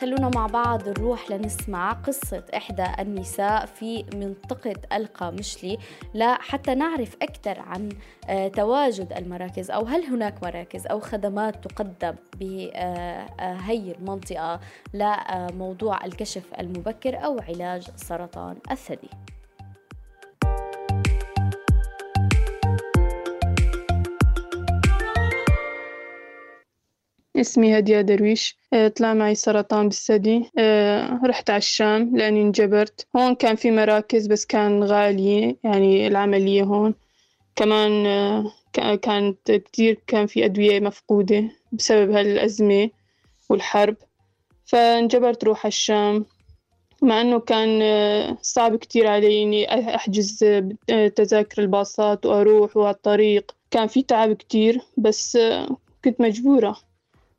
خلونا 0.00 0.30
مع 0.34 0.46
بعض 0.46 0.88
نروح 0.88 1.30
لنسمع 1.30 1.92
قصة 1.92 2.44
إحدى 2.56 2.86
النساء 2.98 3.66
في 3.66 4.04
منطقة 4.14 4.74
القامشلي. 4.92 5.78
لحتى 6.14 6.74
نعرف 6.74 7.16
أكثر 7.22 7.60
عن 7.60 7.88
آه، 8.28 8.48
تواجد 8.48 9.12
المراكز 9.12 9.70
أو 9.70 9.84
هل 9.84 10.04
هناك 10.04 10.42
مراكز 10.42 10.86
أو 10.86 11.00
خدمات 11.00 11.64
تقدم 11.64 12.14
بهي 12.40 12.70
آه، 12.74 13.72
المنطقة. 13.72 14.60
لموضوع 14.94 16.04
الكشف 16.04 16.54
المبكر 16.58 17.24
أو 17.24 17.40
علاج 17.48 17.88
سرطان 17.96 18.56
الثدي. 18.70 19.10
اسمي 27.40 27.78
هدية 27.78 28.00
درويش. 28.00 28.58
آه، 28.72 28.88
طلع 28.88 29.14
معي 29.14 29.34
سرطان 29.34 29.88
بالثدي. 29.88 30.50
آه، 30.58 31.20
رحت 31.24 31.50
على 31.50 31.58
الشام 31.58 32.16
لأني 32.16 32.42
انجبرت. 32.42 33.06
هون 33.16 33.34
كان 33.34 33.56
في 33.56 33.70
مراكز 33.70 34.26
بس 34.26 34.46
كان 34.46 34.84
غالية 34.84 35.56
يعني 35.64 36.06
العملية 36.06 36.62
هون. 36.62 36.94
كمان 37.56 38.06
آه، 38.06 38.52
كانت 39.02 39.50
كتير 39.50 40.00
كان 40.06 40.26
في 40.26 40.44
أدوية 40.44 40.80
مفقودة 40.80 41.50
بسبب 41.72 42.10
هالأزمة 42.10 42.90
والحرب. 43.48 43.96
فانجبرت 44.66 45.44
روح 45.44 45.66
على 45.66 45.68
الشام. 45.68 46.26
مع 47.02 47.20
أنه 47.20 47.40
كان 47.40 48.36
صعب 48.42 48.76
كتير 48.76 49.06
علي 49.06 49.42
إني 49.42 49.94
أحجز 49.94 50.44
تذاكر 51.16 51.62
الباصات 51.62 52.26
وأروح 52.26 52.76
وعالطريق 52.76 53.54
كان 53.70 53.86
في 53.86 54.02
تعب 54.02 54.32
كتير 54.32 54.80
بس 54.96 55.38
كنت 56.04 56.20
مجبورة. 56.20 56.76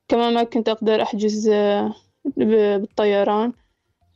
كمان 0.10 0.34
ما 0.34 0.44
كنت 0.44 0.70
أقدر 0.70 1.02
أحجز 1.02 1.50
آه، 1.50 1.94
بالطيران. 2.26 3.54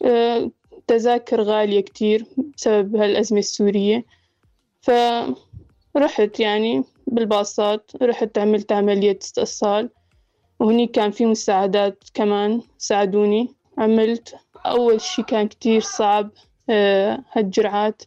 آه، 0.05 0.51
تذاكر 0.87 1.41
غالية 1.41 1.81
كتير 1.81 2.25
بسبب 2.57 2.95
هالأزمة 2.95 3.39
السورية. 3.39 4.05
فرحت 4.81 6.39
يعني 6.39 6.83
بالباصات 7.07 7.91
رحت 8.01 8.37
عملت 8.37 8.71
عملية 8.71 9.19
استئصال 9.21 9.89
وهني 10.59 10.87
كان 10.87 11.11
في 11.11 11.25
مساعدات 11.25 12.03
كمان 12.13 12.61
ساعدوني. 12.77 13.55
عملت 13.77 14.35
أول 14.65 15.01
شي 15.01 15.23
كان 15.23 15.47
كتير 15.47 15.81
صعب 15.81 16.29
آه، 16.69 17.23
هالجرعات. 17.31 18.01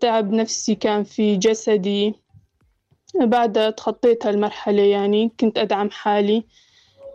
تعب 0.00 0.32
نفسي 0.32 0.74
كان 0.74 1.04
في 1.04 1.36
جسدي. 1.36 2.14
بعدها 3.14 3.70
تخطيت 3.70 4.26
هالمرحلة 4.26 4.82
يعني 4.82 5.32
كنت 5.40 5.58
أدعم 5.58 5.90
حالي. 5.90 6.44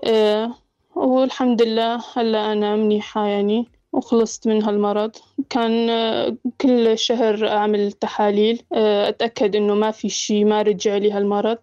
أه 0.03 0.55
والحمد 0.95 1.61
لله 1.61 2.03
هلأ 2.15 2.51
أنا 2.51 2.75
منيحة 2.75 3.25
يعني 3.25 3.67
وخلصت 3.93 4.47
من 4.47 4.63
هالمرض. 4.63 5.11
كان 5.49 5.89
أه 5.89 6.37
كل 6.61 6.97
شهر 6.97 7.47
أعمل 7.47 7.91
تحاليل. 7.91 8.63
أه 8.73 9.09
أتأكد 9.09 9.55
إنه 9.55 9.75
ما 9.75 9.91
في 9.91 10.09
شي 10.09 10.43
ما 10.43 10.61
رجع 10.61 10.97
لي 10.97 11.11
هالمرض. 11.11 11.57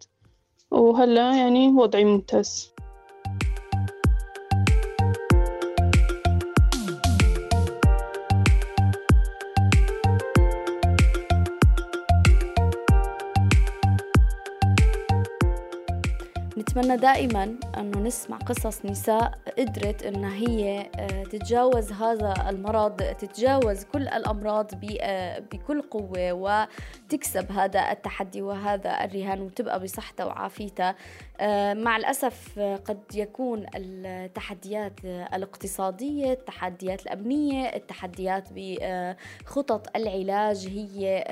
وهلأ 0.70 1.36
يعني 1.36 1.68
وضعي 1.68 2.04
ممتاز. 2.04 2.73
نتمنى 16.76 16.96
دائما 16.96 17.56
أنه 17.78 17.98
نسمع 17.98 18.36
قصص 18.36 18.84
نساء 18.84 19.38
قدرت 19.58 20.02
أنها 20.02 20.34
هي 20.34 20.90
آه، 20.96 21.22
تتجاوز 21.22 21.92
هذا 21.92 22.34
المرض 22.48 22.96
تتجاوز 22.96 23.84
كل 23.84 24.08
الأمراض 24.08 24.70
آه، 25.00 25.38
بكل 25.38 25.82
قوة 25.82 26.32
وتكسب 26.32 27.52
هذا 27.52 27.92
التحدي 27.92 28.42
وهذا 28.42 29.04
الرهان 29.04 29.40
وتبقى 29.40 29.82
بصحتها 29.82 30.26
وعافيتها. 30.26 30.94
آه، 31.40 31.74
مع 31.74 31.96
الأسف 31.96 32.58
قد 32.58 33.00
يكون 33.14 33.66
التحديات 33.74 35.04
الاقتصادية 35.04 36.32
التحديات 36.32 37.02
الأمنية 37.02 37.66
التحديات 37.66 38.48
بخطط 38.52 39.96
العلاج 39.96 40.68
هي 40.68 41.24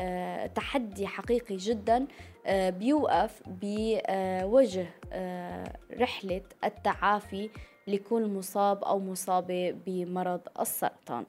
تحدي 0.54 1.06
حقيقي 1.06 1.56
جدا. 1.56 2.06
بيوقف 2.46 3.42
بوجه 3.46 4.86
آه، 5.12 5.72
رحلة 5.92 6.42
التعافي 6.64 7.50
لكل 7.86 8.26
مصاب 8.26 8.84
أو 8.84 8.98
مصابة 8.98 9.70
بمرض 9.86 10.40
السرطان. 10.60 11.24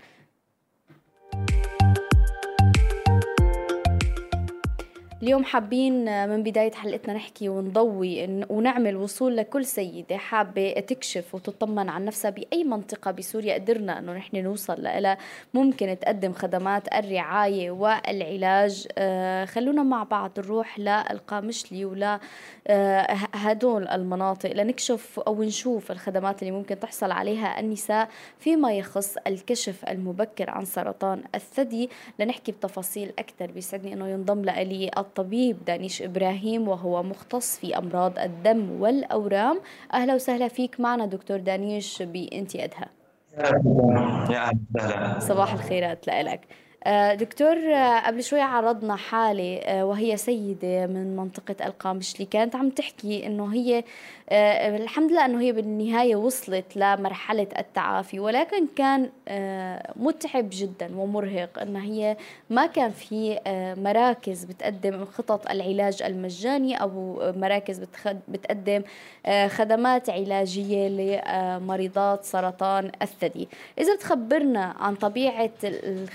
اليوم 5.23 5.43
حابين 5.43 6.29
من 6.29 6.43
بداية 6.43 6.71
حلقتنا 6.71 7.13
نحكي 7.13 7.49
ونضوي 7.49 8.45
ونعمل 8.49 8.95
وصول 8.95 9.37
لكل 9.37 9.65
سيدة 9.65 10.17
حابة 10.17 10.73
تكشف 10.73 11.35
وتطمن 11.35 11.89
عن 11.89 12.05
نفسها 12.05 12.31
بأي 12.31 12.63
منطقة 12.63 13.11
بسوريا 13.11 13.53
قدرنا 13.53 13.99
أنه 13.99 14.13
نحن 14.13 14.37
نوصل 14.37 14.83
لها 14.83 15.17
ممكن 15.53 15.97
تقدم 16.01 16.33
خدمات 16.33 16.93
الرعاية 16.93 17.71
والعلاج 17.71 18.87
آه، 18.97 19.45
خلونا 19.45 19.83
مع 19.83 20.03
بعض 20.03 20.31
نروح 20.37 20.79
للقامشلي 20.79 21.85
ولا 21.85 22.19
آه، 22.67 23.07
هدول 23.33 23.87
المناطق 23.87 24.51
لنكشف 24.51 25.19
أو 25.19 25.43
نشوف 25.43 25.91
الخدمات 25.91 26.41
اللي 26.41 26.51
ممكن 26.51 26.79
تحصل 26.79 27.11
عليها 27.11 27.59
النساء 27.59 28.09
فيما 28.39 28.73
يخص 28.73 29.17
الكشف 29.27 29.85
المبكر 29.85 30.49
عن 30.49 30.65
سرطان 30.65 31.23
الثدي. 31.35 31.89
لنحكي 32.19 32.51
بتفاصيل 32.51 33.13
أكثر 33.19 33.51
بيسعدني 33.51 33.93
أنه 33.93 34.07
ينضم 34.07 34.41
لي 34.41 34.91
الطبيب 35.17 35.65
دانيش 35.65 36.01
إبراهيم 36.01 36.67
وهو 36.67 37.03
مختص 37.03 37.57
في 37.59 37.77
أمراض 37.77 38.19
الدم 38.19 38.81
والأورام. 38.81 39.61
أهلا 39.93 40.15
وسهلا 40.15 40.47
فيك 40.47 40.79
معنا 40.79 41.05
دكتور 41.05 41.37
دانيش 41.37 42.01
يا 44.29 44.35
أهلا 44.35 45.19
صباح 45.19 45.53
الخيرات 45.53 46.07
لك. 46.23 46.41
دكتور 47.13 47.57
آه، 47.73 47.99
قبل 47.99 48.23
شوي 48.23 48.41
عرضنا 48.41 48.95
حالة 48.95 49.57
آه، 49.57 49.85
وهي 49.85 50.17
سيدة 50.17 50.87
من 50.87 51.15
منطقة 51.15 51.67
القامشلي 51.67 52.25
كانت 52.25 52.55
عم 52.55 52.69
تحكي 52.69 53.25
إنه 53.25 53.53
هي 53.53 53.83
الحمد 54.31 55.11
لله 55.11 55.25
إنه 55.25 55.41
هي 55.41 55.51
بالنهاية 55.51 56.15
وصلت 56.15 56.77
لمرحلة 56.77 57.47
التعافي 57.59 58.19
ولكن 58.19 58.67
كان 58.75 59.09
متعب 59.95 60.49
جدا 60.51 60.99
ومرهق 60.99 61.59
انه 61.61 61.79
هي 61.79 62.17
ما 62.49 62.65
كان 62.65 62.91
في 62.91 63.39
مراكز 63.77 64.43
بتقدم 64.43 65.05
خطط 65.05 65.51
العلاج 65.51 66.03
المجاني 66.03 66.81
أو 66.81 67.21
مراكز 67.37 67.79
بتقدم 68.27 68.81
خدمات 69.47 70.09
علاجية 70.09 70.87
لمريضات 70.87 72.23
سرطان 72.23 72.91
الثدي. 73.01 73.47
إذا 73.79 73.95
بتخبرنا 73.95 74.75
عن 74.79 74.95
طبيعة 74.95 75.49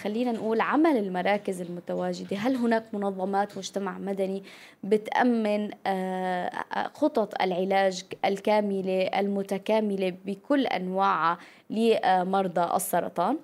خلينا 0.02 0.32
نقول 0.32 0.57
نقول 0.58 0.70
عمل 0.70 0.96
المراكز 0.96 1.60
المتواجدة 1.60 2.36
هل 2.36 2.56
هناك 2.56 2.84
منظمات 2.92 3.58
مجتمع 3.58 3.98
مدني 3.98 4.42
بتأمن 4.84 5.70
آه، 5.86 6.50
خطط 6.94 7.42
العلاج 7.42 8.04
الكاملة 8.24 9.02
المتكاملة 9.02 10.14
بكل 10.24 10.66
أنواعها 10.66 11.38
لمرضى 11.70 12.76
السرطان؟ 12.76 13.38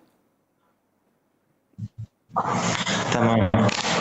تمام 3.12 3.50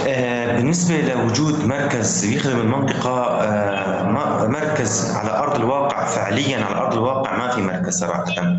بالنسبة 0.04 1.02
لوجود 1.02 1.66
مركز 1.66 2.26
يخدم 2.26 2.60
المنطقة 2.60 3.42
آه، 3.44 4.04
مركز 4.48 5.12
على 5.12 5.38
أرض 5.38 5.56
الواقع 5.56 6.06
فعليا 6.06 6.66
على 6.66 6.76
أرض 6.76 6.94
الواقع 6.94 7.38
ما 7.38 7.56
في 7.56 7.62
مركز 7.62 8.00
صراحة. 8.00 8.58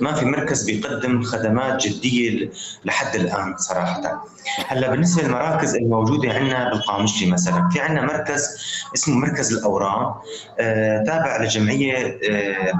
ما 0.00 0.12
في 0.12 0.24
مركز 0.24 0.62
بيقدم 0.64 1.22
خدمات 1.22 1.86
جدية 1.86 2.50
لحد 2.84 3.14
الآن 3.14 3.56
صراحة. 3.56 4.24
هلأ 4.66 4.90
بالنسبة 4.90 5.22
للمراكز 5.22 5.74
الموجودة 5.74 6.32
عندنا 6.32 6.70
بالقامشلي 6.70 7.30
مثلا 7.30 7.68
في 7.72 7.80
عندنا 7.80 8.02
مركز 8.02 8.48
اسمه 8.94 9.16
مركز 9.16 9.52
الأورام 9.52 10.14
آه، 10.60 11.04
تابع 11.06 11.42
لجمعية 11.42 12.18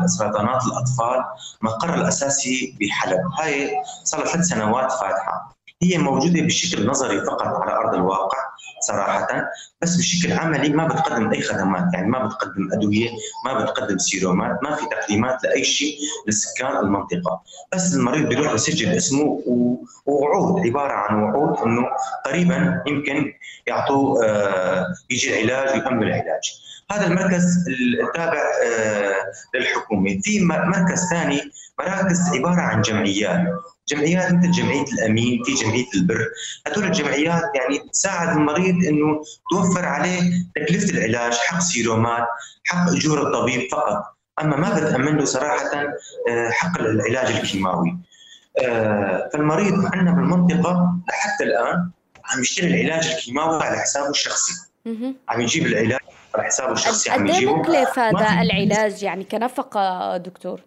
سرطانات 0.07 0.62
الأطفال 0.67 1.25
مقر 1.62 1.95
الأساسي 1.95 2.75
بحلب. 2.81 3.21
هاي 3.41 3.71
صار 4.05 4.27
ثلاث 4.27 4.45
سنوات 4.45 4.93
فاتحة. 4.93 5.54
هي 5.83 5.99
موجودة 5.99 6.43
بشكل 6.43 6.87
نظري 6.87 7.20
فقط 7.20 7.47
على 7.47 7.72
أرض 7.72 7.95
الواقع 7.95 8.39
صراحة 8.81 9.27
بس 9.83 9.97
بشكل 9.97 10.33
عملي 10.33 10.68
ما 10.68 10.87
بتقدم 10.87 11.31
أي 11.33 11.43
خدمات 11.43 11.95
يعني 11.95 12.09
ما 12.09 12.27
بتقدم 12.27 12.72
أدوية 12.72 13.11
ما 13.45 13.62
بتقدم 13.62 13.99
سيرومات 13.99 14.62
ما 14.62 14.75
في 14.75 14.87
تقديمات 14.87 15.45
لأي 15.45 15.64
شيء 15.64 15.99
لسكان 16.29 16.77
المنطقة. 16.77 17.43
بس 17.72 17.95
المريض 17.95 18.29
بيروح 18.29 18.53
يسجل 18.53 18.89
اسمه 18.89 19.43
ووعود 20.07 20.66
عبارة 20.66 20.93
عن 20.93 21.22
وعود 21.22 21.59
إنه 21.59 21.87
قريبا 22.27 22.83
يمكن 22.87 23.33
يعطوه 23.66 24.25
آه، 24.25 24.87
يجي 25.11 25.43
العلاج 25.43 25.75
ويكمل 25.75 26.07
العلاج. 26.07 26.61
هذا 26.91 27.07
المركز 27.07 27.64
التابع 28.03 28.43
آه، 28.66 29.14
للحكومة. 29.55 30.20
في 30.22 30.41
مركز 30.45 31.09
ثاني 31.11 31.41
مراكز 31.78 32.18
عبارة 32.35 32.61
عن 32.61 32.82
جمعيات. 32.82 33.41
جمعيات 33.89 34.32
مثل 34.32 34.51
جمعية 34.51 34.85
الأمين 34.93 35.43
في 35.45 35.55
جمعية 35.55 35.87
البر. 35.95 36.28
هذول 36.66 36.85
الجمعيات 36.85 37.43
يعني 37.55 37.78
تساعد 37.93 38.37
المريض 38.37 38.74
إنه 38.74 39.22
توفر 39.51 39.85
عليه 39.85 40.20
تكلفة 40.57 40.91
العلاج 40.91 41.32
حق 41.32 41.61
سيرومات 41.61 42.26
حق 42.64 42.89
أجور 42.91 43.22
الطبيب 43.22 43.70
فقط. 43.72 44.03
أما 44.43 44.57
ما 44.57 44.74
بتأمن 44.74 45.16
له 45.16 45.24
صراحة 45.24 45.70
آه، 46.28 46.51
حق 46.51 46.80
العلاج 46.80 47.37
الكيماوي. 47.37 47.99
آه، 48.64 49.30
فالمريض 49.32 49.87
عندنا 49.95 50.11
بالمنطقة 50.11 50.97
لحتى 51.09 51.45
الآن 51.45 51.91
عم 52.24 52.41
يشتري 52.41 52.66
العلاج 52.66 53.07
الكيماوي 53.07 53.62
على 53.62 53.78
حسابه 53.78 54.11
الشخصي. 54.11 54.53
عم 55.28 55.41
يجيب 55.41 55.66
العلاج 55.66 56.01
على 56.35 56.45
حسابه 56.45 56.72
الشخصي 56.72 57.11
عم 57.11 57.26
يجيبه. 57.26 57.53
قد 57.53 57.59
مكلف 57.59 57.99
هذا 57.99 58.43
العلاج 58.43 59.03
يعني 59.03 59.24
كنفقة 59.24 60.16
دكتور؟ 60.16 60.61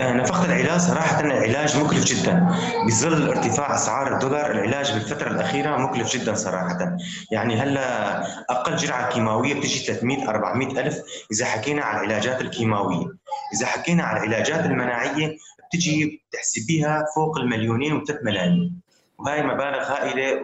آه، 0.00 0.12
نفقة 0.12 0.44
العلاج 0.44 0.80
صراحة 0.80 1.20
العلاج 1.20 1.76
مكلف 1.76 2.04
جدا. 2.04 2.48
بظل 2.86 3.28
ارتفاع 3.28 3.74
أسعار 3.74 4.14
الدولار 4.14 4.50
العلاج 4.50 4.92
بالفترة 4.92 5.30
الأخيرة 5.30 5.76
مكلف 5.76 6.16
جدا 6.16 6.34
صراحة. 6.34 6.96
يعني 7.32 7.60
هلأ 7.60 8.22
أقل 8.50 8.76
جرعة 8.76 9.12
كيماوية 9.12 9.54
بتجي 9.54 9.78
300 9.78 10.28
400 10.28 10.80
ألف 10.80 11.02
إذا 11.32 11.46
حكينا 11.46 11.82
على 11.82 11.96
العلاجات 11.96 12.40
الكيماوية. 12.40 13.06
إذا 13.54 13.66
حكينا 13.66 14.02
على 14.02 14.18
العلاجات 14.18 14.64
المناعية 14.64 15.36
بتجي 15.68 16.22
تحسبيها 16.32 17.04
فوق 17.14 17.38
المليونين 17.38 17.92
وثلاث 17.92 18.18
ملايين. 18.22 18.80
وهي 19.18 19.42
مبالغ 19.42 19.92
هائلة 19.92 20.40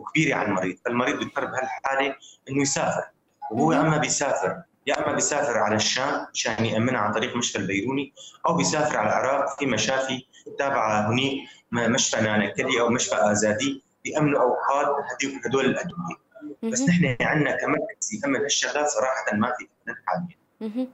وكبيرة 0.00 0.34
على 0.34 0.48
المريض. 0.48 0.76
فالمريض 0.84 1.18
بيضطر 1.18 1.44
بهالحالة 1.44 2.14
إنه 2.50 2.62
يسافر. 2.62 3.04
وهو 3.50 3.72
أما 3.72 3.96
بيسافر 3.96 4.62
يا 4.86 5.06
أما 5.06 5.14
بيسافر 5.14 5.58
على 5.58 5.76
الشام 5.76 6.26
عشان 6.34 6.64
يامنها 6.66 7.00
عن 7.00 7.12
طريق 7.12 7.36
مشفى 7.36 7.58
البيروني 7.58 8.12
أو 8.46 8.56
بيسافر 8.56 8.96
على 8.96 9.08
العراق 9.08 9.58
في 9.58 9.66
مشافي 9.66 10.26
تابعة 10.58 11.10
هني 11.10 11.46
مشفى 11.72 12.20
نانكلي 12.20 12.80
أو 12.80 12.88
مشفى 12.88 13.14
آزادي 13.14 13.82
بيأمنوا 14.04 14.40
أوقات 14.40 14.96
هدول 15.46 15.64
الأدوية. 15.64 16.16
بس 16.62 16.88
نحن 16.88 17.16
عندنا 17.20 17.56
كمركز 17.56 18.14
يامن 18.22 18.36
هالشغلات 18.36 18.86
صراحة 18.86 19.36
ما 19.36 19.52
في 19.58 19.68
حاليا. 20.06 20.86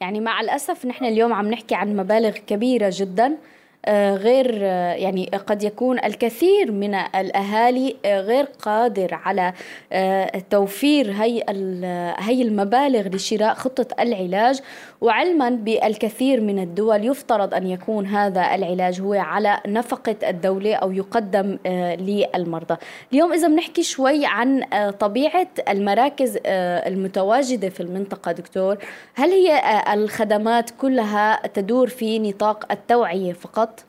يعني 0.00 0.20
مع 0.20 0.40
الأسف 0.40 0.86
نحن 0.86 1.04
اليوم 1.04 1.32
عم 1.32 1.50
نحكي 1.50 1.74
عن 1.74 1.96
مبالغ 1.96 2.30
كبيرة 2.30 2.90
جدا. 2.92 3.38
غير 3.88 4.58
آه، 4.62 4.94
يعني 4.94 5.30
قد 5.46 5.62
يكون 5.62 5.98
الكثير 5.98 6.72
من 6.72 6.94
الأهالي 6.94 7.96
آه، 8.04 8.20
غير 8.20 8.44
قادر 8.44 9.14
على 9.14 9.52
توفير 10.50 11.12
هي 11.12 11.44
هي 12.18 12.42
المبالغ 12.42 13.08
لشراء 13.08 13.54
خطة 13.54 13.86
العلاج. 14.00 14.60
وعلما 15.02 15.50
بالكثير 15.50 16.40
من 16.40 16.58
الدول 16.58 17.04
يفترض 17.04 17.54
أن 17.54 17.66
يكون 17.66 18.06
هذا 18.06 18.54
العلاج 18.54 19.00
هو 19.00 19.14
على 19.14 19.60
نفقة 19.66 20.16
الدولة 20.28 20.74
أو 20.74 20.92
يقدم 20.92 21.58
للمرضى. 21.98 22.76
اليوم 23.12 23.32
إذا 23.32 23.48
بنحكي 23.48 23.82
شوي 23.82 24.26
عن 24.26 24.64
طبيعة 25.00 25.48
المراكز 25.68 26.38
المتواجدة 26.46 27.68
في 27.68 27.80
المنطقة 27.80 28.32
دكتور، 28.32 28.76
هل 29.14 29.30
هي 29.30 29.82
الخدمات 29.94 30.70
كلها 30.70 31.46
تدور 31.46 31.88
في 31.88 32.18
نطاق 32.18 32.72
التوعية 32.72 33.32
فقط 33.32 33.84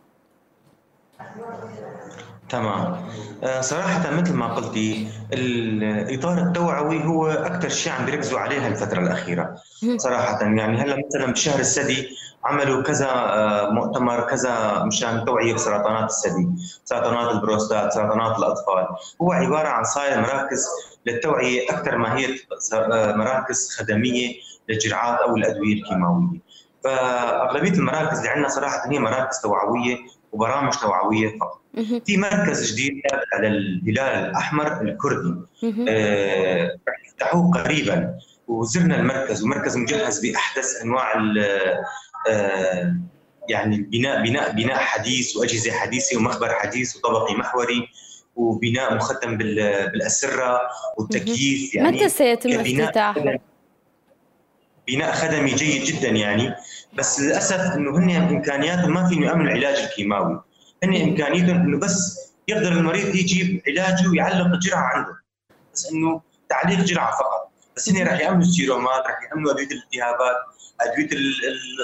تمام 2.54 2.96
آه، 3.44 3.62
صراحة 3.62 4.12
مثل 4.12 4.34
ما 4.34 4.48
قلتي 4.48 5.08
الإطار 5.34 6.38
التوعوي 6.38 7.04
هو 7.04 7.28
أكثر 7.28 7.70
شيء 7.70 7.94
عم 7.94 8.06
بيركزوا 8.06 8.40
عليه 8.40 8.68
الفترة 8.68 9.00
الأخيرة 9.00 9.56
صراحة 9.98 10.42
يعني 10.42 10.78
هلأ 10.78 10.98
مثلا 11.08 11.32
بشهر 11.32 11.60
الثدي 11.60 12.08
عملوا 12.46 12.84
كذا 12.84 13.10
آه، 13.10 13.70
مؤتمر 13.70 14.22
كذا 14.22 14.84
مشان 14.84 15.26
توعية 15.26 15.54
بسرطانات 15.54 16.10
الثدي، 16.10 16.50
سرطانات 16.86 17.32
البروستات، 17.32 17.94
سرطانات 17.94 18.40
الأطفال، 18.40 18.88
هو 19.22 19.32
عبارة 19.32 19.68
عن 19.68 19.84
صاير 19.84 20.22
مراكز 20.22 20.66
للتوعية 21.06 21.62
أكثر 21.70 21.98
ما 21.98 22.18
هي 22.18 22.26
آه، 22.74 23.16
مراكز 23.16 23.70
خدمية 23.80 24.34
للجرعات 24.70 25.20
أو 25.20 25.36
الأدوية 25.36 25.74
الكيماوية. 25.74 26.40
فأغلبية 26.84 27.72
المراكز 27.72 28.18
اللي 28.18 28.30
عندنا 28.30 28.48
صراحة 28.48 28.92
هي 28.92 29.00
مراكز 29.00 29.40
توعوية 29.40 29.98
وبرامج 30.32 30.74
توعوية 30.74 31.38
فقط. 31.40 31.63
في 32.06 32.18
مركز 32.18 32.72
جديد 32.72 33.02
على 33.34 33.48
الهلال 33.48 34.00
الأحمر 34.00 34.82
الكردي. 34.82 35.36
آه 35.90 36.78
راح 36.88 37.06
يفتحوه 37.08 37.52
قريبا. 37.52 38.16
وزرنا 38.48 39.00
المركز 39.00 39.44
ومركز 39.44 39.78
مجهز 39.78 40.20
بأحدث 40.20 40.82
أنواع 40.82 41.14
آه 42.30 42.96
يعني 43.50 43.76
البناء 43.76 44.24
بناء 44.24 44.52
بناء 44.52 44.78
حديث 44.78 45.38
وأجهزة 45.38 45.72
حديثة 45.72 46.18
ومخبر 46.18 46.54
حديث 46.54 46.96
وطبقي 46.96 47.36
محوري 47.36 47.88
وبناء 48.36 48.96
مخدم 48.96 49.38
بالأسرة 49.38 50.60
والتكييف. 50.98 51.76
يعني 51.76 51.98
متى 51.98 52.10
سيتم 52.10 52.50
افتتاحه؟ 52.50 53.40
بناء 54.88 55.12
خدمي 55.12 55.56
جيد 55.56 55.84
جدا 55.84 56.10
يعني. 56.10 56.56
بس 56.94 57.20
للأسف 57.20 57.76
إنه 57.76 57.98
هن 57.98 58.10
إمكانياتهم 58.10 58.94
ما 58.94 59.10
فيهم 59.10 59.24
يامنوا 59.24 59.46
العلاج 59.46 59.76
الكيماوي. 59.80 60.42
هن 60.84 61.02
امكانيتهم 61.10 61.58
إنه 61.58 61.80
بس 61.80 62.20
يقدر 62.48 62.72
المريض 62.72 63.16
يجي 63.16 63.64
بعلاجه 63.66 64.10
ويعلق 64.10 64.46
الجرعة 64.46 64.82
عنده. 64.84 65.16
بس 65.74 65.92
إنه 65.92 66.22
تعليق 66.50 66.80
جرعة 66.80 67.12
فقط. 67.12 67.52
بس 67.76 67.90
هن 67.90 68.08
راح 68.08 68.20
يأمنوا 68.20 68.42
السيرومات 68.42 69.04
راح 69.08 69.20
يأمنوا 69.32 69.52
أدوية 69.52 69.68
الالتهابات 69.68 70.36
أدوية 70.82 71.10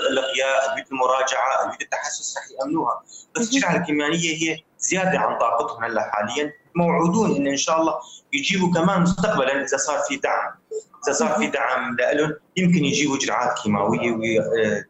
الأغياء 0.10 0.72
أدوية 0.72 0.86
المراجعة 0.92 1.62
أدوية 1.62 1.78
التحسس 1.82 2.38
راح 2.38 2.46
يأمنوها. 2.60 3.04
بس 3.36 3.48
الجرعة 3.48 3.76
الكيميائية 3.76 4.52
هي 4.52 4.64
زيادة 4.80 5.20
عن 5.20 5.38
طاقتهم 5.38 5.84
هلا 5.84 6.12
حاليا. 6.12 6.54
موعودون 6.76 7.36
ان 7.36 7.48
إن 7.48 7.58
شاء 7.58 7.82
الله 7.82 7.94
يجيبوا 8.34 8.74
كمان 8.74 9.02
مستقبلا 9.02 9.62
إذا 9.62 9.78
صار 9.78 10.00
في 10.08 10.18
دعم. 10.18 10.52
صار 11.12 11.30
في 11.30 11.48
دعم 11.48 11.98
لهم 12.14 12.34
يمكن 12.58 12.86
يجيبوا 12.86 13.18
جرعات 13.18 13.60
كيماوية 13.64 14.18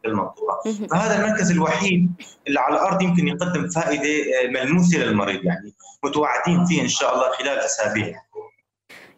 للمنطقه 0.04 0.60
فهذا 0.90 1.24
المركز 1.24 1.50
الوحيد 1.50 2.12
اللي 2.48 2.60
على 2.60 2.74
الأرض 2.74 3.02
يمكن 3.02 3.28
يقدم 3.28 3.68
فائدة 3.68 4.24
ملموسة 4.50 4.98
للمريض 4.98 5.44
يعني 5.44 5.74
متوعدين 6.04 6.64
فيه 6.66 6.82
إن 6.82 6.88
شاء 6.88 7.14
الله 7.14 7.30
خلال 7.32 7.58
أسابيع. 7.58 8.22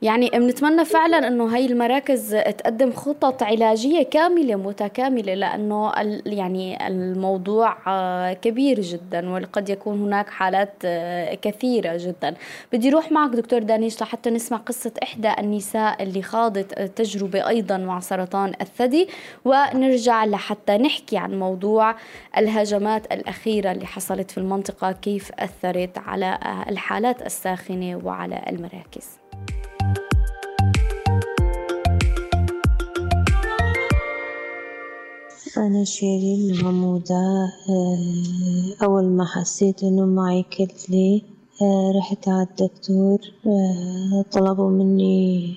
يعني 0.03 0.31
بنتمنى 0.31 0.85
فعلا 0.85 1.29
إنه 1.29 1.55
هاي 1.55 1.67
المراكز 1.67 2.35
تقدم 2.35 2.93
خطط 2.93 3.43
علاجية 3.43 4.03
كاملة 4.03 4.57
متكاملة 4.57 5.35
لأنه 5.35 5.93
يعني 6.27 6.87
الموضوع 6.87 7.77
آه، 7.87 8.33
كبير 8.33 8.81
جدا 8.81 9.31
وقد 9.31 9.69
يكون 9.69 10.03
هناك 10.03 10.31
حالات 10.31 10.75
آه، 10.85 11.35
كثيرة 11.35 11.97
جدا. 11.97 12.35
بدي 12.73 12.89
أروح 12.89 13.13
معك 13.13 13.31
دكتور 13.31 13.63
دانيش 13.63 14.03
لحتى 14.03 14.31
نسمع 14.31 14.59
قصة 14.59 14.93
إحدى 15.03 15.33
النساء 15.39 16.03
اللي 16.03 16.23
خاضت 16.23 16.81
تجربة 16.81 17.49
أيضا 17.49 17.77
مع 17.77 18.01
سرطان 18.01 18.53
الثدي. 18.61 19.09
ونرجع 19.45 20.25
لحتى 20.25 20.79
نحكي 20.79 21.17
عن 21.17 21.39
موضوع 21.39 21.95
الهجمات 22.39 23.13
الأخيرة 23.13 23.73
اللي 23.73 23.87
حصلت 23.87 24.31
في 24.31 24.39
المنطقة 24.39 24.93
كيف 24.93 25.33
أثرت 25.39 25.99
على 25.99 26.39
الحالات 26.69 27.23
الساخنة 27.27 28.01
وعلى 28.05 28.43
المراكز. 28.49 29.23
أنا 35.57 35.85
شيرين 35.85 36.57
غمودة 36.61 37.15
آه، 37.69 38.85
أول 38.85 39.05
ما 39.05 39.25
حسيت 39.25 39.83
إنه 39.83 40.07
معي 40.07 40.43
كتلة 40.51 41.21
آه، 41.63 41.93
رحت 41.99 42.29
على 42.29 42.47
الدكتور 42.51 43.19
آه، 43.47 44.25
طلبوا 44.33 44.71
مني 44.71 45.57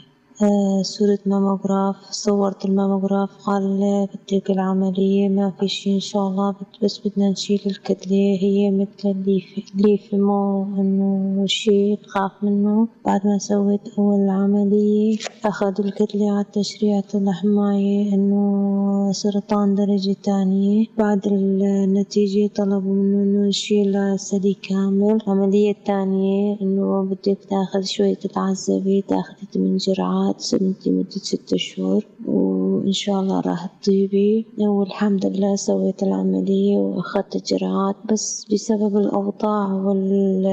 صورة 0.81 1.19
ماموغراف 1.25 1.95
صورت 2.11 2.65
الماموغراف 2.65 3.29
قال 3.45 4.07
بدك 4.13 4.51
العملية 4.51 5.29
ما 5.29 5.51
في 5.59 5.67
شي 5.67 5.95
إن 5.95 5.99
شاء 5.99 6.27
الله 6.27 6.55
بس 6.83 7.07
بدنا 7.07 7.29
نشيل 7.29 7.61
الكتلة 7.65 8.37
هي 8.41 8.71
مثل 8.71 9.09
الليفة 9.09 9.63
الليفة 9.75 10.17
مو 10.17 10.63
إنه 10.63 11.45
شي 11.45 11.95
تخاف 11.95 12.31
منه. 12.43 12.87
بعد 13.05 13.27
ما 13.27 13.37
سويت 13.37 13.81
أول 13.97 14.29
عملية 14.29 15.17
أخدوا 15.45 15.85
الكتلة 15.85 16.31
على 16.31 17.01
طلع 17.13 17.41
معي 17.43 18.13
إنه 18.13 19.11
سرطان 19.11 19.75
درجة 19.75 20.15
تانية. 20.23 20.85
بعد 20.97 21.27
النتيجة 21.27 22.47
طلبوا 22.55 22.93
مني 22.95 23.23
إنه 23.23 23.47
نشيل 23.47 23.95
الثدي 23.95 24.53
كامل. 24.53 25.17
العملية 25.27 25.71
التانية 25.71 26.57
إنه 26.61 27.03
بدك 27.03 27.37
تاخذ 27.49 27.81
شوية 27.83 28.13
تتعذبي 28.13 29.01
تاخذي 29.07 29.47
ثمان 29.53 29.77
جرعات. 29.77 30.24
جرعات 30.25 30.41
سنتي 30.41 30.89
لمدة 30.89 31.09
ست 31.09 31.55
شهور 31.55 32.05
وإن 32.25 32.91
شاء 32.91 33.19
الله 33.19 33.39
راح 33.39 33.65
تطيبي. 33.65 34.45
والحمد 34.59 35.25
لله 35.25 35.55
سويت 35.55 36.03
العملية 36.03 36.77
وأخذت 36.77 37.35
الجرعات 37.35 37.95
بس 38.11 38.45
بسبب 38.53 38.97
الأوضاع 38.97 39.73
وال 39.73 40.45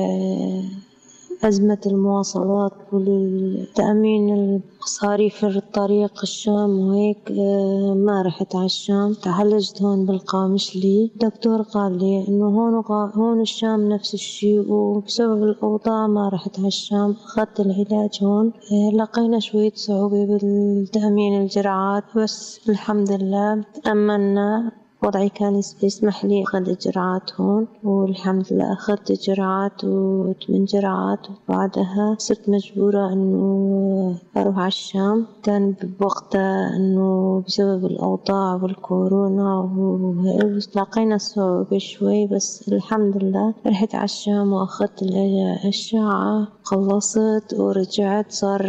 أزمة 1.45 1.79
المواصلات 1.87 2.73
والتأمين 2.93 4.35
المصاريف 4.35 5.45
الطريق 5.45 6.21
الشام 6.23 6.79
وهيك 6.79 7.31
آه، 7.31 7.95
ما 7.95 8.23
رحت 8.23 8.57
على 8.57 8.65
الشام. 8.65 9.15
تعالجت 9.15 9.83
هون 9.83 10.07
بالقامشلي 10.07 11.11
الدكتور 11.15 11.63
قال 11.63 11.99
لي 11.99 12.29
إنه 12.29 12.47
هون 12.47 12.85
هون 13.17 13.41
الشام 13.41 13.89
نفس 13.89 14.15
الشيء 14.15 14.73
وبسبب 14.73 15.43
الأوضاع 15.43 16.07
ما 16.07 16.29
رحت 16.29 16.59
على 16.59 16.69
الشام. 16.69 17.11
أخذت 17.25 17.61
العلاج 17.61 18.19
هون. 18.23 18.53
آه، 18.73 18.97
لقينا 18.97 19.39
شوية 19.41 19.73
صعوبة 19.75 20.27
بالتأمين 20.27 21.43
الجرعات 21.43 22.05
بس 22.17 22.61
الحمد 22.69 23.13
لله 23.13 23.65
تأمنا 23.85 24.82
وضعي 25.05 25.29
كان 25.29 25.57
يسمح 25.83 26.25
لي 26.25 26.43
أخذ 26.43 26.71
إجراءات 26.71 27.41
هون 27.41 27.67
والحمد 27.85 28.47
لله 28.53 28.73
أخذت 28.73 29.11
إجراءات 29.11 29.85
وثمان 29.85 30.65
جرعات 30.65 31.27
وبعدها 31.49 32.17
صرت 32.19 32.49
مجبورة 32.49 33.13
إنه 33.13 34.19
أروح 34.37 34.59
على 34.59 34.69
الشام. 34.69 35.27
كان 35.43 35.75
بوقتها 36.01 36.77
إنه 36.77 37.43
بسبب 37.47 37.85
الأوضاع 37.85 38.55
والكورونا 38.55 39.71
ولقينا 39.77 41.19
صعوبة 41.19 41.79
شوي 41.79 42.27
بس 42.27 42.69
الحمد 42.73 43.17
لله 43.23 43.55
رحت 43.67 43.95
على 43.95 44.05
الشام 44.05 44.53
وأخذت 44.53 45.03
الأشعة 45.03 46.49
خلصت 46.63 47.55
ورجعت 47.59 48.31
صار 48.33 48.63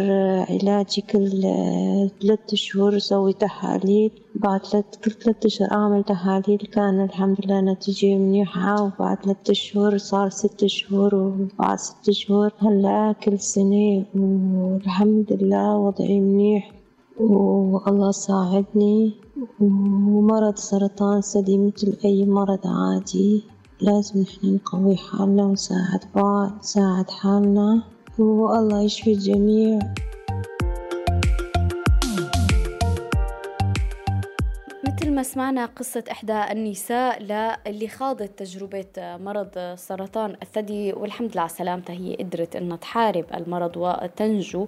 علاجي 0.50 1.00
كل 1.00 1.30
ثلاثة 2.22 2.56
شهور 2.56 2.98
سوي 2.98 3.32
تحاليل. 3.32 4.23
بعد 4.34 4.66
ثلاث 4.66 5.46
أشهر 5.46 5.72
أعمل 5.72 6.04
تحاليل 6.04 6.58
كان 6.58 7.04
الحمد 7.04 7.36
لله 7.44 7.60
نتيجة 7.60 8.14
منيحة 8.14 8.82
وبعد 8.82 9.24
ثلاثة 9.24 9.52
شهور 9.52 9.98
صار 9.98 10.28
ست 10.28 10.66
شهور 10.66 11.14
وبعد 11.14 11.78
ست 11.78 12.10
شهور 12.10 12.50
هلا 12.58 13.14
كل 13.22 13.38
سنة 13.38 14.04
والحمد 14.14 15.32
لله 15.32 15.76
وضعي 15.76 16.20
منيح 16.20 16.72
والله 17.20 18.10
ساعدني. 18.10 19.12
ومرض 19.60 20.56
سرطان 20.56 21.20
ثدي 21.20 21.58
مثل 21.58 21.96
أي 22.04 22.26
مرض 22.26 22.66
عادي. 22.66 23.42
لازم 23.80 24.20
نحن 24.20 24.54
نقوي 24.54 24.96
حالنا 24.96 25.44
ونساعد 25.44 26.00
بعض 26.14 26.58
نساعد 26.58 27.10
حالنا. 27.10 27.82
والله 28.18 28.82
يشفي 28.82 29.12
الجميع. 29.12 29.78
ما 35.14 35.22
سمعنا 35.22 35.66
قصة 35.66 36.04
إحدى 36.10 36.52
النساء 36.52 37.18
اللي 37.66 37.88
خاضت 37.88 38.38
تجربة 38.38 38.86
مرض 38.98 39.74
سرطان 39.74 40.36
الثدي. 40.42 40.92
والحمد 40.92 41.32
لله 41.32 41.40
على 41.40 41.48
سلامتها 41.50 41.94
هي 41.94 42.16
قدرت 42.16 42.56
أنها 42.56 42.76
تحارب 42.76 43.24
المرض 43.34 43.76
وتنجو. 43.76 44.66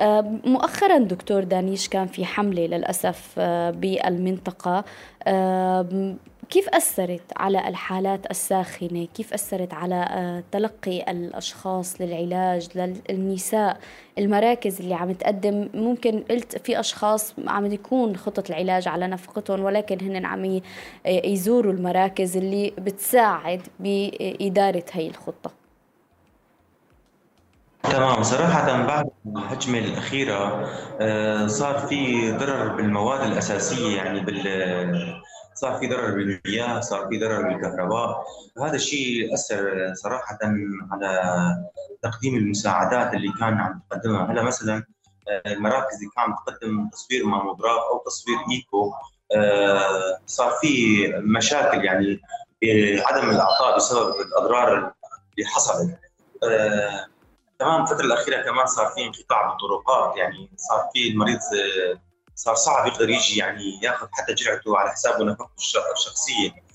آه، 0.00 0.20
مؤخرا 0.44 0.98
دكتور 0.98 1.44
دانيش 1.44 1.88
كان 1.88 2.06
في 2.06 2.24
حملة 2.24 2.66
للأسف 2.66 3.34
آه، 3.38 3.70
بالمنطقة. 3.70 4.84
آه، 5.26 6.14
كيف 6.50 6.68
أثرت 6.68 7.22
على 7.36 7.68
الحالات 7.68 8.30
الساخنة؟ 8.30 9.06
كيف 9.14 9.32
أثرت 9.32 9.74
على 9.74 9.94
آه، 10.10 10.42
تلقي 10.52 11.10
الأشخاص 11.10 12.00
للعلاج 12.00 12.68
للنساء؟ 12.74 13.78
المراكز 14.18 14.80
اللي 14.80 14.94
عم 14.94 15.12
تقدم 15.12 15.68
ممكن 15.74 16.24
قلت 16.30 16.58
في 16.66 16.80
أشخاص 16.80 17.34
عم 17.46 17.66
يكون 17.66 18.16
خطة 18.16 18.42
العلاج 18.50 18.88
على 18.88 19.06
نفقتهم 19.06 19.64
ولكن 19.64 19.98
هن 20.00 20.24
عم 20.24 20.60
يزوروا 21.06 21.72
المراكز 21.72 22.36
اللي 22.36 22.72
بتساعد 22.78 23.62
بإدارة 23.80 24.84
هي 24.92 25.08
الخطة. 25.08 25.50
تمام. 27.82 28.22
صراحة 28.22 28.86
بعد 28.86 29.10
الهجمة 29.26 29.78
الأخيرة 29.78 30.68
آه، 31.00 31.46
صار 31.46 31.78
في 31.78 32.32
ضرر 32.32 32.76
بالمواد 32.76 33.20
الأساسية 33.20 33.96
يعني 33.96 34.20
بال 34.20 34.46
صار 35.56 35.78
في 35.78 35.86
ضرر 35.86 36.10
بالمياه 36.10 36.80
صار 36.80 37.08
في 37.08 37.18
ضرر 37.18 37.42
بالكهرباء. 37.42 38.24
هذا 38.62 38.74
الشيء 38.74 39.34
أثر 39.34 39.92
صراحة 39.94 40.38
على 40.90 41.20
تقديم 42.02 42.36
المساعدات 42.36 43.14
اللي 43.14 43.32
كان 43.40 43.54
عم 43.54 43.80
تقدمها. 43.90 44.32
هلا 44.32 44.42
مثلا 44.42 44.84
آه، 45.28 45.52
المراكز 45.52 45.94
اللي 45.94 46.10
كانت 46.16 46.36
تقدم 46.46 46.88
تصوير 46.88 47.26
ماموغراف 47.26 47.80
أو 47.80 48.02
تصوير 48.06 48.38
إيكو 48.52 48.92
آه، 49.36 50.18
صار 50.26 50.50
في 50.50 51.06
مشاكل 51.16 51.84
يعني 51.84 52.20
بعدم 52.62 53.30
الإعطاء 53.30 53.76
بسبب 53.76 54.14
الأضرار 54.20 54.76
اللي 54.78 55.46
حصلت. 55.46 55.98
آه، 56.44 57.06
تمام 57.58 57.82
الفترة 57.82 58.04
الأخيرة 58.04 58.42
كمان 58.42 58.66
صار 58.66 58.86
في 58.86 59.04
انقطاع 59.04 59.50
بالطرقات 59.50 60.16
يعني 60.16 60.50
صار 60.56 60.88
في 60.92 61.08
المريض 61.08 61.38
صار 62.36 62.54
صعب 62.54 62.86
يقدر 62.86 63.10
يجي 63.10 63.38
يعني 63.38 63.80
ياخذ 63.82 64.06
حتى 64.12 64.34
جرعته 64.34 64.78
على 64.78 64.90
حساب 64.90 65.22
نفقته 65.22 65.52
الشخصية. 65.92 66.66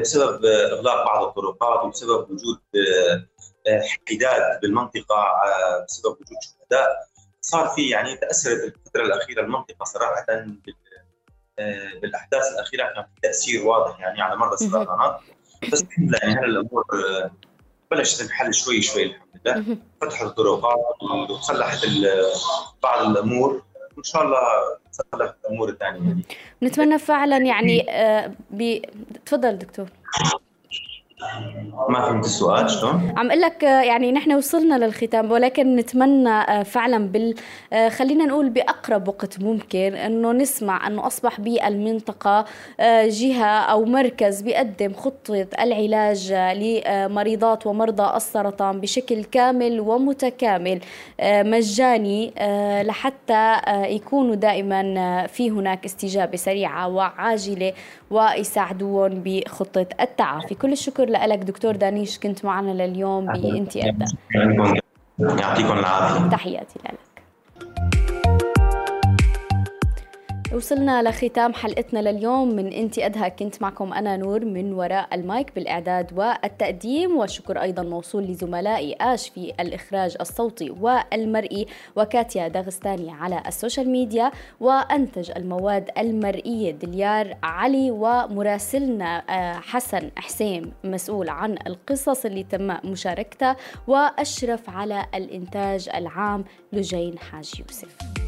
بسبب 0.00 0.44
إغلاق 0.44 1.04
بعض 1.04 1.26
الطرقات 1.26 1.84
وبسبب 1.84 2.30
وجود 2.30 2.60
آه، 3.66 3.82
حداد 4.10 4.60
بالمنطقة 4.62 5.16
آه، 5.16 5.84
بسبب 5.88 6.12
وجود 6.12 6.38
شهداء 6.42 6.88
صار 7.40 7.68
في 7.68 7.88
يعني 7.88 8.16
تاثرت 8.16 8.74
الفترة 8.76 9.02
الأخيرة 9.02 9.40
المنطقة 9.40 9.84
صراحة 9.84 10.26
آه، 11.58 11.98
بالأحداث 12.02 12.52
الأخيرة 12.52 12.92
كان 12.94 13.04
في 13.04 13.20
تأثير 13.22 13.66
واضح 13.66 14.00
يعني 14.00 14.22
على 14.22 14.36
مرضى 14.36 14.54
السرطانات 14.54 15.20
بس 15.72 15.84
يعني 15.98 16.34
هلا 16.34 16.44
الأمور 16.44 16.84
بلشت 17.90 18.22
تنحل 18.22 18.54
شوي 18.54 18.82
شوي 18.82 19.04
الحمد 19.04 19.28
لله. 19.46 19.78
فتحت 20.00 20.22
الطرقات 20.22 21.02
وصلحت 21.30 21.86
بعض 22.82 23.06
الأمور 23.06 23.62
وان 23.96 24.04
شاء 24.04 24.22
الله 24.22 24.38
تصلح 24.92 25.34
الأمور 25.44 25.68
الثانية 25.68 26.08
يعني 26.08 26.22
نتمنى 26.62 26.98
فعلا 26.98 27.36
يعني 27.36 27.90
آه،. 27.90 28.32
تفضل 29.26 29.58
دكتور 29.58 29.88
ما 31.88 32.00
فهمت 32.00 32.24
السؤال 32.24 32.70
شلون؟ 32.70 33.14
عم 33.16 33.26
أقول 33.26 33.40
لك 33.40 33.62
يعني 33.62 34.12
نحن 34.12 34.32
وصلنا 34.32 34.84
للختام 34.84 35.30
ولكن 35.30 35.76
نتمنى 35.76 36.28
آه، 36.28 36.62
فعلا 36.62 37.08
بال 37.08 37.34
آه، 37.72 37.88
خلينا 37.88 38.24
نقول 38.24 38.50
بأقرب 38.50 39.08
وقت 39.08 39.40
ممكن 39.40 39.94
إنه 39.94 40.32
نسمع 40.32 40.86
إنه 40.86 41.06
أصبح 41.06 41.40
بالمنطقة 41.40 42.44
آه، 42.80 43.06
جهة 43.08 43.44
أو 43.44 43.84
مركز 43.84 44.40
بيقدم 44.40 44.92
خطة 44.92 45.46
العلاج 45.60 46.32
لمريضات 46.32 47.66
ومرضى 47.66 48.16
السرطان 48.16 48.80
بشكل 48.80 49.24
كامل 49.24 49.80
ومتكامل 49.80 50.80
مجاني 51.22 52.32
لحتى 52.82 53.60
يكونوا 53.68 54.34
دائما 54.34 55.26
في 55.26 55.50
هناك 55.50 55.84
استجابة 55.84 56.36
سريعة 56.36 56.88
وعاجلة 56.88 57.72
ويساعدوهم 58.14 59.22
بخطة 59.24 59.86
التعافي. 60.00 60.54
كل 60.54 60.72
الشكر 60.72 61.04
لك 61.04 61.38
دكتور 61.38 61.76
دانيش 61.76 62.18
كنت 62.18 62.44
معنا 62.44 62.70
لليوم 62.70 63.26
بانتي 63.26 63.88
أدى 63.88 64.04
يعطيكم 65.18 65.78
العافية. 65.78 66.30
تحياتي 66.30 66.78
لك. 66.84 67.13
وصلنا 70.54 71.02
لختام 71.02 71.54
حلقتنا 71.54 72.10
لليوم. 72.10 72.56
من 72.56 72.72
انتي 72.72 73.06
أدهى 73.06 73.30
كنت 73.30 73.62
معكم 73.62 73.92
أنا 73.92 74.16
نور 74.16 74.44
من 74.44 74.72
وراء 74.72 75.14
المايك 75.14 75.54
بالإعداد 75.54 76.18
والتقديم. 76.18 77.16
والشكر 77.16 77.62
أيضا 77.62 77.82
موصول 77.82 78.22
لزملائي 78.22 78.96
آش 79.00 79.28
في 79.28 79.52
الإخراج 79.60 80.16
الصوتي 80.20 80.70
والمرئي 80.70 81.66
وكاتيا 81.96 82.48
داغستاني 82.48 83.10
على 83.10 83.42
ال 83.46 83.52
social 83.52 83.88
media. 83.88 84.30
وأنتج 84.60 85.30
المواد 85.36 85.90
المرئية 85.98 86.70
دليار 86.70 87.36
علي 87.42 87.90
ومراسلنا 87.90 89.22
آه، 89.30 89.60
حسن 89.60 90.10
حسين 90.16 90.72
مسؤول 90.84 91.28
عن 91.28 91.58
القصص 91.66 92.24
اللي 92.24 92.42
تم 92.42 92.76
مشاركتها. 92.84 93.56
وأشرف 93.86 94.70
على 94.70 95.06
الإنتاج 95.14 95.88
العام 95.94 96.44
لجين 96.72 97.18
حاج 97.18 97.52
يوسف. 97.60 98.23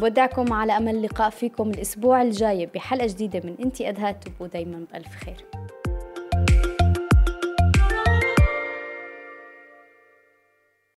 بودعكم 0.00 0.52
على 0.52 0.76
أمل 0.76 0.96
اللقاء 0.96 1.30
فيكم 1.30 1.70
الأسبوع 1.70 2.22
الجاي 2.22 2.66
بحلقة 2.66 3.06
جديدة 3.06 3.40
من 3.44 3.56
أنتي 3.64 3.88
أدها 3.88 4.12
تبقوا 4.12 4.46
دايما 4.46 4.84
بألف 4.92 5.14
خير. 5.24 5.36